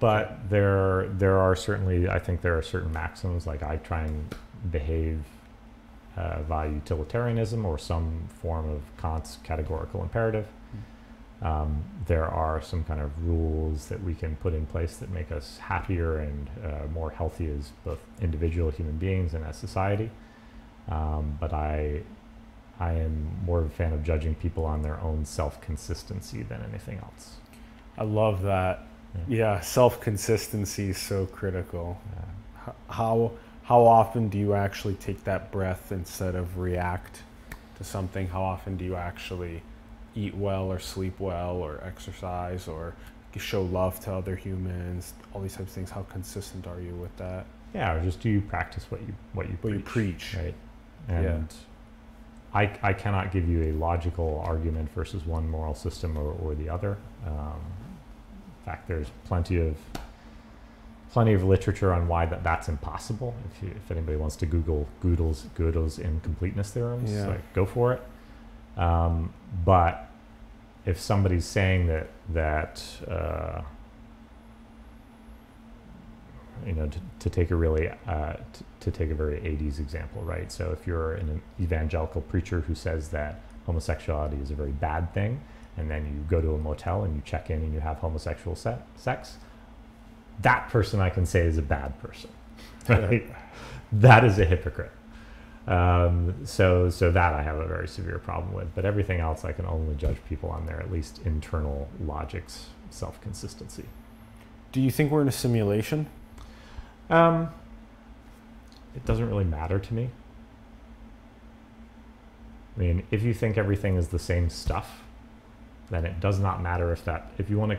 [0.00, 4.34] But there there are certainly I think there are certain maxims like I try and
[4.70, 5.22] behave
[6.16, 10.46] uh, via utilitarianism or some form of Kant's categorical imperative.
[11.42, 15.30] Um, there are some kind of rules that we can put in place that make
[15.30, 20.10] us happier and uh, more healthy as both individual human beings and as society.
[20.88, 22.02] Um, but I,
[22.80, 26.62] I am more of a fan of judging people on their own self consistency than
[26.62, 27.36] anything else.
[27.98, 28.86] I love that.
[29.14, 29.20] Yeah.
[29.28, 32.00] Yeah, self consistency is so critical.
[32.16, 33.32] Uh, H- How
[33.64, 37.22] how often do you actually take that breath instead of react
[37.76, 38.28] to something?
[38.28, 39.62] How often do you actually
[40.14, 42.94] eat well or sleep well or exercise or
[43.36, 45.14] show love to other humans?
[45.32, 45.90] All these types of things.
[45.90, 47.46] How consistent are you with that?
[47.74, 50.36] yeah, or just do you practice what you what you What you preach, preach.
[50.44, 50.54] right?
[51.08, 51.20] Yeah.
[51.20, 51.54] And
[52.54, 56.68] I I cannot give you a logical argument versus one moral system or, or the
[56.68, 56.96] other.
[57.26, 57.60] Um,
[58.64, 59.76] in fact, there's plenty of
[61.12, 63.34] plenty of literature on why that that's impossible.
[63.54, 67.26] If you, if anybody wants to Google Gödel's Gödel's incompleteness theorems, Yeah.
[67.28, 68.02] like go for it.
[68.80, 69.32] Um,
[69.64, 70.08] but
[70.86, 73.60] if somebody's saying that that uh,
[76.66, 80.22] you know, to, to take a really, uh, t- to take a very 80s example,
[80.22, 80.50] right?
[80.50, 85.42] So if you're an evangelical preacher who says that homosexuality is a very bad thing,
[85.76, 88.56] and then you go to a motel and you check in and you have homosexual
[88.56, 89.38] se- sex,
[90.40, 92.30] that person I can say is a bad person,
[92.88, 93.24] right?
[93.92, 94.92] that is a hypocrite.
[95.66, 98.74] Um, so, so that I have a very severe problem with.
[98.74, 103.20] But everything else, I can only judge people on their at least internal logic's self
[103.20, 103.84] consistency.
[104.72, 106.06] Do you think we're in a simulation?
[107.08, 107.48] Um,
[108.94, 110.10] it doesn't really matter to me.
[112.76, 115.04] I mean, if you think everything is the same stuff,
[115.90, 117.78] then it does not matter if that, if you want to.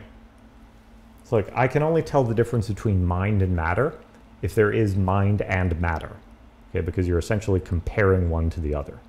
[1.22, 3.98] It's like, I can only tell the difference between mind and matter
[4.42, 6.16] if there is mind and matter,
[6.70, 9.00] okay, because you're essentially comparing one to the other.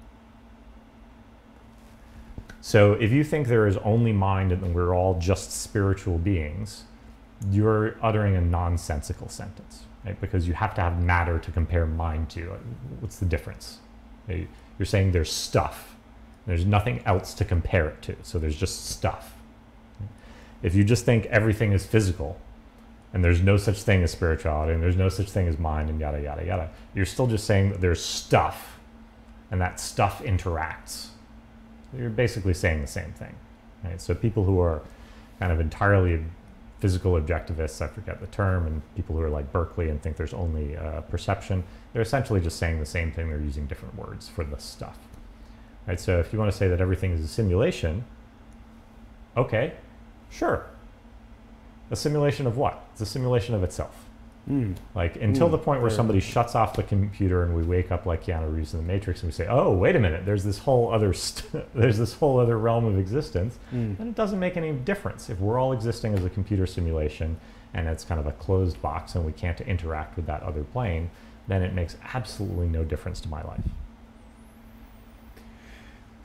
[2.59, 6.85] So if you think there is only mind and we're all just spiritual beings,
[7.51, 10.19] you're uttering a nonsensical sentence, right?
[10.19, 12.57] Because you have to have matter to compare mind to.
[12.99, 13.77] What's the difference?
[14.27, 15.95] You're saying there's stuff.
[16.47, 18.15] There's nothing else to compare it to.
[18.23, 19.33] So there's just stuff.
[20.63, 22.39] If you just think everything is physical
[23.13, 25.99] and there's no such thing as spirituality and there's no such thing as mind and
[25.99, 28.79] yada, yada, yada, you're still just saying that there's stuff
[29.51, 31.07] and that stuff interacts.
[31.95, 33.35] You're basically saying the same thing.
[33.83, 33.99] Right?
[34.01, 34.81] So people who are
[35.39, 36.23] kind of entirely
[36.79, 40.33] physical objectivists, I forget the term, and people who are like Berkeley and think there's
[40.33, 41.63] only uh, perception,
[41.93, 43.29] they're essentially just saying the same thing.
[43.29, 44.97] They're using different words for the stuff.
[45.87, 45.99] Right?
[45.99, 48.03] So if you want to say that everything is a simulation,
[49.35, 49.73] okay,
[50.29, 50.65] sure.
[51.89, 52.85] A simulation of what?
[52.91, 53.95] It's a simulation of itself.
[54.49, 54.77] Mm.
[54.95, 55.51] Like until mm.
[55.51, 58.73] the point where somebody shuts off the computer and we wake up like Keanu Reeves
[58.73, 61.65] in the Matrix and we say, "Oh, wait a minute, there's this whole other st-
[61.75, 63.99] there's this whole other realm of existence," mm.
[63.99, 67.37] and it doesn't make any difference if we're all existing as a computer simulation
[67.73, 71.09] and it's kind of a closed box and we can't interact with that other plane.
[71.47, 73.63] Then it makes absolutely no difference to my life.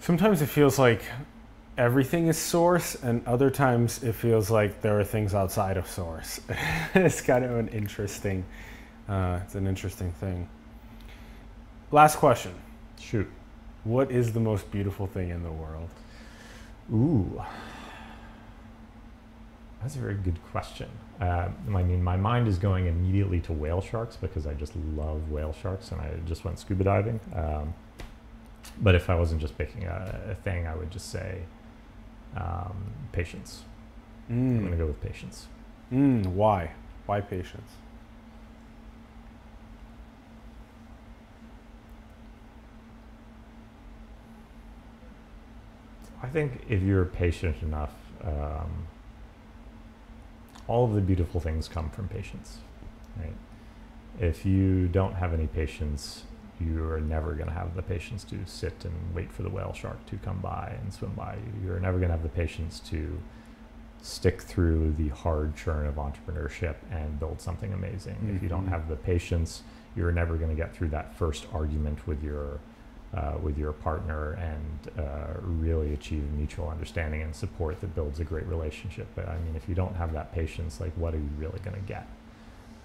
[0.02, 1.00] Sometimes it feels like
[1.78, 6.40] everything is source, and other times it feels like there are things outside of source.
[6.96, 8.44] it's kind of an interesting,
[9.08, 10.48] uh, it's an interesting thing.
[11.92, 12.52] Last question.
[12.98, 13.30] Shoot.
[13.84, 15.90] What is the most beautiful thing in the world?
[16.92, 17.40] Ooh,
[19.80, 20.88] that's a very good question.
[21.20, 25.30] Uh, I mean, my mind is going immediately to whale sharks because I just love
[25.30, 27.20] whale sharks, and I just went scuba diving.
[27.36, 27.72] Um,
[28.80, 31.42] but if I wasn't just picking a, a thing, I would just say
[32.36, 33.62] um, patience.
[34.30, 34.34] Mm.
[34.34, 35.48] I'm going to go with patience.
[35.92, 36.72] Mm, why?
[37.06, 37.70] Why patience?
[46.22, 48.86] I think if you're patient enough, um,
[50.68, 52.58] all of the beautiful things come from patience,
[53.18, 53.34] right?
[54.20, 56.24] If you don't have any patience,
[56.66, 59.72] you are never going to have the patience to sit and wait for the whale
[59.72, 61.66] shark to come by and swim by you.
[61.66, 63.20] You're never going to have the patience to
[64.02, 68.14] stick through the hard churn of entrepreneurship and build something amazing.
[68.16, 68.36] Mm-hmm.
[68.36, 68.72] If you don't mm-hmm.
[68.72, 69.62] have the patience,
[69.96, 72.58] you're never going to get through that first argument with your
[73.14, 78.24] uh, with your partner and uh, really achieve mutual understanding and support that builds a
[78.24, 79.06] great relationship.
[79.14, 81.76] But I mean, if you don't have that patience, like what are you really going
[81.76, 82.06] to get?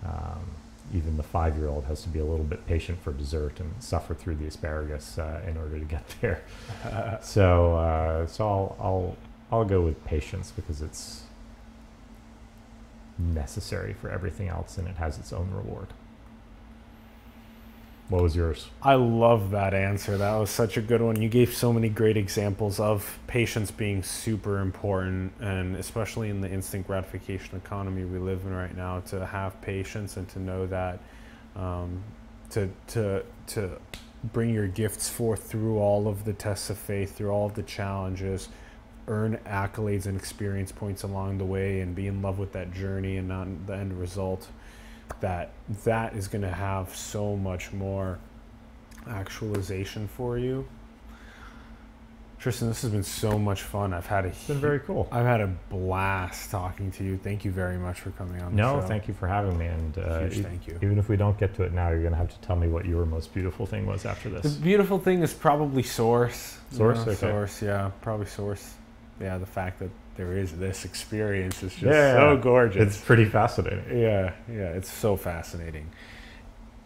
[0.05, 0.51] Um,
[0.93, 3.71] even the five year old has to be a little bit patient for dessert and
[3.79, 6.41] suffer through the asparagus uh, in order to get there.
[7.21, 9.17] so, uh, so I'll, I'll,
[9.51, 11.23] I'll go with patience because it's
[13.17, 15.87] necessary for everything else and it has its own reward.
[18.09, 18.69] What was yours?
[18.81, 20.17] I love that answer.
[20.17, 21.21] That was such a good one.
[21.21, 26.49] You gave so many great examples of patience being super important, and especially in the
[26.49, 30.99] instant gratification economy we live in right now, to have patience and to know that
[31.57, 32.01] um,
[32.51, 33.71] to to to
[34.31, 37.63] bring your gifts forth through all of the tests of faith, through all of the
[37.63, 38.47] challenges,
[39.09, 43.17] earn accolades and experience points along the way, and be in love with that journey
[43.17, 44.47] and not the end result
[45.19, 45.51] that
[45.83, 48.19] that is going to have so much more
[49.07, 50.67] actualization for you.
[52.39, 53.93] Tristan, this has been so much fun.
[53.93, 55.07] I've had a it's been very cool.
[55.11, 57.17] I've had a blast talking to you.
[57.17, 58.55] Thank you very much for coming on.
[58.55, 58.87] No, show.
[58.87, 59.65] thank you for having me.
[59.65, 60.77] And uh, Huge thank you.
[60.83, 62.67] Even if we don't get to it now, you're going to have to tell me
[62.67, 64.43] what your most beautiful thing was after this.
[64.43, 66.59] The beautiful thing is probably source.
[66.71, 67.15] Source, you know, okay.
[67.15, 67.61] source.
[67.61, 68.75] Yeah, probably source.
[69.19, 72.81] Yeah, the fact that there is this experience It's just yeah, so gorgeous.
[72.81, 73.85] It's pretty fascinating.
[73.89, 75.89] Yeah, yeah, it's so fascinating.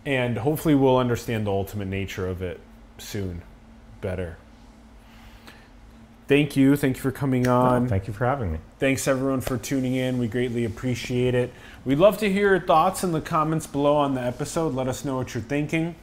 [0.05, 2.59] And hopefully we'll understand the ultimate nature of it
[2.97, 3.41] soon
[4.01, 4.37] better.
[6.27, 6.75] Thank you.
[6.75, 7.87] Thank you for coming on.
[7.87, 8.59] thank you for having me.
[8.79, 10.17] Thanks everyone for tuning in.
[10.17, 11.53] We greatly appreciate it.
[11.83, 14.73] We'd love to hear your thoughts in the comments below on the episode.
[14.73, 15.95] Let us know what you're thinking.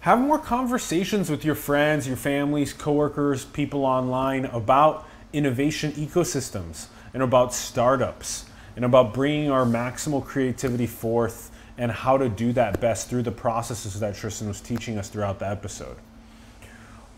[0.00, 7.22] Have more conversations with your friends, your families, coworkers, people online about innovation ecosystems and
[7.22, 8.46] about startups
[8.76, 13.30] and about bringing our maximal creativity forth and how to do that best through the
[13.30, 15.96] processes that Tristan was teaching us throughout the episode.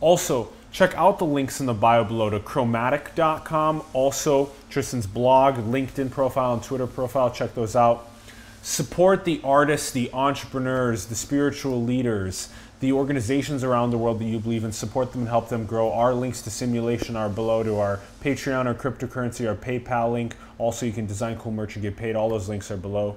[0.00, 6.10] Also, check out the links in the bio below to kromatic.com, also Tristan's blog, LinkedIn
[6.10, 7.30] profile, and Twitter profile.
[7.30, 8.10] Check those out.
[8.62, 12.48] Support the artists, the entrepreneurs, the spiritual leaders,
[12.80, 14.72] the organizations around the world that you believe in.
[14.72, 15.92] Support them and help them grow.
[15.92, 20.36] Our links to simulation are below to our Patreon, our cryptocurrency, our PayPal link.
[20.58, 22.16] Also, you can design cool merch and get paid.
[22.16, 23.16] All those links are below.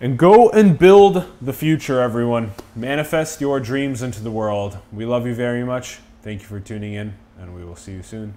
[0.00, 2.52] And go and build the future, everyone.
[2.74, 4.78] Manifest your dreams into the world.
[4.92, 6.00] We love you very much.
[6.22, 8.34] Thank you for tuning in, and we will see you soon.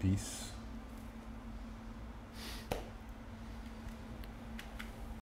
[0.00, 0.43] Peace.